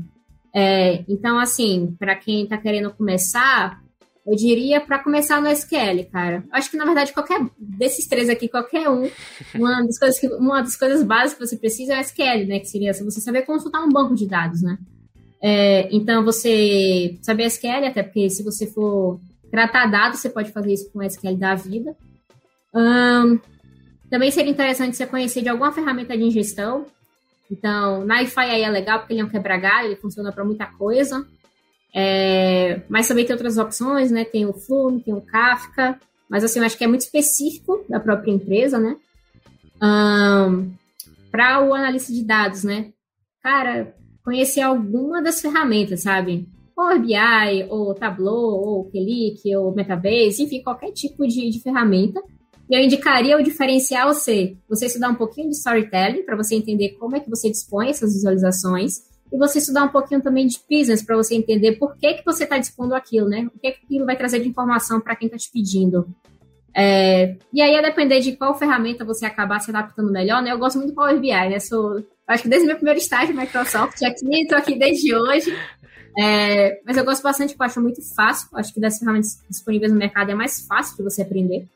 É, 0.54 1.04
então, 1.08 1.38
assim, 1.38 1.94
para 1.98 2.14
quem 2.14 2.44
está 2.44 2.56
querendo 2.56 2.90
começar, 2.92 3.80
eu 4.28 4.36
diria 4.36 4.80
para 4.80 4.98
começar 4.98 5.40
no 5.40 5.48
SQL, 5.48 6.04
cara. 6.12 6.44
Acho 6.52 6.70
que 6.70 6.76
na 6.76 6.84
verdade 6.84 7.14
qualquer 7.14 7.40
desses 7.58 8.06
três 8.06 8.28
aqui, 8.28 8.46
qualquer 8.46 8.90
um, 8.90 9.10
uma 9.54 9.82
das 9.82 9.98
coisas 9.98 10.20
que, 10.20 10.26
uma 10.26 10.60
das 10.60 10.76
coisas 10.76 11.02
básicas 11.02 11.34
que 11.34 11.46
você 11.46 11.56
precisa 11.56 11.94
é 11.94 11.98
o 11.98 12.00
SQL, 12.02 12.46
né? 12.46 12.58
Que 12.60 12.66
seria 12.66 12.92
você 12.92 13.22
saber 13.22 13.42
consultar 13.42 13.82
um 13.82 13.88
banco 13.88 14.14
de 14.14 14.26
dados, 14.26 14.60
né? 14.60 14.76
É, 15.40 15.88
então 15.94 16.24
você 16.24 17.18
saber 17.22 17.44
SQL, 17.44 17.86
até 17.86 18.02
porque 18.02 18.28
se 18.28 18.42
você 18.42 18.66
for 18.66 19.20
tratar 19.50 19.86
dados, 19.86 20.20
você 20.20 20.28
pode 20.28 20.52
fazer 20.52 20.72
isso 20.72 20.90
com 20.92 21.02
SQL 21.02 21.36
da 21.36 21.54
vida. 21.54 21.96
Um, 22.74 23.38
também 24.10 24.30
seria 24.30 24.50
interessante 24.50 24.96
você 24.96 25.06
conhecer 25.06 25.42
de 25.42 25.48
alguma 25.48 25.72
ferramenta 25.72 26.16
de 26.16 26.24
ingestão. 26.24 26.86
Então, 27.50 28.04
NiFi 28.04 28.40
aí 28.40 28.62
é 28.62 28.68
legal 28.68 28.98
porque 28.98 29.14
ele 29.14 29.20
é 29.20 29.24
um 29.24 29.28
quebra-galho, 29.28 29.88
ele 29.88 29.96
funciona 29.96 30.32
para 30.32 30.44
muita 30.44 30.66
coisa. 30.66 31.26
É, 31.94 32.82
mas 32.88 33.08
também 33.08 33.24
tem 33.24 33.34
outras 33.34 33.56
opções, 33.56 34.10
né? 34.10 34.24
Tem 34.24 34.46
o 34.46 34.52
Flume, 34.52 35.00
tem 35.02 35.14
o 35.14 35.22
Kafka, 35.22 35.98
mas 36.28 36.44
assim, 36.44 36.58
eu 36.58 36.66
acho 36.66 36.76
que 36.76 36.84
é 36.84 36.88
muito 36.88 37.00
específico 37.02 37.84
da 37.88 37.98
própria 37.98 38.30
empresa, 38.30 38.78
né? 38.78 38.96
Um, 39.82 40.72
para 41.30 41.64
o 41.64 41.72
analista 41.72 42.12
de 42.12 42.22
dados, 42.22 42.64
né? 42.64 42.92
Cara, 43.42 43.94
conhecer 44.28 44.60
alguma 44.60 45.22
das 45.22 45.40
ferramentas, 45.40 46.02
sabe? 46.02 46.46
Power 46.76 47.00
BI, 47.00 47.66
ou 47.70 47.94
Tableau, 47.94 48.60
ou 48.60 48.84
Click, 48.90 49.56
ou 49.56 49.74
Metabase, 49.74 50.42
enfim, 50.42 50.62
qualquer 50.62 50.92
tipo 50.92 51.26
de, 51.26 51.48
de 51.48 51.62
ferramenta. 51.62 52.22
E 52.68 52.76
eu 52.76 52.84
indicaria 52.84 53.38
o 53.38 53.42
diferencial 53.42 54.12
ser 54.12 54.58
você 54.68 54.84
estudar 54.84 55.08
um 55.08 55.14
pouquinho 55.14 55.48
de 55.48 55.56
storytelling, 55.56 56.24
para 56.24 56.36
você 56.36 56.54
entender 56.54 56.90
como 56.98 57.16
é 57.16 57.20
que 57.20 57.30
você 57.30 57.48
dispõe 57.48 57.88
essas 57.88 58.12
visualizações, 58.12 58.98
e 59.32 59.38
você 59.38 59.60
estudar 59.60 59.84
um 59.84 59.88
pouquinho 59.88 60.20
também 60.20 60.46
de 60.46 60.58
business 60.70 61.02
para 61.02 61.16
você 61.16 61.34
entender 61.34 61.76
por 61.76 61.96
que, 61.96 62.12
que 62.14 62.24
você 62.24 62.44
está 62.44 62.58
dispondo 62.58 62.94
aquilo, 62.94 63.30
né? 63.30 63.48
O 63.54 63.58
que, 63.58 63.72
que 63.72 63.84
aquilo 63.86 64.04
vai 64.04 64.16
trazer 64.16 64.40
de 64.40 64.48
informação 64.48 65.00
para 65.00 65.16
quem 65.16 65.24
está 65.26 65.38
te 65.38 65.50
pedindo. 65.50 66.06
É, 66.76 67.34
e 67.50 67.62
aí, 67.62 67.74
a 67.76 67.82
depender 67.82 68.20
de 68.20 68.36
qual 68.36 68.54
ferramenta 68.58 69.06
você 69.06 69.24
acabar 69.24 69.58
se 69.60 69.70
adaptando 69.70 70.12
melhor, 70.12 70.42
né? 70.42 70.52
Eu 70.52 70.58
gosto 70.58 70.76
muito 70.76 70.90
do 70.90 70.94
Power 70.94 71.18
BI, 71.18 71.30
né? 71.30 71.58
Sou, 71.58 72.02
acho 72.28 72.42
que 72.42 72.48
desde 72.48 72.66
o 72.66 72.68
meu 72.68 72.76
primeiro 72.76 73.00
estágio 73.00 73.34
na 73.34 73.42
Microsoft, 73.42 74.02
aqui, 74.02 74.42
estou 74.42 74.58
aqui 74.58 74.78
desde 74.78 75.14
hoje. 75.14 75.56
É, 76.20 76.80
mas 76.84 76.96
eu 76.96 77.04
gosto 77.04 77.22
bastante, 77.22 77.50
porque 77.50 77.62
eu 77.62 77.66
acho 77.66 77.80
muito 77.80 78.02
fácil. 78.14 78.48
Acho 78.54 78.74
que 78.74 78.80
das 78.80 78.98
ferramentas 78.98 79.42
disponíveis 79.48 79.92
no 79.92 79.98
mercado 79.98 80.30
é 80.30 80.34
mais 80.34 80.66
fácil 80.66 80.96
de 80.96 81.02
você 81.02 81.22
aprender. 81.22 81.66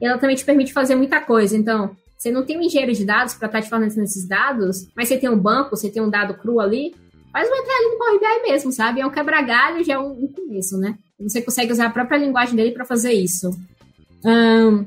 E 0.00 0.06
ela 0.06 0.18
também 0.18 0.36
te 0.36 0.44
permite 0.44 0.72
fazer 0.72 0.94
muita 0.94 1.20
coisa. 1.20 1.56
Então, 1.56 1.96
você 2.16 2.30
não 2.30 2.44
tem 2.44 2.58
um 2.58 2.62
engenheiro 2.62 2.92
de 2.92 3.04
dados 3.04 3.34
para 3.34 3.46
estar 3.46 3.58
tá 3.58 3.64
te 3.64 3.70
fornecendo 3.70 4.04
esses 4.04 4.26
dados, 4.26 4.88
mas 4.96 5.08
você 5.08 5.16
tem 5.16 5.30
um 5.30 5.38
banco, 5.38 5.76
você 5.76 5.90
tem 5.90 6.02
um 6.02 6.10
dado 6.10 6.34
cru 6.34 6.60
ali, 6.60 6.94
faz 7.32 7.48
uma 7.48 7.56
entrada 7.56 7.84
no 7.84 7.98
Power 7.98 8.20
BI 8.20 8.50
mesmo, 8.50 8.72
sabe? 8.72 9.00
É 9.00 9.06
um 9.06 9.10
quebra-galho, 9.10 9.84
já 9.84 9.94
é 9.94 9.98
um, 9.98 10.24
um, 10.24 10.28
começo, 10.28 10.76
né? 10.78 10.98
Você 11.18 11.40
consegue 11.40 11.72
usar 11.72 11.86
a 11.86 11.90
própria 11.90 12.18
linguagem 12.18 12.56
dele 12.56 12.72
para 12.72 12.84
fazer 12.84 13.12
isso. 13.12 13.50
Um, 14.24 14.86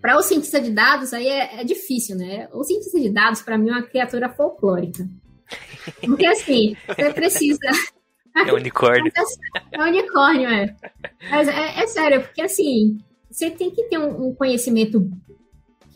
para 0.00 0.16
o 0.16 0.22
cientista 0.22 0.60
de 0.60 0.70
dados, 0.70 1.12
aí 1.12 1.26
é, 1.26 1.60
é, 1.60 1.64
difícil, 1.64 2.16
né? 2.16 2.48
O 2.52 2.62
cientista 2.64 3.00
de 3.00 3.10
dados, 3.10 3.42
para 3.42 3.58
mim, 3.58 3.70
é 3.70 3.72
uma 3.72 3.82
criatura 3.82 4.28
folclórica. 4.28 5.08
Porque, 6.04 6.26
assim, 6.26 6.76
você 6.86 7.12
precisa... 7.12 7.58
É 8.34 8.52
unicórnio. 8.52 9.10
É 9.72 9.82
unicórnio, 9.82 10.48
é. 10.48 10.74
Mas 11.30 11.48
é, 11.48 11.82
é 11.82 11.86
sério, 11.86 12.22
porque, 12.22 12.42
assim, 12.42 12.98
você 13.30 13.50
tem 13.50 13.70
que 13.70 13.84
ter 13.84 13.98
um, 13.98 14.28
um 14.28 14.34
conhecimento 14.34 15.10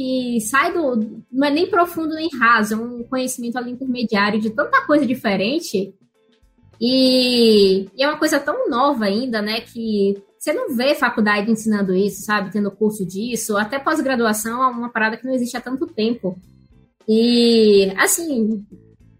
que 0.00 0.40
sai 0.40 0.72
do. 0.72 1.24
não 1.30 1.46
é 1.46 1.50
nem 1.50 1.68
profundo 1.68 2.14
nem 2.14 2.30
raso, 2.38 2.72
é 2.72 2.76
um 2.78 3.02
conhecimento 3.04 3.58
ali 3.58 3.72
intermediário 3.72 4.40
de 4.40 4.48
tanta 4.48 4.86
coisa 4.86 5.04
diferente. 5.04 5.94
E, 6.80 7.86
e, 7.94 8.02
é 8.02 8.08
uma 8.08 8.18
coisa 8.18 8.40
tão 8.40 8.66
nova 8.70 9.04
ainda, 9.04 9.42
né? 9.42 9.60
Que 9.60 10.16
você 10.40 10.54
não 10.54 10.74
vê 10.74 10.94
faculdade 10.94 11.50
ensinando 11.50 11.94
isso, 11.94 12.22
sabe? 12.22 12.50
Tendo 12.50 12.70
curso 12.70 13.04
disso, 13.04 13.58
até 13.58 13.78
pós-graduação 13.78 14.62
é 14.62 14.66
uma 14.68 14.88
parada 14.88 15.18
que 15.18 15.26
não 15.26 15.34
existe 15.34 15.54
há 15.54 15.60
tanto 15.60 15.86
tempo. 15.86 16.34
E, 17.06 17.92
assim, 17.98 18.64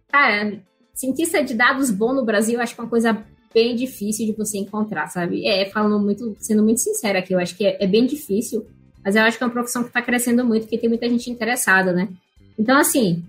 cara, 0.08 0.58
cientista 0.94 1.44
de 1.44 1.52
dados 1.52 1.90
bom 1.90 2.14
no 2.14 2.24
Brasil, 2.24 2.58
acho 2.58 2.74
que 2.74 2.80
é 2.80 2.84
uma 2.84 2.88
coisa 2.88 3.22
bem 3.52 3.76
difícil 3.76 4.24
de 4.24 4.32
você 4.32 4.56
encontrar, 4.56 5.08
sabe? 5.08 5.46
É, 5.46 5.68
falando 5.68 6.02
muito, 6.02 6.34
sendo 6.38 6.62
muito 6.62 6.80
sincera 6.80 7.18
aqui, 7.18 7.34
eu 7.34 7.38
acho 7.38 7.54
que 7.54 7.66
é, 7.66 7.84
é 7.84 7.86
bem 7.86 8.06
difícil. 8.06 8.66
Mas 9.04 9.14
eu 9.14 9.22
acho 9.22 9.36
que 9.36 9.44
é 9.44 9.46
uma 9.46 9.52
profissão 9.52 9.82
que 9.82 9.88
está 9.88 10.00
crescendo 10.00 10.42
muito, 10.42 10.62
porque 10.62 10.78
tem 10.78 10.88
muita 10.88 11.06
gente 11.06 11.30
interessada, 11.30 11.92
né? 11.92 12.08
Então, 12.58 12.78
assim, 12.78 13.22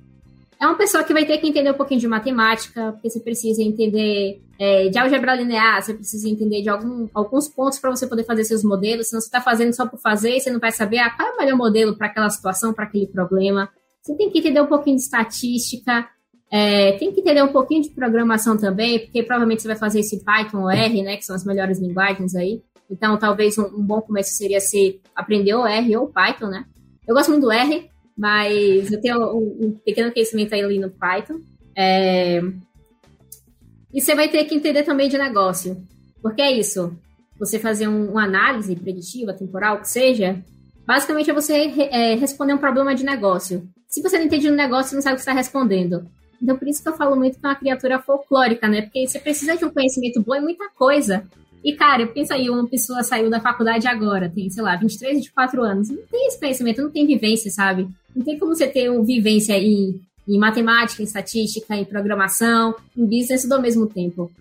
é 0.61 0.65
uma 0.65 0.77
pessoa 0.77 1.03
que 1.03 1.11
vai 1.11 1.25
ter 1.25 1.39
que 1.39 1.47
entender 1.47 1.71
um 1.71 1.77
pouquinho 1.77 1.99
de 1.99 2.07
matemática, 2.07 2.93
porque 2.93 3.09
você 3.09 3.19
precisa 3.19 3.61
entender 3.61 4.41
é, 4.61 4.89
de 4.89 4.99
álgebra 4.99 5.33
linear, 5.33 5.81
você 5.81 5.91
precisa 5.91 6.29
entender 6.29 6.61
de 6.61 6.69
algum, 6.69 7.09
alguns 7.15 7.47
pontos 7.47 7.79
para 7.79 7.89
você 7.89 8.05
poder 8.05 8.23
fazer 8.23 8.43
seus 8.43 8.63
modelos, 8.63 9.09
senão 9.09 9.19
você 9.19 9.25
está 9.25 9.41
fazendo 9.41 9.73
só 9.73 9.87
por 9.87 9.99
fazer 9.99 10.37
e 10.37 10.39
você 10.39 10.51
não 10.51 10.59
vai 10.59 10.71
saber 10.71 10.99
ah, 10.99 11.09
qual 11.09 11.29
é 11.29 11.33
o 11.33 11.37
melhor 11.39 11.57
modelo 11.57 11.97
para 11.97 12.05
aquela 12.05 12.29
situação, 12.29 12.71
para 12.71 12.85
aquele 12.85 13.07
problema. 13.07 13.67
Você 14.03 14.15
tem 14.15 14.29
que 14.29 14.37
entender 14.37 14.61
um 14.61 14.67
pouquinho 14.67 14.97
de 14.97 15.01
estatística, 15.01 16.07
é, 16.51 16.91
tem 16.99 17.11
que 17.11 17.21
entender 17.21 17.41
um 17.41 17.51
pouquinho 17.51 17.81
de 17.81 17.89
programação 17.89 18.55
também, 18.55 18.99
porque 18.99 19.23
provavelmente 19.23 19.63
você 19.63 19.67
vai 19.67 19.77
fazer 19.77 20.01
esse 20.01 20.23
Python 20.23 20.59
ou 20.59 20.69
R, 20.69 21.01
né, 21.01 21.17
que 21.17 21.25
são 21.25 21.35
as 21.35 21.43
melhores 21.43 21.79
linguagens 21.79 22.35
aí. 22.35 22.61
Então, 22.87 23.17
talvez 23.17 23.57
um, 23.57 23.65
um 23.65 23.81
bom 23.81 23.99
começo 23.99 24.35
seria 24.35 24.59
se 24.59 25.01
aprender 25.15 25.55
o 25.55 25.65
R 25.65 25.97
ou 25.97 26.07
Python, 26.07 26.49
né? 26.49 26.65
Eu 27.07 27.15
gosto 27.15 27.29
muito 27.31 27.45
do 27.45 27.51
R, 27.51 27.89
mas 28.15 28.91
eu 28.91 29.01
tenho 29.01 29.17
um, 29.33 29.57
um 29.59 29.71
pequeno 29.83 30.11
conhecimento 30.11 30.53
aí 30.53 30.61
ali 30.61 30.77
no 30.77 30.91
Python. 30.91 31.39
É... 31.75 32.41
E 33.93 34.01
você 34.01 34.15
vai 34.15 34.29
ter 34.29 34.43
que 34.45 34.55
entender 34.55 34.83
também 34.83 35.09
de 35.09 35.17
negócio. 35.17 35.77
Porque 36.21 36.41
é 36.41 36.51
isso. 36.51 36.95
Você 37.39 37.59
fazer 37.59 37.87
um, 37.87 38.11
uma 38.11 38.23
análise 38.23 38.75
preditiva, 38.75 39.33
temporal, 39.33 39.79
que 39.79 39.89
seja, 39.89 40.41
basicamente 40.85 41.29
é 41.29 41.33
você 41.33 41.71
é, 41.91 42.15
responder 42.15 42.53
um 42.53 42.57
problema 42.57 42.93
de 42.93 43.03
negócio. 43.03 43.67
Se 43.87 44.01
você 44.01 44.17
não 44.17 44.25
entende 44.25 44.49
um 44.49 44.55
negócio, 44.55 44.89
você 44.89 44.95
não 44.95 45.01
sabe 45.01 45.13
o 45.13 45.17
que 45.17 45.21
está 45.21 45.33
respondendo. 45.33 46.05
Então, 46.41 46.57
por 46.57 46.67
isso 46.67 46.81
que 46.81 46.89
eu 46.89 46.95
falo 46.95 47.15
muito 47.15 47.39
que 47.39 47.45
é 47.45 47.49
uma 47.49 47.55
criatura 47.55 47.99
folclórica, 47.99 48.67
né? 48.67 48.83
Porque 48.83 49.07
você 49.07 49.19
precisa 49.19 49.55
de 49.57 49.65
um 49.65 49.69
conhecimento 49.69 50.21
bom 50.21 50.35
em 50.35 50.41
muita 50.41 50.69
coisa. 50.69 51.23
E, 51.63 51.73
cara, 51.73 52.07
pensa 52.07 52.33
aí, 52.33 52.49
uma 52.49 52.67
pessoa 52.67 53.03
saiu 53.03 53.29
da 53.29 53.39
faculdade 53.39 53.87
agora, 53.87 54.29
tem, 54.29 54.49
sei 54.49 54.63
lá, 54.63 54.75
23, 54.75 55.17
24 55.17 55.61
anos. 55.61 55.89
Não 55.89 56.01
tem 56.09 56.27
esse 56.27 56.39
conhecimento, 56.39 56.81
não 56.81 56.89
tem 56.89 57.05
vivência, 57.05 57.51
sabe? 57.51 57.87
Não 58.15 58.25
tem 58.25 58.39
como 58.39 58.55
você 58.55 58.67
ter 58.67 58.89
uma 58.89 59.05
vivência 59.05 59.53
em, 59.53 60.01
em 60.35 60.39
matemática, 60.39 61.01
em 61.01 61.05
estatística, 61.05 61.75
em 61.75 61.85
programação, 61.85 62.75
em 62.95 63.05
business 63.05 63.47
do 63.47 63.61
mesmo 63.61 63.87
tempo. 63.87 64.31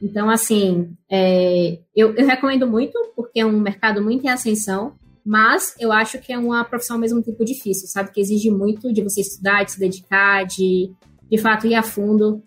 Então, 0.00 0.30
assim, 0.30 0.90
é, 1.10 1.78
eu, 1.94 2.14
eu 2.14 2.26
recomendo 2.26 2.66
muito, 2.66 2.98
porque 3.16 3.40
é 3.40 3.46
um 3.46 3.58
mercado 3.60 4.02
muito 4.02 4.24
em 4.24 4.28
ascensão, 4.28 4.92
mas 5.24 5.74
eu 5.78 5.92
acho 5.92 6.18
que 6.20 6.32
é 6.32 6.38
uma 6.38 6.64
profissão 6.64 6.96
ao 6.96 7.00
mesmo 7.00 7.22
tempo 7.22 7.44
difícil, 7.44 7.88
sabe? 7.88 8.12
Que 8.12 8.20
exige 8.20 8.50
muito 8.50 8.92
de 8.92 9.02
você 9.02 9.20
estudar, 9.20 9.64
de 9.64 9.72
se 9.72 9.78
dedicar, 9.78 10.44
de, 10.44 10.90
de 11.30 11.38
fato, 11.38 11.66
ir 11.66 11.74
a 11.74 11.82
fundo. 11.82 12.42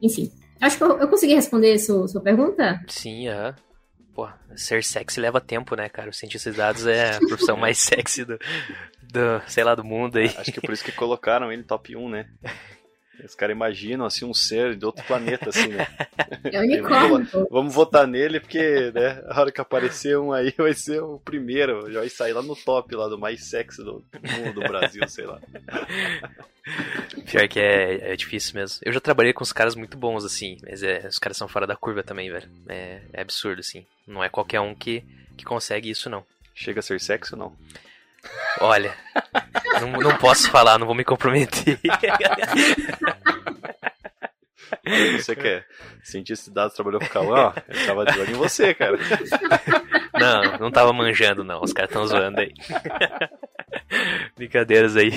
Enfim, 0.00 0.30
Acho 0.60 0.76
que 0.76 0.84
eu, 0.84 0.98
eu 0.98 1.08
consegui 1.08 1.34
responder 1.34 1.78
sua, 1.78 2.06
sua 2.06 2.20
pergunta. 2.20 2.80
Sim, 2.86 3.28
é. 3.28 3.54
Pô, 4.14 4.28
ser 4.56 4.82
sexy 4.82 5.20
leva 5.20 5.40
tempo, 5.40 5.76
né, 5.76 5.88
cara? 5.88 6.10
O 6.10 6.12
cientista 6.12 6.50
de 6.50 6.56
dados 6.56 6.86
é 6.86 7.16
a 7.16 7.18
profissão 7.26 7.56
mais 7.56 7.78
sexy 7.78 8.24
do, 8.24 8.38
do, 9.02 9.42
sei 9.46 9.64
lá, 9.64 9.74
do 9.74 9.84
mundo 9.84 10.18
aí. 10.18 10.26
Acho 10.36 10.52
que 10.52 10.58
é 10.58 10.62
por 10.62 10.72
isso 10.72 10.84
que 10.84 10.92
colocaram 10.92 11.52
ele 11.52 11.62
top 11.62 11.96
1, 11.96 12.08
né? 12.08 12.28
Os 13.24 13.34
caras 13.34 13.54
imaginam 13.54 14.06
assim 14.06 14.24
um 14.24 14.34
ser 14.34 14.76
de 14.76 14.84
outro 14.84 15.04
planeta, 15.04 15.48
assim, 15.48 15.68
né? 15.68 15.86
É 16.44 16.60
unicórnio. 16.60 17.48
vamos, 17.50 17.74
votar 17.74 18.06
nele, 18.06 18.40
porque, 18.40 18.90
né, 18.92 19.22
a 19.28 19.40
hora 19.40 19.52
que 19.52 19.60
aparecer 19.60 20.18
um 20.18 20.32
aí 20.32 20.52
vai 20.56 20.74
ser 20.74 21.02
o 21.02 21.18
primeiro. 21.18 21.90
Já 21.92 22.00
vai 22.00 22.08
sair 22.08 22.32
lá 22.32 22.42
no 22.42 22.56
top 22.56 22.94
lá 22.94 23.08
do 23.08 23.18
mais 23.18 23.44
sexy 23.44 23.82
do 23.82 24.04
mundo 24.12 24.54
do 24.54 24.60
Brasil, 24.60 25.06
sei 25.08 25.26
lá. 25.26 25.40
Pior 27.30 27.48
que 27.48 27.58
é, 27.58 28.12
é 28.12 28.16
difícil 28.16 28.54
mesmo. 28.54 28.80
Eu 28.82 28.92
já 28.92 29.00
trabalhei 29.00 29.32
com 29.32 29.42
os 29.42 29.52
caras 29.52 29.74
muito 29.74 29.96
bons, 29.96 30.24
assim, 30.24 30.58
mas 30.62 30.82
é, 30.82 31.06
os 31.06 31.18
caras 31.18 31.36
são 31.36 31.48
fora 31.48 31.66
da 31.66 31.76
curva 31.76 32.02
também, 32.02 32.30
velho. 32.30 32.48
É, 32.68 33.00
é 33.12 33.20
absurdo, 33.20 33.60
assim. 33.60 33.84
Não 34.06 34.22
é 34.22 34.28
qualquer 34.28 34.60
um 34.60 34.74
que, 34.74 35.04
que 35.36 35.44
consegue 35.44 35.90
isso, 35.90 36.10
não. 36.10 36.24
Chega 36.54 36.80
a 36.80 36.82
ser 36.82 37.00
sexo, 37.00 37.36
não? 37.36 37.56
Olha, 38.60 38.94
não, 39.80 39.92
não 39.92 40.16
posso 40.16 40.50
falar, 40.50 40.78
não 40.78 40.86
vou 40.86 40.94
me 40.94 41.04
comprometer. 41.04 41.78
Você 45.16 45.34
que 45.36 45.46
é 45.46 45.64
cientista 46.02 46.50
de 46.50 46.54
dados, 46.54 46.74
trabalhou 46.74 47.00
com 47.00 47.06
o 47.06 47.10
Cauã, 47.10 47.52
eu 47.68 47.86
tava 47.86 48.04
de 48.06 48.18
olho 48.18 48.30
em 48.30 48.34
você, 48.34 48.74
cara. 48.74 48.98
Não, 50.14 50.58
não 50.58 50.70
tava 50.70 50.92
manjando, 50.92 51.44
não. 51.44 51.60
Os 51.62 51.72
caras 51.72 51.90
tão 51.90 52.06
zoando 52.06 52.40
aí. 52.40 52.52
Brincadeiras 54.36 54.96
aí. 54.96 55.12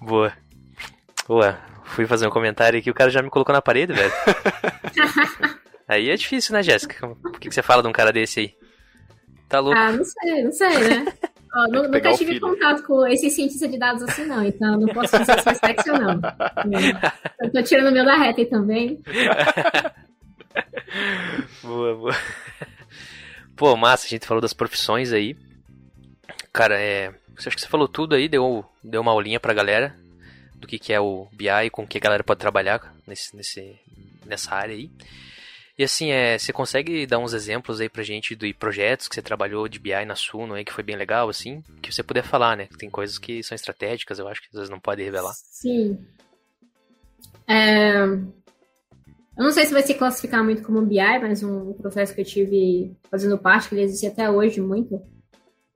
Boa. 0.00 0.32
Boa. 1.26 1.58
Fui 1.84 2.06
fazer 2.06 2.26
um 2.26 2.30
comentário 2.30 2.78
aqui, 2.78 2.90
o 2.90 2.94
cara 2.94 3.10
já 3.10 3.22
me 3.22 3.30
colocou 3.30 3.54
na 3.54 3.62
parede, 3.62 3.92
velho. 3.92 4.12
Aí 5.88 6.10
é 6.10 6.14
difícil, 6.16 6.52
né, 6.52 6.62
Jéssica? 6.62 7.08
Por 7.08 7.40
que 7.40 7.50
você 7.50 7.62
fala 7.62 7.82
de 7.82 7.88
um 7.88 7.92
cara 7.92 8.12
desse 8.12 8.40
aí? 8.40 8.54
Tá 9.48 9.60
louco? 9.60 9.78
Ah, 9.78 9.90
não 9.90 10.04
sei, 10.04 10.44
não 10.44 10.52
sei, 10.52 10.68
né? 10.68 11.12
Ó, 11.54 11.66
nunca 11.68 12.12
tive 12.12 12.38
contato 12.38 12.82
com 12.84 13.06
esse 13.06 13.30
cientista 13.30 13.68
de 13.68 13.78
dados 13.78 14.02
assim, 14.02 14.26
não. 14.26 14.44
Então 14.44 14.78
não 14.78 14.88
posso 14.88 15.18
dizer 15.18 15.40
se 15.40 15.48
é 15.48 15.54
sexy 15.54 15.90
ou 15.90 15.98
não. 15.98 16.20
Eu 17.40 17.52
tô 17.52 17.62
tirando 17.62 17.88
o 17.88 17.92
meu 17.92 18.04
da 18.04 18.16
reta 18.16 18.40
aí 18.40 18.46
também. 18.46 19.00
boa, 21.62 21.94
boa. 21.94 22.16
Pô, 23.56 23.76
massa, 23.76 24.06
a 24.06 24.08
gente 24.08 24.26
falou 24.26 24.40
das 24.40 24.52
profissões 24.52 25.12
aí. 25.12 25.36
Cara, 26.52 26.80
é. 26.80 27.12
Acho 27.36 27.50
que 27.50 27.60
você 27.60 27.68
falou 27.68 27.86
tudo 27.86 28.14
aí, 28.14 28.28
deu, 28.28 28.64
deu 28.82 29.00
uma 29.00 29.12
aulinha 29.12 29.38
pra 29.38 29.54
galera 29.54 29.94
do 30.56 30.66
que, 30.66 30.78
que 30.78 30.92
é 30.92 31.00
o 31.00 31.28
BI 31.32 31.48
e 31.48 31.70
com 31.70 31.86
que 31.86 31.98
a 31.98 32.00
galera 32.00 32.24
pode 32.24 32.40
trabalhar 32.40 32.92
nesse, 33.06 33.36
nesse, 33.36 33.78
nessa 34.26 34.54
área 34.54 34.74
aí. 34.74 34.90
E 35.78 35.84
assim, 35.84 36.10
é, 36.10 36.36
você 36.36 36.52
consegue 36.52 37.06
dar 37.06 37.20
uns 37.20 37.32
exemplos 37.32 37.80
aí 37.80 37.88
pra 37.88 38.02
gente 38.02 38.34
de 38.34 38.52
projetos 38.52 39.06
que 39.06 39.14
você 39.14 39.22
trabalhou 39.22 39.68
de 39.68 39.78
BI 39.78 40.04
na 40.04 40.16
Suno 40.16 40.54
aí, 40.54 40.64
que 40.64 40.72
foi 40.72 40.82
bem 40.82 40.96
legal, 40.96 41.28
assim? 41.28 41.62
Que 41.80 41.94
você 41.94 42.02
puder 42.02 42.24
falar, 42.24 42.56
né? 42.56 42.68
Tem 42.76 42.90
coisas 42.90 43.16
que 43.16 43.44
são 43.44 43.54
estratégicas, 43.54 44.18
eu 44.18 44.26
acho 44.26 44.42
que 44.42 44.50
vocês 44.50 44.68
não 44.68 44.80
podem 44.80 45.04
revelar. 45.04 45.32
Sim. 45.34 46.04
É... 47.46 48.02
Eu 48.02 49.44
não 49.44 49.52
sei 49.52 49.66
se 49.66 49.72
vai 49.72 49.82
se 49.82 49.94
classificar 49.94 50.42
muito 50.42 50.64
como 50.64 50.84
BI, 50.84 51.18
mas 51.22 51.44
um 51.44 51.72
processo 51.74 52.12
que 52.12 52.22
eu 52.22 52.24
tive 52.24 52.96
fazendo 53.08 53.38
parte, 53.38 53.68
que 53.68 53.76
ele 53.76 53.82
existe 53.82 54.08
até 54.08 54.28
hoje 54.28 54.60
muito, 54.60 55.00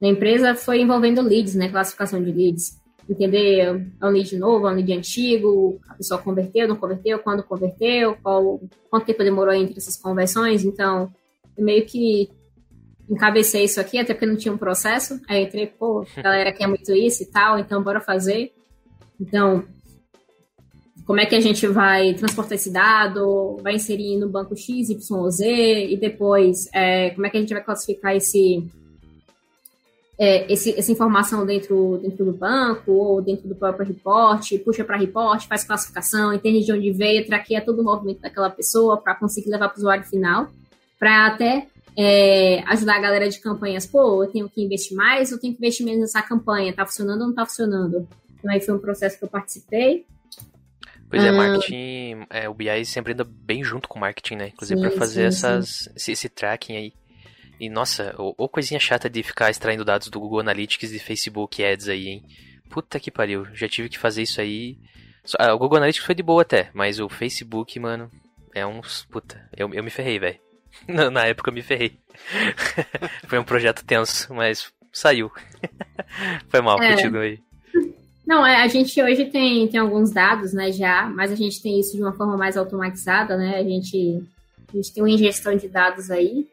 na 0.01 0.09
empresa, 0.09 0.57
foi 0.57 0.81
envolvendo 0.81 1.23
leads, 1.23 1.55
né? 1.55 1.69
Classificação 1.69 2.21
de 2.21 2.33
leads 2.33 2.82
entender 3.09 3.61
é 3.61 4.07
um 4.07 4.11
lead 4.11 4.37
novo, 4.37 4.69
é 4.69 4.73
um 4.73 4.75
lead 4.75 4.93
antigo, 4.93 5.81
a 5.89 5.95
pessoa 5.95 6.21
converteu, 6.21 6.69
não 6.69 6.77
converteu, 6.77 7.19
quando 7.19 7.43
converteu, 7.43 8.17
qual, 8.23 8.61
quanto 8.91 9.07
tempo 9.07 9.25
demorou 9.25 9.55
entre 9.55 9.79
essas 9.79 9.97
conversões. 9.97 10.65
Então, 10.65 11.13
eu 11.57 11.65
meio 11.65 11.85
que 11.85 12.31
encabecei 13.09 13.65
isso 13.65 13.81
aqui, 13.81 13.99
até 13.99 14.15
porque 14.15 14.27
não 14.27 14.37
tinha 14.37 14.55
um 14.55 14.59
processo. 14.59 15.21
Aí 15.29 15.45
entrei, 15.45 15.67
pô, 15.67 16.05
a 16.17 16.21
galera 16.23 16.53
quer 16.53 16.67
muito 16.67 16.93
isso 16.93 17.23
e 17.23 17.27
tal, 17.27 17.59
então 17.59 17.83
bora 17.83 18.01
fazer. 18.01 18.53
Então, 19.21 19.65
como 21.07 21.21
é 21.21 21.27
que 21.27 21.35
a 21.35 21.41
gente 21.41 21.67
vai 21.67 22.15
transportar 22.15 22.55
esse 22.55 22.73
dado, 22.73 23.57
vai 23.63 23.75
inserir 23.75 24.17
no 24.17 24.29
banco 24.29 24.57
X, 24.57 24.89
Y, 24.89 25.31
Z, 25.31 25.87
e 25.91 25.97
depois 25.97 26.69
é, 26.73 27.11
como 27.11 27.27
é 27.27 27.31
que 27.31 27.37
a 27.37 27.41
gente 27.41 27.53
vai 27.53 27.63
classificar 27.63 28.17
esse 28.17 28.67
é, 30.19 30.53
esse, 30.53 30.79
essa 30.79 30.93
informação 30.93 31.45
dentro, 31.47 31.99
dentro 32.03 32.25
do 32.25 32.33
banco 32.33 32.93
ou 32.93 33.23
dentro 33.23 33.49
do 33.49 33.55
próprio 33.55 33.87
report, 33.87 34.59
puxa 34.65 34.85
para 34.85 34.97
report, 34.97 35.47
faz 35.47 35.65
classificação, 35.65 36.33
entende 36.33 36.65
de 36.65 36.73
onde 36.73 36.93
veio, 36.93 37.27
traqueia 37.27 37.61
todo 37.61 37.81
o 37.81 37.85
movimento 37.85 38.21
daquela 38.21 38.51
pessoa 38.51 38.97
para 38.99 39.15
conseguir 39.15 39.51
levar 39.51 39.69
para 39.69 39.77
o 39.77 39.79
usuário 39.79 40.05
final, 40.05 40.49
para 40.99 41.27
até 41.27 41.67
é, 41.97 42.63
ajudar 42.69 42.97
a 42.97 43.01
galera 43.01 43.29
de 43.29 43.41
campanhas, 43.41 43.87
pô, 43.87 44.23
eu 44.23 44.31
tenho 44.31 44.49
que 44.49 44.63
investir 44.63 44.97
mais 44.97 45.33
ou 45.33 45.39
tenho 45.39 45.55
que 45.55 45.59
investir 45.59 45.85
menos 45.85 46.03
nessa 46.03 46.23
campanha, 46.23 46.73
tá 46.73 46.87
funcionando 46.87 47.23
ou 47.23 47.27
não 47.29 47.35
tá 47.35 47.45
funcionando? 47.47 48.07
Então 48.39 48.51
aí 48.51 48.61
foi 48.61 48.75
um 48.75 48.79
processo 48.79 49.19
que 49.19 49.25
eu 49.25 49.29
participei. 49.29 50.05
Pois 51.09 51.23
é, 51.23 51.29
ah. 51.29 51.33
marketing, 51.33 52.27
é, 52.31 52.49
o 52.49 52.55
BI 52.55 52.85
sempre 52.87 53.13
anda 53.13 53.25
bem 53.25 53.63
junto 53.63 53.87
com 53.87 53.99
o 53.99 54.01
marketing, 54.01 54.37
né? 54.37 54.49
Inclusive 54.49 54.81
para 54.81 54.91
fazer 54.93 55.31
sim, 55.31 55.37
essas, 55.37 55.69
sim. 55.69 55.91
Esse, 55.95 56.13
esse 56.13 56.29
tracking 56.29 56.77
aí. 56.77 56.93
E 57.63 57.71
nossa, 57.71 58.13
ou, 58.19 58.49
coisinha 58.49 58.81
chata 58.81 59.09
de 59.09 59.23
ficar 59.23 59.49
extraindo 59.49 59.85
dados 59.85 60.09
do 60.09 60.19
Google 60.19 60.41
Analytics 60.41 60.91
e 60.91 60.99
Facebook 60.99 61.63
Ads 61.63 61.89
aí, 61.89 62.09
hein? 62.09 62.25
Puta 62.69 62.99
que 62.99 63.09
pariu, 63.09 63.47
já 63.55 63.69
tive 63.69 63.89
que 63.89 64.01
fazer 64.01 64.23
isso 64.23 64.41
aí. 64.41 64.77
Ah, 65.39 65.55
o 65.55 65.59
Google 65.61 65.77
Analytics 65.77 66.05
foi 66.05 66.17
de 66.17 66.25
boa 66.25 66.43
até, 66.43 66.71
mas 66.75 66.99
o 66.99 67.09
Facebook, 67.09 67.79
mano, 67.79 68.11
é 68.53 68.67
uns. 68.67 69.05
Puta, 69.05 69.49
eu, 69.57 69.73
eu 69.73 69.85
me 69.85 69.91
ferrei, 69.91 70.19
velho. 70.19 70.41
Na 71.13 71.25
época 71.25 71.51
eu 71.51 71.55
me 71.55 71.63
ferrei. 71.63 71.97
foi 73.29 73.39
um 73.39 73.45
projeto 73.45 73.85
tenso, 73.85 74.35
mas 74.35 74.73
saiu. 74.93 75.31
foi 76.51 76.61
mal, 76.61 76.83
é. 76.83 76.97
continua 76.97 77.21
aí. 77.21 77.39
Não, 78.27 78.45
é, 78.45 78.57
a 78.61 78.67
gente 78.67 79.01
hoje 79.01 79.27
tem, 79.27 79.69
tem 79.69 79.79
alguns 79.79 80.11
dados, 80.11 80.53
né, 80.53 80.73
já, 80.73 81.07
mas 81.07 81.31
a 81.31 81.37
gente 81.37 81.63
tem 81.63 81.79
isso 81.79 81.95
de 81.97 82.03
uma 82.03 82.13
forma 82.13 82.37
mais 82.37 82.57
automatizada, 82.57 83.37
né? 83.37 83.59
A 83.59 83.63
gente, 83.63 84.21
a 84.69 84.77
gente 84.77 84.93
tem 84.93 85.01
uma 85.01 85.11
ingestão 85.11 85.57
de 85.57 85.69
dados 85.69 86.11
aí. 86.11 86.51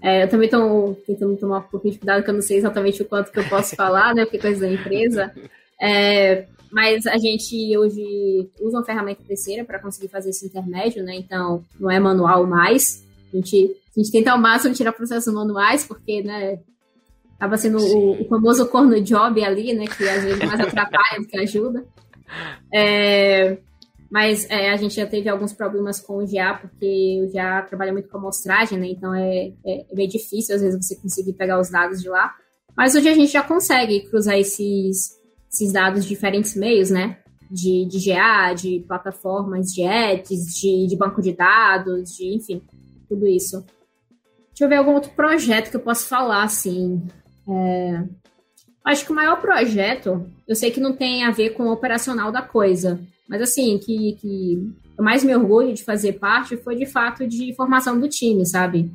É, 0.00 0.24
eu 0.24 0.28
também 0.28 0.46
estou 0.46 0.94
tentando 1.06 1.36
tomar 1.36 1.58
um 1.58 1.62
pouquinho 1.62 1.94
de 1.94 1.98
cuidado, 1.98 2.22
que 2.22 2.30
eu 2.30 2.34
não 2.34 2.42
sei 2.42 2.58
exatamente 2.58 3.02
o 3.02 3.04
quanto 3.04 3.32
que 3.32 3.38
eu 3.38 3.48
posso 3.48 3.74
falar, 3.76 4.14
né? 4.14 4.24
Porque 4.24 4.38
coisa 4.38 4.60
da 4.60 4.72
empresa. 4.72 5.32
É, 5.80 6.46
mas 6.70 7.06
a 7.06 7.18
gente 7.18 7.76
hoje 7.76 8.48
usa 8.60 8.78
uma 8.78 8.84
ferramenta 8.84 9.22
terceira 9.26 9.64
para 9.64 9.78
conseguir 9.78 10.08
fazer 10.08 10.30
esse 10.30 10.46
intermédio, 10.46 11.02
né? 11.02 11.16
Então, 11.16 11.64
não 11.78 11.90
é 11.90 11.98
manual 11.98 12.46
mais. 12.46 13.04
A 13.32 13.36
gente, 13.36 13.76
a 13.96 14.00
gente 14.00 14.12
tenta 14.12 14.32
ao 14.32 14.38
máximo 14.38 14.74
tirar 14.74 14.92
processos 14.92 15.32
manuais, 15.32 15.84
porque, 15.84 16.22
né? 16.22 16.60
Acaba 17.36 17.56
sendo 17.56 17.78
o, 17.78 18.22
o, 18.22 18.28
famoso 18.28 18.66
corno 18.66 19.00
job 19.00 19.42
ali, 19.44 19.72
né? 19.72 19.86
Que 19.86 20.08
às 20.08 20.24
vezes 20.24 20.38
mais 20.44 20.58
atrapalha 20.60 21.20
do 21.20 21.26
que 21.26 21.38
ajuda. 21.38 21.84
É, 22.74 23.58
mas 24.10 24.48
é, 24.48 24.70
a 24.70 24.76
gente 24.76 24.94
já 24.94 25.06
teve 25.06 25.28
alguns 25.28 25.52
problemas 25.52 26.00
com 26.00 26.22
o 26.22 26.26
GA, 26.26 26.54
porque 26.54 27.22
o 27.22 27.32
GA 27.32 27.62
trabalha 27.62 27.92
muito 27.92 28.08
com 28.08 28.16
amostragem, 28.16 28.78
né? 28.78 28.88
Então 28.88 29.14
é, 29.14 29.52
é, 29.64 29.86
é 29.90 29.94
bem 29.94 30.08
difícil, 30.08 30.54
às 30.54 30.62
vezes, 30.62 30.86
você 30.86 30.96
conseguir 30.96 31.34
pegar 31.34 31.60
os 31.60 31.70
dados 31.70 32.00
de 32.00 32.08
lá. 32.08 32.34
Mas 32.76 32.94
hoje 32.94 33.08
a 33.08 33.14
gente 33.14 33.32
já 33.32 33.42
consegue 33.42 34.08
cruzar 34.08 34.38
esses, 34.38 35.18
esses 35.52 35.72
dados 35.72 36.04
de 36.04 36.08
diferentes 36.08 36.56
meios, 36.56 36.90
né? 36.90 37.18
De, 37.50 37.86
de 37.86 38.10
GA, 38.10 38.54
de 38.54 38.84
plataformas 38.86 39.66
de 39.66 39.84
ads, 39.84 40.54
de, 40.54 40.86
de 40.86 40.96
banco 40.96 41.20
de 41.20 41.32
dados, 41.32 42.16
de 42.16 42.34
enfim, 42.34 42.62
tudo 43.08 43.26
isso. 43.26 43.64
Deixa 44.50 44.64
eu 44.64 44.68
ver 44.68 44.76
algum 44.76 44.94
outro 44.94 45.10
projeto 45.12 45.70
que 45.70 45.76
eu 45.76 45.80
posso 45.80 46.08
falar, 46.08 46.44
assim. 46.44 47.06
É... 47.46 48.04
Acho 48.84 49.04
que 49.04 49.12
o 49.12 49.14
maior 49.14 49.38
projeto, 49.40 50.26
eu 50.46 50.56
sei 50.56 50.70
que 50.70 50.80
não 50.80 50.96
tem 50.96 51.24
a 51.24 51.30
ver 51.30 51.50
com 51.50 51.64
o 51.64 51.72
operacional 51.72 52.32
da 52.32 52.40
coisa, 52.40 52.98
mas 53.28 53.42
assim, 53.42 53.78
que, 53.78 54.14
que 54.20 54.72
eu 54.96 55.04
mais 55.04 55.22
me 55.22 55.34
orgulho 55.36 55.74
de 55.74 55.84
fazer 55.84 56.14
parte 56.14 56.56
foi 56.56 56.76
de 56.76 56.86
fato 56.86 57.26
de 57.26 57.54
formação 57.54 58.00
do 58.00 58.08
time, 58.08 58.46
sabe? 58.46 58.90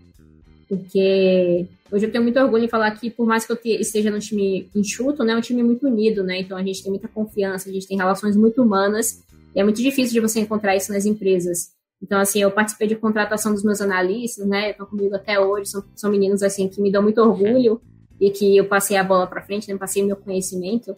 Porque 0.68 1.68
hoje 1.92 2.06
eu 2.06 2.12
tenho 2.12 2.24
muito 2.24 2.40
orgulho 2.40 2.66
em 2.66 2.70
falar 2.70 2.92
que, 2.92 3.10
por 3.10 3.28
mais 3.28 3.46
que 3.46 3.52
eu 3.52 3.60
esteja 3.80 4.10
no 4.10 4.20
time 4.20 4.70
enxuto, 4.76 5.24
né, 5.24 5.34
é 5.34 5.38
um 5.38 5.42
time 5.42 5.62
muito 5.62 5.88
unido, 5.88 6.24
né? 6.24 6.40
Então 6.40 6.58
a 6.58 6.64
gente 6.64 6.82
tem 6.82 6.92
muita 6.92 7.08
confiança, 7.08 7.70
a 7.70 7.74
gente 7.74 7.88
tem 7.88 7.98
relações 7.98 8.36
muito 8.36 8.62
humanas, 8.62 9.22
e 9.56 9.60
é 9.60 9.64
muito 9.64 9.82
difícil 9.82 10.14
de 10.14 10.20
você 10.20 10.40
encontrar 10.40 10.76
isso 10.76 10.92
nas 10.92 11.06
empresas. 11.06 11.72
Então, 12.02 12.20
assim, 12.20 12.42
eu 12.42 12.52
participei 12.52 12.88
de 12.88 12.96
contratação 12.96 13.54
dos 13.54 13.64
meus 13.64 13.80
analistas, 13.80 14.46
né? 14.46 14.72
Estão 14.72 14.86
comigo 14.86 15.16
até 15.16 15.40
hoje, 15.40 15.70
são, 15.70 15.84
são 15.96 16.12
meninos, 16.12 16.44
assim, 16.44 16.68
que 16.68 16.82
me 16.82 16.92
dão 16.92 17.02
muito 17.02 17.22
orgulho 17.22 17.80
e 18.20 18.30
que 18.30 18.58
eu 18.58 18.66
passei 18.66 18.98
a 18.98 19.04
bola 19.04 19.26
para 19.26 19.42
frente, 19.42 19.72
né? 19.72 19.78
Passei 19.78 20.04
meu 20.04 20.18
conhecimento. 20.18 20.96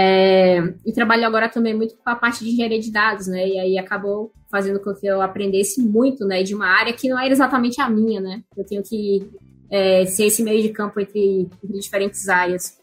É, 0.00 0.58
e 0.86 0.92
trabalho 0.92 1.26
agora 1.26 1.48
também 1.48 1.74
muito 1.74 1.96
com 1.96 2.08
a 2.08 2.14
parte 2.14 2.44
de 2.44 2.50
engenharia 2.50 2.78
de 2.78 2.92
dados, 2.92 3.26
né? 3.26 3.48
E 3.48 3.58
aí 3.58 3.76
acabou 3.76 4.32
fazendo 4.48 4.78
com 4.78 4.94
que 4.94 5.04
eu 5.04 5.20
aprendesse 5.20 5.82
muito, 5.82 6.24
né? 6.24 6.44
De 6.44 6.54
uma 6.54 6.68
área 6.68 6.92
que 6.92 7.08
não 7.08 7.18
era 7.18 7.32
exatamente 7.32 7.80
a 7.80 7.90
minha, 7.90 8.20
né? 8.20 8.44
Eu 8.56 8.64
tenho 8.64 8.80
que 8.80 9.28
é, 9.68 10.06
ser 10.06 10.26
esse 10.26 10.40
meio 10.40 10.62
de 10.62 10.68
campo 10.68 11.00
entre, 11.00 11.48
entre, 11.64 11.80
diferentes 11.80 12.28
áreas. 12.28 12.78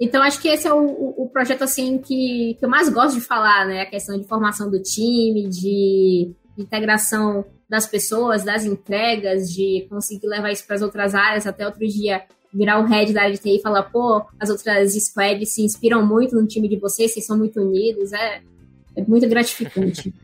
Então, 0.00 0.22
acho 0.22 0.40
que 0.40 0.48
esse 0.48 0.66
é 0.66 0.72
o, 0.72 1.14
o, 1.14 1.28
projeto, 1.28 1.62
assim, 1.62 1.98
que, 1.98 2.56
que, 2.58 2.64
eu 2.64 2.70
mais 2.70 2.88
gosto 2.88 3.16
de 3.16 3.20
falar, 3.20 3.66
né? 3.66 3.82
A 3.82 3.86
questão 3.86 4.18
de 4.18 4.26
formação 4.26 4.70
do 4.70 4.82
time, 4.82 5.46
de 5.46 6.32
integração 6.56 7.44
das 7.68 7.86
pessoas, 7.86 8.44
das 8.44 8.64
entregas, 8.64 9.52
de 9.52 9.86
conseguir 9.90 10.26
levar 10.26 10.50
isso 10.52 10.66
para 10.66 10.76
as 10.76 10.82
outras 10.82 11.14
áreas. 11.14 11.46
Até 11.46 11.66
outro 11.66 11.86
dia, 11.86 12.22
virar 12.52 12.80
o 12.80 12.86
head 12.86 13.12
da 13.12 13.22
área 13.22 13.34
de 13.34 13.40
TI 13.40 13.56
e 13.56 13.62
falar, 13.62 13.84
pô, 13.84 14.24
as 14.38 14.50
outras 14.50 14.94
squads 14.94 15.54
se 15.54 15.62
inspiram 15.62 16.04
muito 16.04 16.34
no 16.34 16.46
time 16.46 16.68
de 16.68 16.76
vocês, 16.76 17.12
vocês 17.12 17.26
são 17.26 17.36
muito 17.36 17.60
unidos, 17.60 18.12
é, 18.12 18.42
é 18.96 19.02
muito 19.02 19.28
gratificante. 19.28 20.12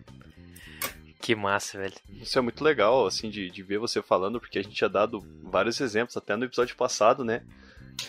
Que 1.20 1.34
massa, 1.34 1.76
velho. 1.76 1.92
Isso 2.22 2.38
é 2.38 2.40
muito 2.40 2.64
legal, 2.64 3.06
assim, 3.06 3.28
de, 3.28 3.50
de 3.50 3.62
ver 3.62 3.76
você 3.76 4.00
falando, 4.00 4.40
porque 4.40 4.60
a 4.60 4.62
gente 4.62 4.74
tinha 4.74 4.88
dado 4.88 5.22
vários 5.42 5.78
exemplos, 5.78 6.16
até 6.16 6.34
no 6.34 6.46
episódio 6.46 6.74
passado, 6.74 7.22
né? 7.22 7.42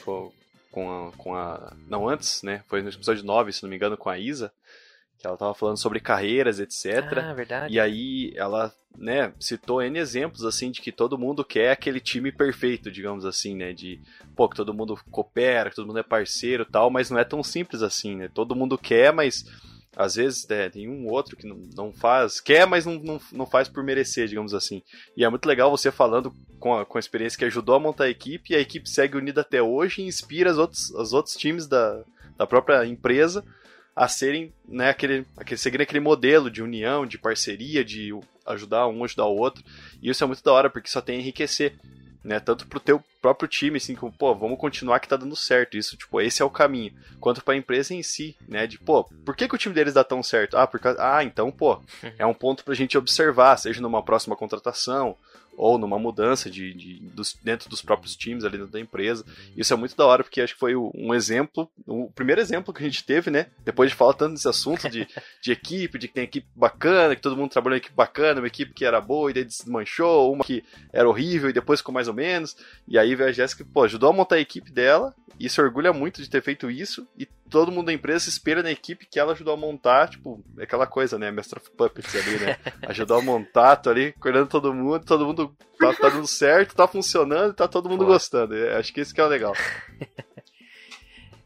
Com, 0.06 0.32
com 0.72 0.90
a, 0.90 1.12
com 1.18 1.36
a. 1.36 1.74
Não, 1.90 2.08
antes, 2.08 2.42
né? 2.44 2.64
Foi 2.70 2.82
no 2.82 2.88
episódio 2.88 3.26
9, 3.26 3.52
se 3.52 3.62
não 3.62 3.70
me 3.70 3.76
engano, 3.76 3.98
com 3.98 4.08
a 4.08 4.18
Isa 4.18 4.54
que 5.20 5.28
ela 5.28 5.36
estava 5.36 5.54
falando 5.54 5.78
sobre 5.78 6.00
carreiras, 6.00 6.60
etc. 6.60 7.18
Ah, 7.18 7.34
verdade. 7.34 7.74
E 7.74 7.80
aí 7.80 8.32
ela, 8.38 8.74
né, 8.98 9.34
citou 9.38 9.82
N 9.82 10.00
exemplos, 10.00 10.46
assim, 10.46 10.72
de 10.72 10.80
que 10.80 10.94
todo 10.94 11.18
mundo 11.18 11.44
quer 11.44 11.72
aquele 11.72 12.00
time 12.00 12.32
perfeito, 12.32 12.90
digamos 12.90 13.26
assim, 13.26 13.54
né, 13.54 13.74
de, 13.74 14.00
pô, 14.34 14.48
que 14.48 14.56
todo 14.56 14.74
mundo 14.74 14.98
coopera, 15.12 15.70
que 15.70 15.76
todo 15.76 15.88
mundo 15.88 16.00
é 16.00 16.04
parceiro 16.04 16.66
tal, 16.66 16.90
mas 16.90 17.10
não 17.10 17.20
é 17.20 17.26
tão 17.26 17.44
simples 17.44 17.84
assim, 17.84 18.16
né, 18.16 18.30
todo 18.34 18.56
mundo 18.56 18.78
quer, 18.78 19.12
mas 19.12 19.44
às 19.94 20.16
vezes 20.16 20.48
né, 20.48 20.70
tem 20.70 20.88
um 20.88 21.08
outro 21.08 21.36
que 21.36 21.46
não, 21.46 21.60
não 21.76 21.92
faz, 21.92 22.40
quer, 22.40 22.66
mas 22.66 22.86
não, 22.86 22.94
não, 22.94 23.22
não 23.34 23.46
faz 23.46 23.68
por 23.68 23.84
merecer, 23.84 24.26
digamos 24.26 24.54
assim. 24.54 24.82
E 25.18 25.26
é 25.26 25.30
muito 25.30 25.46
legal 25.46 25.70
você 25.70 25.92
falando 25.92 26.34
com 26.58 26.78
a, 26.78 26.86
com 26.86 26.98
a 26.98 27.00
experiência 27.00 27.38
que 27.38 27.44
ajudou 27.44 27.76
a 27.76 27.80
montar 27.80 28.06
a 28.06 28.10
equipe, 28.10 28.54
e 28.54 28.56
a 28.56 28.62
equipe 28.62 28.90
segue 28.90 29.18
unida 29.18 29.42
até 29.42 29.62
hoje 29.62 30.02
e 30.02 30.06
inspira 30.06 30.52
os 30.52 30.58
outros, 30.58 30.90
os 30.92 31.12
outros 31.12 31.36
times 31.36 31.68
da, 31.68 32.06
da 32.38 32.48
própria 32.48 32.86
empresa 32.86 33.44
a 34.00 34.08
serem, 34.08 34.54
né, 34.66 34.90
aquele, 34.90 35.26
aquele, 35.36 35.58
seguir 35.58 35.82
aquele 35.82 36.00
modelo 36.00 36.50
de 36.50 36.64
união, 36.64 37.06
de 37.06 37.18
parceria, 37.18 37.84
de 37.84 38.18
ajudar 38.46 38.88
um, 38.88 39.04
ajudar 39.04 39.26
o 39.26 39.36
outro. 39.36 39.62
E 40.02 40.10
isso 40.10 40.24
é 40.24 40.28
muito 40.28 40.42
da 40.42 40.54
hora, 40.54 40.70
porque 40.70 40.90
só 40.90 41.02
tem 41.02 41.18
a 41.18 41.20
enriquecer, 41.20 41.76
né, 42.24 42.40
tanto 42.40 42.66
pro 42.66 42.80
teu 42.80 43.04
próprio 43.22 43.50
time, 43.50 43.76
assim, 43.76 43.96
como, 43.96 44.10
pô, 44.10 44.34
vamos 44.34 44.58
continuar 44.58 45.02
que 45.02 45.10
tá 45.10 45.18
dando 45.18 45.36
certo. 45.36 45.76
Isso, 45.76 45.98
tipo, 45.98 46.22
esse 46.22 46.42
é 46.42 46.46
o 46.46 46.50
caminho. 46.50 46.94
Quanto 47.20 47.44
pra 47.44 47.58
empresa 47.58 47.94
em 47.94 48.02
si, 48.02 48.38
né? 48.48 48.66
De, 48.66 48.80
pô, 48.80 49.04
por 49.26 49.36
que, 49.36 49.50
que 49.50 49.56
o 49.56 49.58
time 49.58 49.76
deles 49.76 49.96
dá 49.96 50.04
tão 50.06 50.24
certo? 50.24 50.56
Ah, 50.56 50.66
por 50.66 50.80
causa... 50.80 50.98
ah 51.02 51.22
então, 51.22 51.52
pô, 51.52 51.82
é 52.18 52.26
um 52.26 52.34
ponto 52.34 52.64
pra 52.64 52.74
gente 52.74 52.98
observar, 52.98 53.58
seja 53.58 53.82
numa 53.82 54.02
próxima 54.02 54.34
contratação, 54.34 55.18
ou 55.60 55.78
numa 55.78 56.00
mudança 56.00 56.50
de, 56.50 56.74
de 56.74 57.00
dos, 57.10 57.38
dentro 57.44 57.70
dos 57.70 57.82
próprios 57.82 58.16
times 58.16 58.46
ali 58.46 58.58
dentro 58.58 58.72
da 58.72 58.80
empresa. 58.80 59.26
Isso 59.58 59.74
é 59.74 59.76
muito 59.78 59.96
da 59.96 60.06
hora, 60.06 60.24
porque 60.24 60.40
acho 60.40 60.54
que 60.54 60.60
foi 60.60 60.74
um 60.74 61.14
exemplo, 61.14 61.70
o 61.86 62.10
primeiro 62.10 62.40
exemplo 62.40 62.74
que 62.74 62.82
a 62.82 62.86
gente 62.88 63.04
teve, 63.04 63.30
né? 63.30 63.48
Depois 63.66 63.90
de 63.90 63.96
falar 63.96 64.14
tanto 64.14 64.36
desse 64.36 64.48
assunto 64.48 64.90
de, 64.90 65.06
de 65.44 65.52
equipe, 65.52 66.00
de 66.00 66.08
que 66.08 66.14
tem 66.14 66.24
equipe 66.24 66.48
bacana, 66.56 67.14
que 67.14 67.22
todo 67.22 67.36
mundo 67.36 67.52
trabalhou 67.52 67.76
em 67.76 67.80
equipe 67.80 67.96
bacana, 67.96 68.40
uma 68.40 68.48
equipe 68.48 68.74
que 68.74 68.86
era 68.86 69.02
boa 69.02 69.30
e 69.30 69.34
daí 69.34 69.44
desmanchou, 69.44 70.32
uma 70.32 70.46
que 70.46 70.64
era 70.94 71.10
horrível 71.10 71.50
e 71.50 71.54
depois 71.54 71.82
ficou 71.82 71.94
mais 71.94 72.08
ou 72.08 72.14
menos. 72.14 72.56
E 72.88 72.98
aí 72.98 73.14
a 73.22 73.32
Jéssica, 73.34 73.66
pô, 73.66 73.84
ajudou 73.84 74.10
a 74.10 74.14
montar 74.14 74.36
a 74.36 74.40
equipe 74.40 74.72
dela 74.72 75.14
e 75.38 75.50
se 75.50 75.60
orgulha 75.62 75.92
muito 75.92 76.22
de 76.22 76.30
ter 76.30 76.42
feito 76.42 76.72
isso 76.72 77.06
e 77.18 77.28
todo 77.50 77.72
mundo 77.72 77.88
da 77.88 77.94
empresa 77.94 78.20
se 78.20 78.30
espelha 78.30 78.64
na 78.64 78.72
equipe 78.72 79.06
que 79.06 79.20
ela 79.20 79.34
ajudou 79.34 79.54
a 79.54 79.58
montar, 79.58 80.10
tipo, 80.10 80.44
é 80.58 80.64
aquela 80.64 80.88
coisa, 80.88 81.18
né? 81.18 81.32
Master 81.32 81.60
of 81.60 81.72
Puppets 81.72 82.16
ali, 82.16 82.38
né? 82.40 82.58
Ajudou 82.88 83.18
a 83.18 83.22
montar, 83.22 83.76
tô 83.78 83.90
ali 83.90 84.14
cuidando 84.14 84.48
todo 84.48 84.74
mundo, 84.74 85.04
todo 85.04 85.26
mundo 85.26 85.56
tá, 85.80 85.94
tá 85.94 86.10
dando 86.10 86.28
certo, 86.28 86.76
tá 86.76 86.88
funcionando, 86.88 87.54
tá 87.54 87.68
todo 87.68 87.90
mundo 87.90 88.06
Pô. 88.06 88.12
gostando. 88.12 88.56
É, 88.56 88.78
acho 88.78 88.94
que 88.94 89.02
isso 89.02 89.14
que 89.14 89.22
é 89.22 89.26
o 89.26 89.28
legal. 89.28 89.54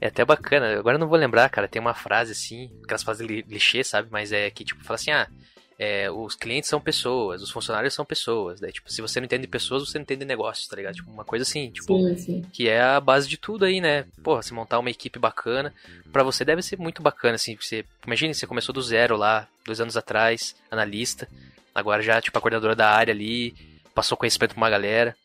É 0.02 0.08
até 0.08 0.26
bacana. 0.26 0.78
Agora 0.78 0.98
eu 0.98 1.00
não 1.00 1.08
vou 1.08 1.18
lembrar, 1.18 1.50
cara. 1.50 1.66
Tem 1.66 1.82
uma 1.82 1.94
frase 1.94 2.34
assim, 2.34 2.70
aquelas 2.84 3.02
frases 3.04 3.26
clichê, 3.26 3.86
sabe? 3.86 4.10
Mas 4.12 4.34
é 4.34 4.52
que, 4.52 4.66
tipo, 4.66 4.84
fala 4.84 4.96
assim, 4.96 5.12
ah, 5.12 5.30
é, 5.78 6.10
os 6.10 6.36
clientes 6.36 6.70
são 6.70 6.80
pessoas, 6.80 7.42
os 7.42 7.52
funcionários 7.52 7.94
são 7.94 8.06
pessoas. 8.06 8.60
Daí, 8.60 8.72
tipo, 8.72 8.92
se 8.92 9.02
você 9.02 9.20
não 9.20 9.26
entende 9.26 9.48
pessoas, 9.48 9.88
você 9.88 9.98
não 9.98 10.04
entende 10.04 10.26
negócios, 10.26 10.68
tá 10.68 10.76
ligado? 10.76 10.96
Tipo, 10.96 11.12
uma 11.12 11.26
coisa 11.26 11.44
assim, 11.44 11.72
tipo, 11.72 11.98
sim, 11.98 12.18
sim. 12.18 12.42
que 12.52 12.70
é 12.70 12.82
a 12.82 13.00
base 13.00 13.28
de 13.28 13.38
tudo 13.38 13.66
aí, 13.66 13.82
né? 13.82 14.06
Porra, 14.24 14.42
se 14.42 14.54
montar 14.54 14.80
uma 14.80 14.90
equipe 14.90 15.18
bacana, 15.20 15.74
para 16.12 16.24
você 16.24 16.46
deve 16.46 16.62
ser 16.62 16.78
muito 16.78 17.02
bacana, 17.02 17.36
assim, 17.36 17.56
você, 17.60 17.86
imagine, 18.06 18.34
você 18.34 18.48
começou 18.48 18.74
do 18.74 18.82
zero 18.82 19.18
lá, 19.18 19.48
dois 19.66 19.80
anos 19.80 19.98
atrás, 19.98 20.56
analista, 20.70 21.28
agora 21.74 22.02
já, 22.02 22.22
tipo, 22.22 22.40
coordenadora 22.40 22.76
da 22.76 22.90
área 22.90 23.14
ali, 23.14 23.56
passou 23.94 24.18
conhecimento 24.18 24.54
pra 24.54 24.62
uma 24.62 24.70
galera. 24.70 25.16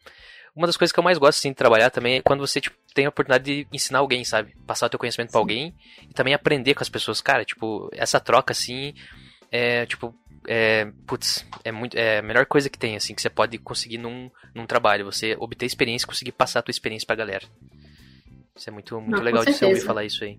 Uma 0.57 0.66
das 0.66 0.76
coisas 0.76 0.92
que 0.92 0.99
eu 0.99 1.05
mais 1.05 1.18
gosto, 1.18 1.38
assim, 1.38 1.51
de 1.51 1.57
trabalhar 1.57 1.90
também 1.90 2.16
é 2.16 2.22
quando 2.22 2.40
você, 2.40 2.61
tipo, 2.61 2.76
tem 2.92 3.07
a 3.07 3.11
oportunidade 3.11 3.44
de 3.44 3.68
ensinar 3.72 4.01
alguém, 4.01 4.24
sabe? 4.24 4.57
Passar 4.66 4.86
o 4.86 4.88
teu 4.88 4.99
conhecimento 4.99 5.30
para 5.30 5.40
alguém 5.40 5.72
e 6.03 6.12
também 6.12 6.34
aprender 6.34 6.74
com 6.74 6.82
as 6.82 6.88
pessoas. 6.88 7.20
Cara, 7.20 7.44
tipo, 7.44 7.88
essa 7.92 8.18
troca, 8.18 8.51
assim, 8.51 8.92
é, 9.53 9.86
tipo, 9.86 10.12
é, 10.47 10.91
putz, 11.07 11.45
é, 11.64 11.72
muito, 11.72 11.97
é 11.97 12.18
a 12.18 12.22
melhor 12.22 12.47
coisa 12.47 12.68
que 12.68 12.78
tem, 12.78 12.97
assim, 12.97 13.14
que 13.14 13.22
você 13.22 13.30
pode 13.30 13.59
conseguir 13.59 13.99
num, 13.99 14.30
num 14.55 14.66
trabalho. 14.66 15.05
Você 15.05 15.36
obter 15.39 15.66
experiência 15.66 16.05
e 16.05 16.09
conseguir 16.09 16.32
passar 16.32 16.61
a 16.61 16.62
tua 16.62 16.72
experiência 16.72 17.07
pra 17.07 17.16
galera. 17.16 17.45
Isso 18.57 18.68
é 18.68 18.72
muito, 18.72 19.01
muito 19.01 19.16
Não, 19.16 19.22
legal 19.22 19.45
de 19.45 19.53
você 19.53 19.64
ouvir 19.64 19.80
falar 19.80 20.05
isso 20.05 20.24
aí. 20.24 20.39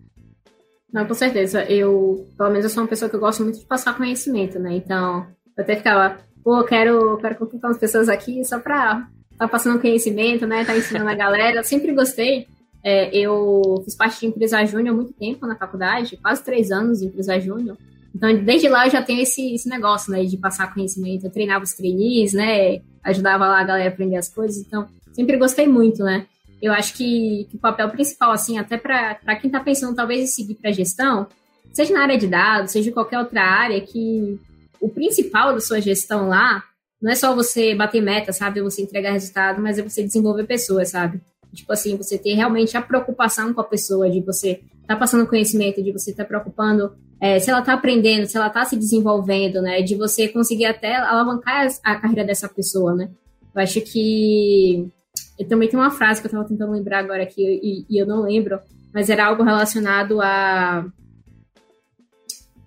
Não, 0.91 1.05
com 1.05 1.13
certeza. 1.13 1.63
Eu, 1.65 2.27
pelo 2.37 2.49
menos, 2.49 2.65
eu 2.65 2.69
sou 2.69 2.83
uma 2.83 2.89
pessoa 2.89 3.09
que 3.09 3.15
eu 3.15 3.19
gosto 3.19 3.43
muito 3.43 3.59
de 3.59 3.65
passar 3.65 3.95
conhecimento, 3.95 4.59
né? 4.59 4.73
Então, 4.73 5.27
eu 5.55 5.63
até 5.63 5.75
ficava, 5.75 6.17
pô, 6.43 6.63
quero, 6.63 7.17
quero 7.17 7.35
contratar 7.35 7.69
umas 7.69 7.79
pessoas 7.79 8.09
aqui 8.09 8.43
só 8.43 8.59
pra 8.59 9.07
tá 9.37 9.47
passando 9.47 9.79
conhecimento, 9.79 10.45
né? 10.45 10.65
Tá 10.65 10.75
ensinando 10.75 11.09
a 11.09 11.15
galera. 11.15 11.59
Eu 11.59 11.63
sempre 11.63 11.93
gostei. 11.93 12.47
É, 12.83 13.15
eu 13.15 13.81
fiz 13.85 13.95
parte 13.95 14.19
de 14.19 14.25
empresa 14.27 14.63
júnior 14.65 14.93
há 14.93 14.95
muito 14.95 15.13
tempo 15.13 15.45
na 15.45 15.55
faculdade, 15.55 16.17
quase 16.17 16.43
três 16.43 16.71
anos 16.71 16.99
de 16.99 17.05
empresa 17.05 17.39
júnior. 17.39 17.77
Então, 18.13 18.43
desde 18.43 18.67
lá 18.67 18.87
eu 18.87 18.91
já 18.91 19.01
tenho 19.01 19.21
esse, 19.21 19.53
esse 19.53 19.69
negócio, 19.69 20.11
né, 20.11 20.23
de 20.23 20.37
passar 20.37 20.73
conhecimento. 20.73 21.25
Eu 21.25 21.31
treinava 21.31 21.63
os 21.63 21.73
trainees, 21.73 22.33
né, 22.33 22.79
ajudava 23.03 23.47
lá 23.47 23.59
a 23.59 23.63
galera 23.63 23.89
a 23.89 23.93
aprender 23.93 24.17
as 24.17 24.29
coisas. 24.29 24.57
Então, 24.57 24.87
sempre 25.13 25.37
gostei 25.37 25.67
muito, 25.67 26.03
né. 26.03 26.25
Eu 26.61 26.73
acho 26.73 26.93
que, 26.95 27.47
que 27.49 27.55
o 27.55 27.59
papel 27.59 27.89
principal, 27.89 28.31
assim, 28.31 28.57
até 28.57 28.77
para 28.77 29.35
quem 29.39 29.47
está 29.47 29.59
pensando 29.59 29.95
talvez 29.95 30.21
em 30.21 30.27
seguir 30.27 30.55
para 30.55 30.71
gestão, 30.71 31.27
seja 31.71 31.93
na 31.93 32.01
área 32.01 32.17
de 32.17 32.27
dados, 32.27 32.71
seja 32.71 32.89
em 32.89 32.93
qualquer 32.93 33.19
outra 33.19 33.41
área, 33.41 33.79
que 33.79 34.39
o 34.81 34.89
principal 34.89 35.53
da 35.53 35.61
sua 35.61 35.79
gestão 35.79 36.27
lá 36.27 36.63
não 37.01 37.11
é 37.11 37.15
só 37.15 37.33
você 37.33 37.73
bater 37.73 38.01
meta, 38.01 38.33
sabe, 38.33 38.61
você 38.61 38.81
entregar 38.81 39.11
resultado, 39.11 39.61
mas 39.61 39.77
é 39.79 39.81
você 39.81 40.03
desenvolver 40.03 40.43
pessoas, 40.45 40.89
sabe. 40.89 41.21
Tipo 41.53 41.71
assim, 41.71 41.95
você 41.95 42.17
ter 42.17 42.33
realmente 42.33 42.75
a 42.75 42.81
preocupação 42.81 43.53
com 43.53 43.61
a 43.61 43.63
pessoa, 43.63 44.09
de 44.09 44.19
você 44.21 44.61
tá 44.85 44.95
passando 44.95 45.25
conhecimento, 45.27 45.81
de 45.81 45.91
você 45.91 46.11
estar 46.11 46.23
tá 46.23 46.27
preocupando 46.27 46.93
é, 47.21 47.37
se 47.39 47.49
ela 47.49 47.59
está 47.59 47.73
aprendendo, 47.73 48.25
se 48.25 48.37
ela 48.37 48.47
está 48.47 48.63
se 48.63 48.77
desenvolvendo, 48.77 49.61
né? 49.61 49.81
De 49.81 49.95
você 49.95 50.29
conseguir 50.29 50.65
até 50.65 50.95
alavancar 50.95 51.67
a 51.83 51.95
carreira 51.95 52.23
dessa 52.23 52.47
pessoa, 52.47 52.95
né? 52.95 53.09
Eu 53.53 53.61
acho 53.61 53.81
que. 53.81 54.87
Eu 55.37 55.47
também 55.47 55.67
tem 55.67 55.77
uma 55.77 55.91
frase 55.91 56.21
que 56.21 56.27
eu 56.27 56.29
estava 56.29 56.47
tentando 56.47 56.71
lembrar 56.71 56.99
agora 56.99 57.23
aqui 57.23 57.41
e, 57.41 57.85
e, 57.89 58.01
eu 58.01 58.05
não 58.05 58.23
lembro, 58.23 58.59
mas 58.93 59.09
era 59.09 59.25
algo 59.25 59.43
relacionado 59.43 60.21
a. 60.21 60.85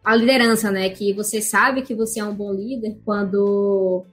A 0.05 0.17
liderança, 0.17 0.71
né? 0.71 0.91
Que 0.91 1.15
você 1.15 1.41
sabe 1.41 1.83
que 1.83 1.95
você 1.95 2.21
é 2.21 2.25
um 2.25 2.35
bom 2.35 2.53
líder 2.53 2.99
quando. 3.05 4.05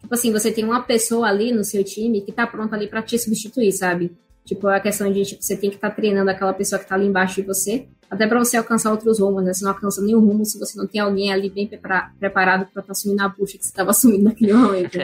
Tipo 0.00 0.14
assim, 0.14 0.32
você 0.32 0.50
tem 0.50 0.64
uma 0.64 0.82
pessoa 0.82 1.28
ali 1.28 1.52
no 1.52 1.62
seu 1.62 1.84
time 1.84 2.20
que 2.20 2.30
está 2.30 2.46
pronta 2.46 2.74
ali 2.74 2.88
para 2.88 3.02
te 3.02 3.16
substituir, 3.18 3.72
sabe? 3.72 4.12
Tipo, 4.44 4.68
a 4.68 4.80
questão 4.80 5.10
de 5.10 5.22
tipo, 5.22 5.42
você 5.42 5.56
tem 5.56 5.70
que 5.70 5.76
estar 5.76 5.90
tá 5.90 5.96
treinando 5.96 6.30
aquela 6.30 6.52
pessoa 6.52 6.78
que 6.78 6.84
está 6.84 6.96
ali 6.96 7.06
embaixo 7.06 7.36
de 7.36 7.46
você 7.46 7.88
até 8.10 8.26
para 8.26 8.38
você 8.38 8.56
alcançar 8.56 8.90
outros 8.90 9.18
rumos, 9.18 9.44
né? 9.44 9.52
Você 9.52 9.64
não 9.64 9.72
alcança 9.72 10.02
nenhum 10.02 10.20
rumo 10.20 10.44
se 10.44 10.58
você 10.58 10.78
não 10.78 10.86
tem 10.86 11.00
alguém 11.00 11.32
ali 11.32 11.50
bem 11.50 11.66
prepara 11.66 12.12
preparado 12.18 12.66
para 12.66 12.80
estar 12.80 12.82
tá 12.82 12.92
assumindo 12.92 13.22
a 13.22 13.28
bucha 13.28 13.58
que 13.58 13.64
você 13.64 13.70
estava 13.70 13.90
assumindo 13.90 14.24
naquele 14.30 14.52
momento. 14.52 14.98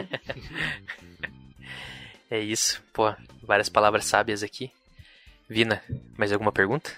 é 2.29 2.39
isso. 2.39 2.81
Pô, 2.93 3.13
várias 3.43 3.69
palavras 3.69 4.05
sábias 4.05 4.43
aqui. 4.43 4.71
Vina, 5.49 5.83
mais 6.17 6.31
alguma 6.31 6.51
pergunta? 6.51 6.91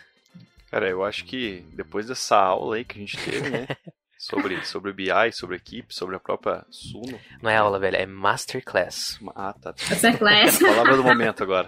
Cara, 0.70 0.90
eu 0.90 1.04
acho 1.04 1.26
que 1.26 1.64
depois 1.74 2.08
dessa 2.08 2.36
aula 2.36 2.76
aí 2.76 2.86
que 2.86 2.98
a 2.98 3.02
gente 3.02 3.18
teve, 3.18 3.50
né? 3.50 3.68
sobre, 4.24 4.66
sobre 4.66 4.92
o 4.92 4.94
BI, 4.94 5.32
sobre 5.34 5.56
a 5.56 5.58
equipe, 5.58 5.94
sobre 5.94 6.16
a 6.16 6.20
própria 6.20 6.66
Suno. 6.70 7.20
Não 7.42 7.50
é 7.50 7.58
aula, 7.58 7.78
velho, 7.78 7.98
é 7.98 8.06
Masterclass. 8.06 9.20
Ah, 9.36 9.54
tá. 9.54 9.76
Masterclass. 9.90 10.64
A 10.64 10.68
palavra 10.68 10.96
do 10.96 11.04
momento 11.04 11.44
agora. 11.44 11.68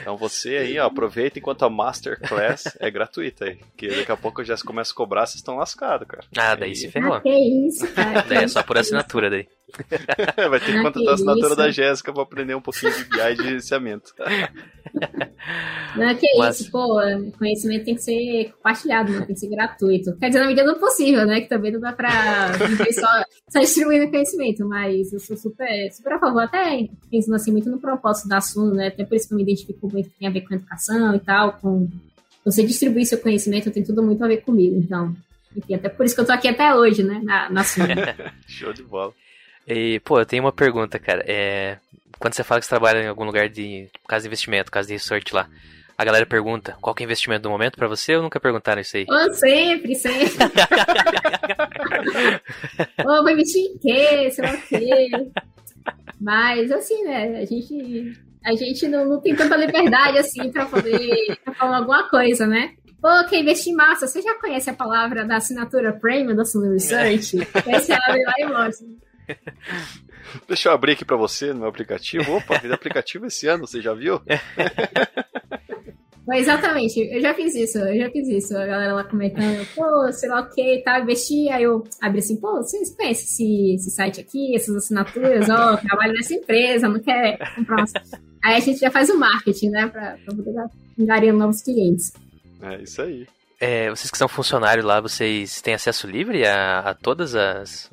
Então 0.00 0.16
você 0.16 0.56
aí, 0.56 0.78
ó, 0.78 0.86
aproveita 0.86 1.38
enquanto 1.38 1.64
a 1.64 1.70
Masterclass 1.70 2.76
é 2.78 2.88
gratuita 2.90 3.46
aí. 3.46 3.58
Que 3.76 3.88
daqui 3.88 4.12
a 4.12 4.16
pouco 4.16 4.44
já 4.44 4.56
começa 4.58 4.92
a 4.92 4.94
cobrar, 4.94 5.26
vocês 5.26 5.36
estão 5.36 5.56
lascados, 5.56 6.06
cara. 6.06 6.24
Ah, 6.36 6.54
daí 6.54 6.70
aí... 6.70 6.76
se 6.76 6.90
ferrou. 6.90 7.14
Ah, 7.14 7.20
que 7.20 7.30
isso, 7.30 7.92
cara. 7.92 8.22
Daí 8.22 8.44
é 8.44 8.48
só 8.48 8.62
por 8.62 8.78
assinatura 8.78 9.28
daí. 9.28 9.48
Vai 10.50 10.60
ter 10.60 10.72
que 10.72 10.82
contratar 10.82 11.08
a 11.08 11.14
assinatura 11.14 11.56
da 11.56 11.70
Jéssica 11.70 12.12
pra 12.12 12.22
aprender 12.22 12.54
um 12.54 12.60
pouquinho 12.60 12.92
de 12.92 13.04
BI 13.04 13.20
e 13.20 13.34
de 13.34 13.42
gerenciamento. 13.44 14.14
Não, 15.96 16.14
que 16.14 16.26
Mas... 16.38 16.60
isso, 16.60 16.70
pô, 16.70 17.00
conhecimento 17.38 17.84
tem 17.84 17.94
que 17.94 18.02
ser 18.02 18.52
compartilhado, 18.56 19.12
não 19.12 19.26
tem 19.26 19.34
que 19.34 19.40
ser 19.40 19.48
gratuito. 19.48 20.16
Quer 20.16 20.28
dizer, 20.28 20.40
na 20.40 20.46
medida 20.46 20.72
do 20.72 20.80
possível, 20.80 21.26
né? 21.26 21.40
Que 21.40 21.48
também 21.48 21.72
não 21.72 21.80
dá 21.80 21.92
pra 21.92 22.52
viver 22.52 22.92
só, 22.92 23.06
só 23.48 23.60
distribuindo 23.60 24.10
conhecimento, 24.10 24.66
mas 24.66 25.12
eu 25.12 25.20
sou 25.20 25.36
super, 25.36 25.90
super 25.92 26.12
a 26.14 26.18
favor, 26.18 26.42
até 26.42 26.88
pensando 27.10 27.34
assim 27.34 27.52
muito 27.52 27.70
no 27.70 27.78
propósito 27.78 28.28
da 28.28 28.40
Suno, 28.40 28.74
né? 28.74 28.88
Até 28.88 29.04
por 29.04 29.14
isso 29.14 29.28
que 29.28 29.34
eu 29.34 29.36
me 29.36 29.42
identifico 29.42 29.88
muito 29.90 30.10
que 30.10 30.18
tem 30.18 30.28
a 30.28 30.32
ver 30.32 30.42
com 30.42 30.54
educação 30.54 31.14
e 31.14 31.20
tal, 31.20 31.52
com 31.52 31.88
você 32.44 32.64
distribuir 32.64 33.06
seu 33.06 33.18
conhecimento 33.18 33.70
tem 33.70 33.84
tudo 33.84 34.02
muito 34.02 34.24
a 34.24 34.28
ver 34.28 34.38
comigo, 34.38 34.76
então. 34.76 35.14
Enfim, 35.56 35.74
até 35.74 35.88
por 35.88 36.06
isso 36.06 36.14
que 36.14 36.20
eu 36.20 36.26
tô 36.26 36.32
aqui 36.32 36.48
até 36.48 36.74
hoje, 36.74 37.02
né? 37.02 37.20
Na, 37.22 37.50
na. 37.50 37.62
Show 38.46 38.72
de 38.72 38.82
bola. 38.82 39.12
E, 39.68 40.00
pô, 40.00 40.18
eu 40.18 40.24
tenho 40.24 40.42
uma 40.42 40.52
pergunta, 40.52 40.98
cara. 40.98 41.22
É, 41.26 41.76
quando 42.18 42.32
você 42.32 42.42
fala 42.42 42.58
que 42.58 42.64
você 42.64 42.70
trabalha 42.70 43.02
em 43.02 43.08
algum 43.08 43.24
lugar 43.24 43.50
de 43.50 43.84
tipo, 43.92 44.08
casa 44.08 44.22
de 44.22 44.28
investimento, 44.28 44.70
casa 44.70 44.88
de 44.88 44.94
research 44.94 45.34
lá, 45.34 45.46
a 45.96 46.04
galera 46.04 46.24
pergunta 46.24 46.76
qual 46.80 46.94
que 46.94 47.02
é 47.02 47.04
o 47.04 47.08
investimento 47.08 47.42
do 47.42 47.50
momento 47.50 47.76
para 47.76 47.86
você 47.86 48.16
ou 48.16 48.22
nunca 48.22 48.40
perguntaram 48.40 48.80
isso 48.80 48.96
aí? 48.96 49.04
Oh, 49.10 49.32
sempre, 49.34 49.94
sempre. 49.94 50.46
oh, 53.04 53.22
vai 53.22 53.34
investir 53.34 53.62
em 53.62 53.78
quê? 53.78 54.30
Sei 54.30 54.44
lá 54.44 54.54
o 54.54 54.60
quê. 54.62 55.08
Mas, 56.18 56.72
assim, 56.72 57.04
né, 57.04 57.40
a 57.40 57.44
gente, 57.44 58.18
a 58.44 58.56
gente 58.56 58.88
não, 58.88 59.04
não 59.04 59.20
tem 59.20 59.36
tanta 59.36 59.54
liberdade, 59.56 60.18
assim, 60.18 60.50
para 60.50 60.64
poder 60.66 61.36
pra 61.44 61.52
falar 61.54 61.78
alguma 61.78 62.08
coisa, 62.08 62.46
né? 62.46 62.72
Pô, 63.02 63.08
quer 63.28 63.40
investir 63.40 63.72
em 63.72 63.76
massa? 63.76 64.06
Você 64.06 64.22
já 64.22 64.34
conhece 64.40 64.70
a 64.70 64.74
palavra 64.74 65.24
da 65.24 65.36
assinatura 65.36 65.92
premium 65.92 66.34
da 66.34 66.44
Sun 66.44 66.72
Research? 66.72 67.36
É. 67.38 67.78
Você 67.78 67.92
abre 67.92 68.24
lá 68.24 68.34
e 68.38 68.46
mostra. 68.46 69.07
Deixa 70.46 70.68
eu 70.68 70.72
abrir 70.72 70.92
aqui 70.92 71.04
para 71.04 71.16
você 71.16 71.52
no 71.52 71.60
meu 71.60 71.68
aplicativo. 71.68 72.36
Opa, 72.36 72.58
fiz 72.60 72.70
aplicativo 72.70 73.26
esse 73.26 73.46
ano, 73.46 73.66
você 73.66 73.80
já 73.80 73.94
viu? 73.94 74.20
Exatamente, 76.30 77.00
eu 77.00 77.22
já 77.22 77.32
fiz 77.32 77.54
isso, 77.54 77.78
eu 77.78 77.96
já 77.96 78.10
fiz 78.10 78.28
isso. 78.28 78.56
A 78.56 78.66
galera 78.66 78.92
lá 78.92 79.04
comentando, 79.04 79.66
pô, 79.74 80.12
sei 80.12 80.28
lá 80.28 80.42
o 80.42 80.50
que, 80.50 80.82
tá, 80.84 81.00
investir. 81.00 81.50
Aí 81.50 81.62
eu 81.62 81.84
abri 82.02 82.18
assim, 82.18 82.36
pô, 82.36 82.56
vocês 82.56 82.94
conhecem 82.94 83.24
esse, 83.24 83.74
esse 83.74 83.90
site 83.90 84.20
aqui, 84.20 84.54
essas 84.54 84.76
assinaturas? 84.76 85.48
Ó, 85.48 85.74
oh, 85.74 85.76
trabalho 85.78 86.12
nessa 86.12 86.34
empresa, 86.34 86.88
não 86.88 87.00
quer 87.00 87.38
comprar 87.54 87.78
umas... 87.78 87.92
Aí 88.44 88.56
a 88.56 88.60
gente 88.60 88.78
já 88.78 88.90
faz 88.90 89.08
o 89.08 89.18
marketing, 89.18 89.70
né, 89.70 89.86
pra, 89.88 90.18
pra 90.24 90.34
poder 90.34 90.54
engarir 90.98 91.32
novos 91.32 91.62
clientes. 91.62 92.12
É 92.60 92.82
isso 92.82 93.00
aí. 93.00 93.26
É, 93.60 93.90
vocês 93.90 94.10
que 94.10 94.18
são 94.18 94.28
funcionários 94.28 94.84
lá, 94.84 95.00
vocês 95.00 95.60
têm 95.62 95.74
acesso 95.74 96.06
livre 96.06 96.46
a, 96.46 96.80
a 96.80 96.94
todos 96.94 97.32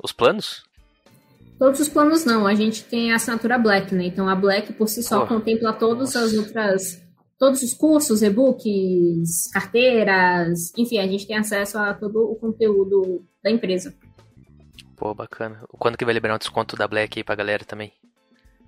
os 0.00 0.12
planos? 0.12 0.64
Todos 1.58 1.80
os 1.80 1.88
planos 1.88 2.24
não, 2.24 2.46
a 2.46 2.54
gente 2.54 2.84
tem 2.84 3.12
a 3.12 3.16
assinatura 3.16 3.58
Black, 3.58 3.94
né? 3.94 4.04
Então 4.06 4.28
a 4.28 4.34
Black 4.34 4.72
por 4.74 4.88
si 4.88 5.02
só 5.02 5.26
contempla 5.26 5.72
todas 5.72 6.14
as 6.14 6.34
outras, 6.34 7.02
todos 7.38 7.62
os 7.62 7.72
cursos, 7.72 8.22
e-books, 8.22 9.50
carteiras, 9.52 10.72
enfim, 10.76 10.98
a 10.98 11.06
gente 11.06 11.26
tem 11.26 11.36
acesso 11.36 11.78
a 11.78 11.94
todo 11.94 12.30
o 12.30 12.36
conteúdo 12.36 13.24
da 13.42 13.50
empresa. 13.50 13.94
Pô, 14.96 15.14
bacana. 15.14 15.62
Quando 15.78 15.96
que 15.96 16.04
vai 16.04 16.12
liberar 16.14 16.34
um 16.34 16.38
desconto 16.38 16.76
da 16.76 16.86
Black 16.86 17.18
aí 17.18 17.24
pra 17.24 17.34
galera 17.34 17.64
também? 17.64 17.92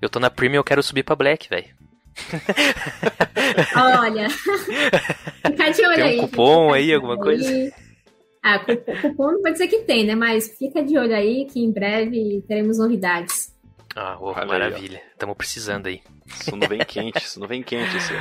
Eu 0.00 0.08
tô 0.08 0.18
na 0.20 0.30
Premium, 0.30 0.60
eu 0.60 0.64
quero 0.64 0.82
subir 0.82 1.02
pra 1.02 1.16
Black, 1.16 1.48
velho. 1.48 1.68
Olha, 3.76 4.28
fica 5.46 5.70
de 5.70 5.82
olho 5.86 5.94
tem 5.94 6.04
um 6.04 6.08
aí. 6.08 6.18
cupom 6.18 6.72
aí, 6.72 6.92
alguma 6.92 7.14
aí. 7.14 7.20
coisa? 7.20 7.72
Ah, 8.48 8.58
cupom 8.58 9.32
não 9.32 9.42
pode 9.42 9.52
dizer 9.52 9.68
que 9.68 9.80
tem, 9.80 10.04
né? 10.04 10.14
Mas 10.14 10.56
fica 10.56 10.82
de 10.82 10.96
olho 10.96 11.14
aí 11.14 11.44
que 11.44 11.60
em 11.60 11.70
breve 11.70 12.42
teremos 12.48 12.78
novidades. 12.78 13.54
Ah, 13.94 14.16
oh, 14.20 14.32
maravilha. 14.46 15.02
Estamos 15.12 15.36
precisando 15.36 15.86
aí. 15.86 16.00
Isso 16.26 16.56
não 16.56 16.68
vem 16.68 16.78
quente, 16.80 17.18
isso 17.18 17.40
não 17.40 17.46
vem 17.46 17.62
quente 17.62 17.96
esse 17.96 18.14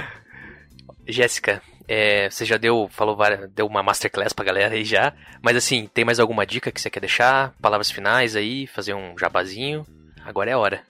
Jéssica, 1.08 1.62
é, 1.88 2.30
você 2.30 2.44
já 2.44 2.58
deu, 2.58 2.90
falou 2.92 3.18
deu 3.56 3.66
uma 3.66 3.82
masterclass 3.82 4.34
pra 4.34 4.44
galera 4.44 4.76
aí 4.76 4.84
já, 4.84 5.14
mas 5.42 5.56
assim, 5.56 5.90
tem 5.94 6.04
mais 6.04 6.20
alguma 6.20 6.46
dica 6.46 6.70
que 6.70 6.82
você 6.82 6.90
quer 6.90 7.00
deixar? 7.00 7.54
Palavras 7.62 7.90
finais 7.90 8.36
aí, 8.36 8.68
fazer 8.68 8.94
um 8.94 9.18
jabazinho? 9.18 9.86
Agora 10.26 10.50
é 10.50 10.54
a 10.54 10.60
hora. 10.60 10.84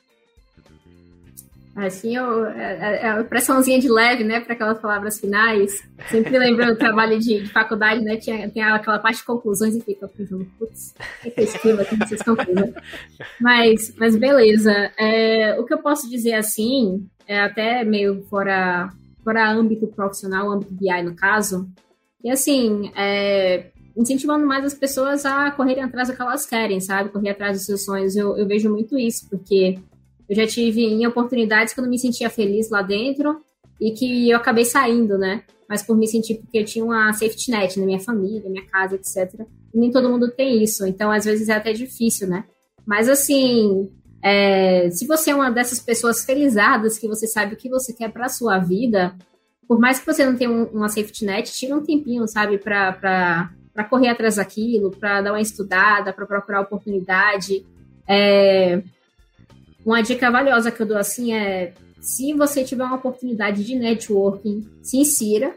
Assim, 1.78 2.18
eu, 2.18 2.44
a, 2.44 2.52
é, 2.60 3.00
é, 3.04 3.10
a 3.10 3.24
pressãozinha 3.24 3.80
de 3.80 3.88
leve, 3.88 4.24
né, 4.24 4.40
para 4.40 4.54
aquelas 4.54 4.80
palavras 4.80 5.20
finais. 5.20 5.88
Sempre 6.10 6.40
lembrando 6.40 6.74
do 6.74 6.80
trabalho 6.80 7.20
de, 7.20 7.44
de, 7.44 7.50
faculdade, 7.52 8.04
né, 8.04 8.18
tinha, 8.18 8.50
tem 8.50 8.64
aquela 8.64 8.98
parte 8.98 9.18
de 9.18 9.26
conclusões 9.26 9.76
e 9.76 9.82
fica 9.82 10.08
pensando, 10.08 10.48
putz, 10.58 10.96
o 11.24 11.30
que 11.30 11.40
eu 11.40 11.44
escrevo? 11.44 11.84
Mas, 13.40 13.94
mas 13.96 14.16
beleza. 14.16 14.92
É, 14.98 15.56
o 15.60 15.66
que 15.66 15.74
eu 15.74 15.78
posso 15.78 16.10
dizer 16.10 16.34
assim, 16.34 17.08
é 17.28 17.40
até 17.40 17.84
meio 17.84 18.24
fora, 18.24 18.90
fora 19.24 19.48
âmbito 19.48 19.86
profissional, 19.86 20.50
âmbito 20.50 20.74
BI 20.74 21.04
no 21.04 21.16
caso, 21.16 21.70
e 22.24 22.32
assim, 22.32 22.92
é, 22.96 23.68
incentivando 23.96 24.48
mais 24.48 24.66
as 24.66 24.74
pessoas 24.74 25.26
a 25.26 25.52
correrem 25.52 25.84
atrás 25.84 26.08
do 26.08 26.16
que 26.16 26.22
elas 26.22 26.46
querem, 26.46 26.80
sabe? 26.80 27.10
Correr 27.10 27.30
atrás 27.30 27.58
dos 27.58 27.66
seus 27.68 27.86
sonhos. 27.86 28.16
Eu, 28.16 28.36
eu 28.36 28.48
vejo 28.48 28.70
muito 28.70 28.98
isso, 28.98 29.30
porque 29.30 29.80
eu 30.30 30.36
já 30.36 30.46
tive 30.46 30.84
em 30.84 31.06
oportunidades 31.08 31.74
que 31.74 31.80
eu 31.80 31.84
não 31.84 31.90
me 31.90 32.00
sentia 32.00 32.30
feliz 32.30 32.70
lá 32.70 32.82
dentro 32.82 33.42
e 33.80 33.92
que 33.92 34.30
eu 34.30 34.38
acabei 34.38 34.66
saindo, 34.66 35.18
né? 35.18 35.44
Mas 35.70 35.84
por 35.84 35.98
me 35.98 36.08
sentir 36.08 36.36
porque 36.36 36.60
eu 36.60 36.66
tinha 36.66 36.84
uma 36.84 37.12
safety 37.14 37.52
net 37.52 37.80
na 37.80 37.86
minha 37.86 38.00
família, 38.00 38.50
minha 38.50 38.66
casa, 38.66 38.96
etc. 38.96 39.42
E 39.74 39.80
nem 39.80 39.92
todo 39.92 40.10
mundo 40.10 40.32
tem 40.32 40.64
isso, 40.64 40.86
então 40.86 41.12
às 41.12 41.26
vezes 41.26 41.50
é 41.50 41.54
até 41.54 41.74
difícil, 41.74 42.28
né? 42.28 42.46
Mas 42.86 43.10
assim, 43.10 43.90
é, 44.22 44.90
se 44.90 45.06
você 45.06 45.32
é 45.32 45.36
uma 45.36 45.52
dessas 45.52 45.80
pessoas 45.80 46.26
felizadas 46.26 46.98
que 46.98 47.08
você 47.08 47.28
sabe 47.28 47.54
o 47.54 47.58
que 47.58 47.70
você 47.70 47.94
quer 47.94 48.12
para 48.12 48.30
sua 48.30 48.58
vida, 48.58 49.16
por 49.68 49.80
mais 49.80 50.00
que 50.00 50.06
você 50.06 50.26
não 50.26 50.36
tenha 50.36 50.50
um, 50.50 50.64
uma 50.66 50.88
safety 50.88 51.26
net, 51.26 51.52
tira 51.52 51.76
um 51.76 51.84
tempinho, 51.84 52.28
sabe, 52.28 52.58
para 52.58 53.52
correr 53.90 54.08
atrás 54.08 54.36
daquilo, 54.38 54.92
para 54.92 55.22
dar 55.22 55.34
uma 55.34 55.42
estudada, 55.42 56.14
para 56.14 56.26
procurar 56.26 56.62
oportunidade. 56.62 57.66
É, 58.08 58.82
uma 59.88 60.02
dica 60.02 60.30
valiosa 60.30 60.70
que 60.70 60.82
eu 60.82 60.86
dou 60.86 60.98
assim 60.98 61.34
é: 61.34 61.74
se 62.02 62.34
você 62.34 62.64
tiver 62.64 62.84
uma 62.84 62.98
oportunidade 62.98 63.64
de 63.64 63.76
networking, 63.76 64.68
se 64.82 64.98
insira, 64.98 65.56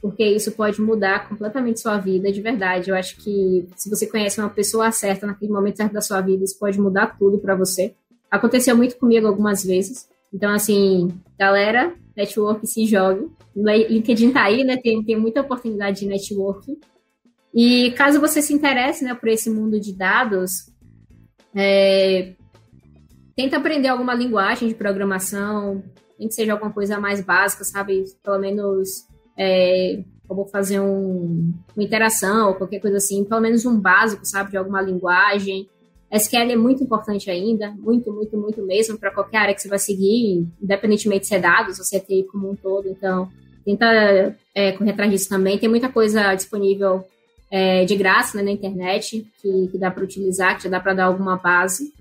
porque 0.00 0.24
isso 0.24 0.52
pode 0.52 0.80
mudar 0.80 1.28
completamente 1.28 1.80
sua 1.80 1.98
vida, 1.98 2.30
de 2.30 2.40
verdade. 2.40 2.90
Eu 2.90 2.96
acho 2.96 3.16
que 3.16 3.68
se 3.76 3.90
você 3.90 4.06
conhece 4.06 4.40
uma 4.40 4.50
pessoa 4.50 4.92
certa 4.92 5.26
naquele 5.26 5.52
momento 5.52 5.76
certo 5.78 5.92
da 5.92 6.00
sua 6.00 6.20
vida, 6.20 6.44
isso 6.44 6.58
pode 6.58 6.80
mudar 6.80 7.18
tudo 7.18 7.38
para 7.38 7.56
você. 7.56 7.94
Aconteceu 8.30 8.76
muito 8.76 8.96
comigo 8.96 9.26
algumas 9.26 9.64
vezes. 9.64 10.08
Então, 10.32 10.52
assim, 10.52 11.08
galera, 11.38 11.92
network 12.16 12.66
se 12.66 12.86
jogue. 12.86 13.28
LinkedIn 13.54 14.32
tá 14.32 14.44
aí, 14.44 14.64
né? 14.64 14.76
Tem, 14.76 15.02
tem 15.04 15.16
muita 15.16 15.40
oportunidade 15.40 16.00
de 16.00 16.06
networking. 16.06 16.78
E 17.52 17.90
caso 17.92 18.20
você 18.20 18.40
se 18.40 18.54
interesse 18.54 19.04
né, 19.04 19.14
por 19.14 19.28
esse 19.28 19.50
mundo 19.50 19.78
de 19.78 19.92
dados, 19.92 20.70
é, 21.54 22.32
tenta 23.36 23.56
aprender 23.56 23.88
alguma 23.88 24.14
linguagem 24.14 24.68
de 24.68 24.74
programação, 24.74 25.82
nem 26.18 26.28
que 26.28 26.34
seja 26.34 26.52
alguma 26.52 26.72
coisa 26.72 26.98
mais 26.98 27.20
básica, 27.20 27.64
sabe? 27.64 28.04
Pelo 28.22 28.38
menos 28.38 29.06
é, 29.38 30.02
fazer 30.50 30.80
um, 30.80 31.52
uma 31.76 31.84
interação 31.84 32.48
ou 32.48 32.54
qualquer 32.54 32.80
coisa 32.80 32.96
assim, 32.96 33.24
pelo 33.24 33.40
menos 33.40 33.66
um 33.66 33.78
básico, 33.78 34.24
sabe, 34.24 34.50
de 34.50 34.56
alguma 34.56 34.80
linguagem. 34.80 35.68
SQL 36.10 36.52
é 36.52 36.56
muito 36.56 36.84
importante 36.84 37.30
ainda, 37.30 37.70
muito, 37.70 38.12
muito, 38.12 38.36
muito 38.36 38.62
mesmo, 38.62 38.98
para 38.98 39.10
qualquer 39.10 39.38
área 39.38 39.54
que 39.54 39.62
você 39.62 39.68
vai 39.68 39.78
seguir, 39.78 40.46
independentemente 40.62 41.26
se 41.26 41.34
é 41.34 41.38
dados 41.38 41.78
ou 41.78 41.84
se 41.84 41.96
é 41.96 42.00
TI 42.00 42.24
como 42.30 42.50
um 42.50 42.54
todo. 42.54 42.86
Então, 42.88 43.30
tenta 43.64 44.36
é, 44.54 44.72
correr 44.72 44.90
atrás 44.90 45.10
disso 45.10 45.28
também. 45.28 45.58
Tem 45.58 45.70
muita 45.70 45.88
coisa 45.88 46.34
disponível 46.34 47.04
é, 47.50 47.84
de 47.86 47.96
graça 47.96 48.36
né, 48.36 48.42
na 48.44 48.50
internet 48.50 49.26
que, 49.40 49.68
que 49.68 49.78
dá 49.78 49.90
para 49.90 50.04
utilizar, 50.04 50.56
que 50.56 50.64
já 50.64 50.70
dá 50.70 50.80
para 50.80 50.94
dar 50.94 51.04
alguma 51.04 51.36
base. 51.36 51.94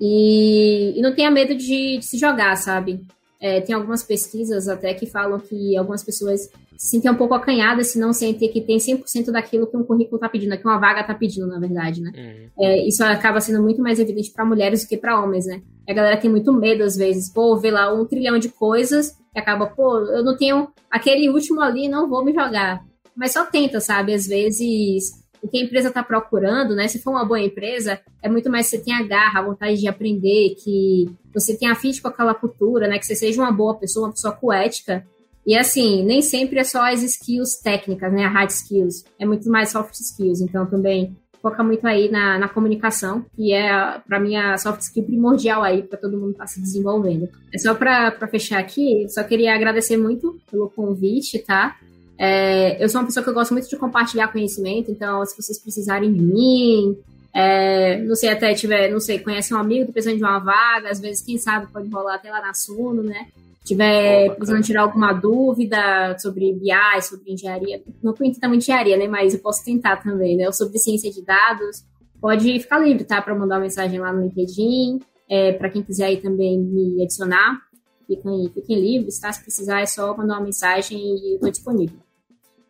E, 0.00 0.98
e 0.98 1.02
não 1.02 1.14
tenha 1.14 1.30
medo 1.30 1.54
de, 1.54 1.98
de 1.98 2.04
se 2.04 2.18
jogar, 2.18 2.56
sabe? 2.56 3.00
É, 3.40 3.60
tem 3.60 3.74
algumas 3.74 4.02
pesquisas 4.02 4.68
até 4.68 4.94
que 4.94 5.06
falam 5.06 5.38
que 5.38 5.76
algumas 5.76 6.02
pessoas 6.02 6.48
se 6.76 6.90
sentem 6.90 7.10
um 7.10 7.14
pouco 7.14 7.34
acanhadas 7.34 7.88
se 7.88 7.98
não 7.98 8.12
sentem 8.12 8.50
que 8.50 8.60
tem 8.60 8.78
100% 8.78 9.30
daquilo 9.30 9.66
que 9.66 9.76
um 9.76 9.84
currículo 9.84 10.16
está 10.16 10.28
pedindo, 10.28 10.56
que 10.56 10.64
uma 10.64 10.78
vaga 10.78 11.02
está 11.02 11.14
pedindo, 11.14 11.46
na 11.46 11.58
verdade, 11.58 12.00
né? 12.00 12.10
Uhum. 12.16 12.64
É, 12.64 12.88
isso 12.88 13.04
acaba 13.04 13.40
sendo 13.40 13.62
muito 13.62 13.82
mais 13.82 13.98
evidente 13.98 14.30
para 14.30 14.44
mulheres 14.44 14.82
do 14.82 14.88
que 14.88 14.96
para 14.96 15.20
homens, 15.20 15.46
né? 15.46 15.62
A 15.88 15.92
galera 15.92 16.16
tem 16.16 16.30
muito 16.30 16.52
medo, 16.52 16.82
às 16.82 16.96
vezes, 16.96 17.32
pô, 17.32 17.56
vê 17.56 17.70
lá 17.70 17.92
um 17.92 18.04
trilhão 18.06 18.38
de 18.38 18.48
coisas 18.48 19.16
e 19.34 19.38
acaba, 19.38 19.66
pô, 19.66 19.98
eu 19.98 20.24
não 20.24 20.36
tenho 20.36 20.68
aquele 20.90 21.28
último 21.28 21.60
ali, 21.60 21.88
não 21.88 22.08
vou 22.08 22.24
me 22.24 22.32
jogar. 22.32 22.82
Mas 23.14 23.32
só 23.32 23.44
tenta, 23.44 23.80
sabe? 23.80 24.14
Às 24.14 24.26
vezes 24.26 25.23
o 25.44 25.48
que 25.48 25.58
a 25.58 25.62
empresa 25.62 25.88
está 25.88 26.02
procurando, 26.02 26.74
né? 26.74 26.88
Se 26.88 26.98
for 26.98 27.10
uma 27.10 27.24
boa 27.24 27.38
empresa, 27.38 28.00
é 28.22 28.30
muito 28.30 28.50
mais 28.50 28.66
você 28.66 28.78
tenha 28.78 29.06
garra, 29.06 29.40
a 29.40 29.44
vontade 29.44 29.78
de 29.78 29.86
aprender, 29.86 30.54
que 30.54 31.04
você 31.34 31.54
tenha 31.54 31.74
fit 31.74 32.00
com 32.00 32.08
aquela 32.08 32.34
cultura, 32.34 32.88
né? 32.88 32.98
Que 32.98 33.04
você 33.04 33.14
seja 33.14 33.42
uma 33.42 33.52
boa 33.52 33.74
pessoa, 33.74 34.06
uma 34.06 34.12
pessoa 34.12 34.32
coética. 34.32 35.06
E 35.46 35.54
assim, 35.54 36.02
nem 36.02 36.22
sempre 36.22 36.58
é 36.58 36.64
só 36.64 36.90
as 36.90 37.02
skills 37.02 37.60
técnicas, 37.62 38.10
né? 38.10 38.24
A 38.24 38.28
hard 38.28 38.48
skills. 38.48 39.04
É 39.18 39.26
muito 39.26 39.46
mais 39.50 39.68
soft 39.68 39.92
skills. 39.92 40.40
Então 40.40 40.64
também 40.64 41.14
foca 41.42 41.62
muito 41.62 41.86
aí 41.86 42.10
na, 42.10 42.38
na 42.38 42.48
comunicação, 42.48 43.26
que 43.36 43.52
é, 43.52 44.00
para 44.08 44.18
mim, 44.18 44.34
a 44.36 44.56
soft 44.56 44.80
skill 44.80 45.04
primordial 45.04 45.62
aí 45.62 45.82
para 45.82 45.98
todo 45.98 46.16
mundo 46.16 46.30
estar 46.30 46.44
tá 46.44 46.48
se 46.48 46.58
desenvolvendo. 46.58 47.28
É 47.52 47.58
só 47.58 47.74
para 47.74 48.26
fechar 48.28 48.58
aqui, 48.60 49.06
só 49.10 49.22
queria 49.22 49.54
agradecer 49.54 49.98
muito 49.98 50.38
pelo 50.50 50.70
convite, 50.70 51.38
tá? 51.40 51.76
É, 52.18 52.82
eu 52.82 52.88
sou 52.88 53.00
uma 53.00 53.06
pessoa 53.06 53.22
que 53.22 53.30
eu 53.30 53.34
gosto 53.34 53.52
muito 53.52 53.68
de 53.68 53.76
compartilhar 53.76 54.28
conhecimento, 54.28 54.90
então 54.90 55.24
se 55.26 55.36
vocês 55.36 55.58
precisarem 55.58 56.12
de 56.12 56.22
mim, 56.22 56.96
é, 57.34 58.00
não 58.02 58.14
sei, 58.14 58.30
até 58.30 58.54
tiver, 58.54 58.88
não 58.90 59.00
sei, 59.00 59.18
conhece 59.18 59.52
um 59.52 59.58
amigo, 59.58 59.92
precisando 59.92 60.18
de 60.18 60.22
uma 60.22 60.38
vaga, 60.38 60.88
às 60.88 61.00
vezes, 61.00 61.20
quem 61.20 61.36
sabe, 61.36 61.66
pode 61.72 61.88
rolar 61.88 62.14
até 62.14 62.30
lá 62.30 62.40
na 62.40 62.54
Suno, 62.54 63.02
né? 63.02 63.26
Tiver 63.64 64.30
oh, 64.30 64.34
precisando 64.36 64.62
tirar 64.62 64.82
alguma 64.82 65.12
dúvida 65.12 66.16
sobre 66.18 66.52
BI, 66.52 67.02
sobre 67.02 67.32
engenharia, 67.32 67.82
não 68.00 68.14
conheço 68.14 68.38
também 68.38 68.58
engenharia, 68.58 68.96
né? 68.96 69.08
Mas 69.08 69.34
eu 69.34 69.40
posso 69.40 69.64
tentar 69.64 69.96
também, 69.96 70.36
né? 70.36 70.46
Ou 70.46 70.52
sobre 70.52 70.78
ciência 70.78 71.10
de 71.10 71.22
dados, 71.22 71.82
pode 72.20 72.60
ficar 72.60 72.78
livre, 72.78 73.02
tá? 73.02 73.20
Para 73.20 73.34
mandar 73.34 73.56
uma 73.56 73.62
mensagem 73.62 73.98
lá 73.98 74.12
no 74.12 74.22
LinkedIn, 74.22 75.00
é, 75.28 75.54
para 75.54 75.70
quem 75.70 75.82
quiser 75.82 76.04
aí 76.04 76.18
também 76.18 76.56
me 76.56 77.02
adicionar, 77.02 77.58
fiquem, 78.06 78.48
fiquem 78.54 78.80
livres, 78.80 79.18
tá? 79.18 79.32
Se 79.32 79.42
precisar 79.42 79.80
é 79.80 79.86
só 79.86 80.16
mandar 80.16 80.34
uma 80.34 80.44
mensagem 80.44 80.98
e 80.98 81.30
eu 81.32 81.34
estou 81.36 81.50
disponível. 81.50 82.03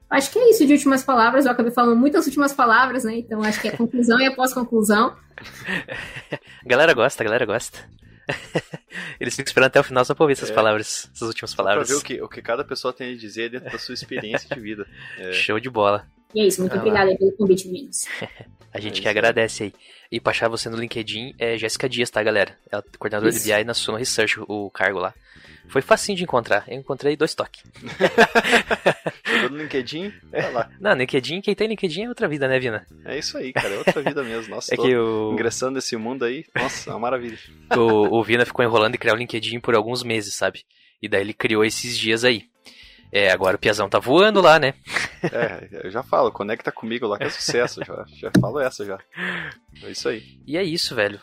Acho 0.09 0.31
que 0.31 0.39
é 0.39 0.51
isso 0.51 0.67
de 0.67 0.73
últimas 0.73 1.03
palavras. 1.03 1.47
Eu 1.47 1.53
acabei 1.53 1.73
falando 1.73 1.97
muitas 1.97 2.27
últimas 2.27 2.53
palavras, 2.53 3.05
né? 3.05 3.17
Então 3.17 3.43
acho 3.43 3.61
que 3.61 3.69
é 3.69 3.71
conclusão 3.73 4.21
e 4.21 4.27
após 4.27 4.53
conclusão. 4.53 5.17
galera 6.65 6.93
gosta, 6.93 7.25
galera 7.25 7.45
gosta. 7.45 7.79
Eles 9.21 9.35
ficam 9.35 9.49
esperando 9.49 9.69
até 9.69 9.81
o 9.81 9.85
final 9.85 10.05
só 10.05 10.15
pra 10.15 10.25
ouvir 10.25 10.33
essas 10.33 10.51
é. 10.51 10.55
palavras, 10.55 11.11
essas 11.15 11.29
últimas 11.29 11.55
palavras. 11.55 11.89
Pra 11.89 11.97
ver 11.97 12.01
o 12.01 12.05
que, 12.05 12.23
o 12.23 12.29
que 12.29 12.43
cada 12.43 12.65
pessoa 12.65 12.93
tem 12.93 13.13
a 13.13 13.17
dizer 13.17 13.51
dentro 13.51 13.71
da 13.71 13.79
sua 13.79 13.95
experiência 13.95 14.49
de 14.55 14.61
vida. 14.61 14.87
É. 15.19 15.33
Show 15.33 15.59
de 15.59 15.69
bola. 15.69 16.07
E 16.35 16.41
é 16.41 16.47
isso, 16.47 16.61
muito 16.61 16.75
ah, 16.75 16.79
obrigada 16.79 17.17
pelo 17.17 17.33
convite, 17.33 17.69
meninos. 17.69 18.07
a 18.73 18.81
gente 18.81 19.01
é 19.01 19.03
que 19.03 19.09
agradece 19.09 19.65
aí. 19.65 19.75
E 20.11 20.21
pra 20.21 20.31
achar 20.31 20.49
você 20.49 20.69
no 20.69 20.77
LinkedIn 20.77 21.35
é 21.39 21.57
Jéssica 21.57 21.89
Dias, 21.89 22.11
tá, 22.11 22.23
galera? 22.23 22.57
Ela 22.71 22.83
é 22.87 22.99
coordenadora 22.99 23.31
isso. 23.31 23.45
de 23.45 23.53
BI 23.53 23.65
na 23.65 23.75
Suno 23.75 23.99
Research, 23.99 24.41
o 24.41 24.71
cargo 24.71 24.99
lá. 24.99 25.15
Foi 25.69 25.83
facinho 25.83 26.17
de 26.17 26.25
encontrar. 26.25 26.65
Eu 26.69 26.79
encontrei 26.79 27.17
dois 27.17 27.35
toques. 27.35 27.62
Chegou 29.27 29.51
no 29.51 29.57
LinkedIn, 29.57 30.12
é 30.33 30.49
lá. 30.49 30.71
Não, 30.81 30.95
LinkedIn, 30.95 31.41
quem 31.41 31.55
tem 31.55 31.69
LinkedIn 31.69 32.05
é 32.05 32.09
outra 32.09 32.29
vida, 32.29 32.47
né, 32.47 32.59
Vina? 32.59 32.87
É 33.05 33.19
isso 33.19 33.37
aí, 33.37 33.53
cara, 33.53 33.75
é 33.75 33.79
outra 33.79 34.03
vida 34.03 34.23
mesmo. 34.23 34.55
Nossa, 34.55 34.73
é 34.73 34.77
que 34.77 34.97
o... 34.97 35.33
ingressando 35.33 35.73
nesse 35.73 35.97
mundo 35.97 36.25
aí, 36.25 36.45
nossa, 36.55 36.91
é 36.91 36.93
uma 36.93 37.01
maravilha. 37.01 37.39
O, 37.77 38.19
o 38.19 38.23
Vina 38.23 38.47
ficou 38.47 38.65
enrolando 38.65 38.95
e 38.95 38.99
criar 38.99 39.15
o 39.15 39.17
LinkedIn 39.17 39.59
por 39.59 39.75
alguns 39.75 40.03
meses, 40.05 40.35
sabe? 40.35 40.65
E 41.03 41.09
daí 41.09 41.23
ele 41.23 41.35
criou 41.35 41.65
esses 41.65 41.99
dias 41.99 42.25
aí. 42.25 42.45
É, 43.11 43.31
agora 43.31 43.57
o 43.57 43.59
Piazão 43.59 43.89
tá 43.89 43.99
voando 43.99 44.41
lá, 44.41 44.59
né? 44.59 44.75
É, 45.23 45.69
eu 45.85 45.91
já 45.91 46.03
falo, 46.03 46.33
conecta 46.33 46.71
comigo 46.71 47.07
lá 47.07 47.19
que 47.19 47.25
é 47.25 47.31
sucesso, 47.31 47.81
já, 47.85 48.05
já 48.09 48.31
falo 48.41 48.61
essa 48.61 48.85
já. 48.85 48.99
É 49.83 49.91
isso 49.91 50.09
aí. 50.09 50.23
E 50.47 50.57
é 50.57 50.62
isso, 50.62 50.95
velho. 50.95 51.21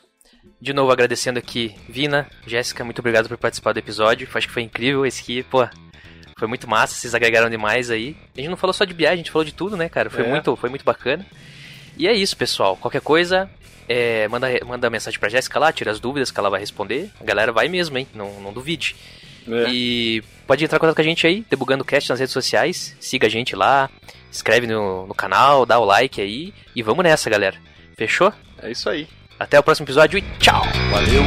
De 0.60 0.74
novo 0.74 0.92
agradecendo 0.92 1.39
aqui, 1.39 1.76
Vina, 1.89 2.28
Jéssica, 2.46 2.84
muito 2.84 3.00
obrigado 3.00 3.28
por 3.28 3.38
participar 3.38 3.74
do 3.74 3.80
episódio. 3.80 4.28
Acho 4.34 4.48
que 4.48 4.54
foi 4.54 4.62
incrível 4.64 5.06
esse 5.06 5.22
aqui, 5.22 5.44
pô. 5.44 5.68
Foi 6.38 6.48
muito 6.48 6.68
massa, 6.68 6.96
vocês 6.96 7.14
agregaram 7.14 7.50
demais 7.50 7.92
aí. 7.92 8.16
A 8.36 8.39
gente 8.42 8.50
não 8.50 8.58
falou 8.58 8.74
só 8.74 8.84
de 8.84 8.94
BI, 8.94 9.06
a 9.06 9.16
gente 9.16 9.30
falou 9.32 9.46
de 9.46 9.54
tudo, 9.54 9.78
né, 9.78 9.88
cara? 9.89 10.10
Foi, 10.10 10.24
É. 10.24 10.28
muito, 10.28 10.56
foi 10.56 10.70
muito 10.70 10.84
bacana. 10.86 11.26
E 11.98 12.08
é 12.08 12.14
isso, 12.14 12.36
pessoal. 12.36 12.76
Qualquer 12.78 13.02
coisa, 13.02 13.50
é, 13.88 14.28
manda, 14.28 14.48
manda 14.66 14.89
mensagem 14.89 15.20
pra 15.20 15.30
Jéssica 15.30 15.60
lá, 15.60 15.72
tira 15.72 15.92
as 15.92 16.00
dúvidas 16.00 16.32
que 16.32 16.39
ela 16.39 16.50
vai 16.50 16.60
responder. 16.60 17.12
A 17.20 17.24
galera 17.24 17.52
vai 17.52 17.68
mesmo, 17.68 17.98
hein? 17.98 18.08
Não, 18.14 18.39
não 18.39 18.54
duvide. 18.54 18.96
É. 19.48 19.70
E 19.70 20.24
pode 20.48 20.64
entrar 20.64 20.78
em 20.78 20.80
contato 20.80 20.96
com 20.96 21.02
a 21.02 21.06
gente 21.06 21.26
aí, 21.28 21.46
Debugando 21.50 21.86
Cast 21.86 22.10
nas 22.10 22.20
redes 22.20 22.34
sociais. 22.34 22.96
Siga 23.00 23.28
a 23.28 23.30
gente 23.30 23.56
lá, 23.56 23.89
inscreve 24.32 24.66
no, 24.66 25.06
no 25.06 25.14
canal, 25.14 25.66
dá 25.66 25.78
o 25.78 25.86
like 25.86 26.20
aí. 26.22 26.54
E 26.76 26.82
vamos 26.82 27.04
nessa, 27.04 27.30
galera. 27.30 27.58
Fechou? 27.96 28.34
É 28.62 28.72
isso 28.72 28.89
aí. 28.89 29.08
Até 29.42 29.60
o 29.60 29.64
próximo 29.64 29.86
episódio 29.86 30.20
e 30.20 30.22
tchau! 30.38 30.62
Valeu! 30.92 31.24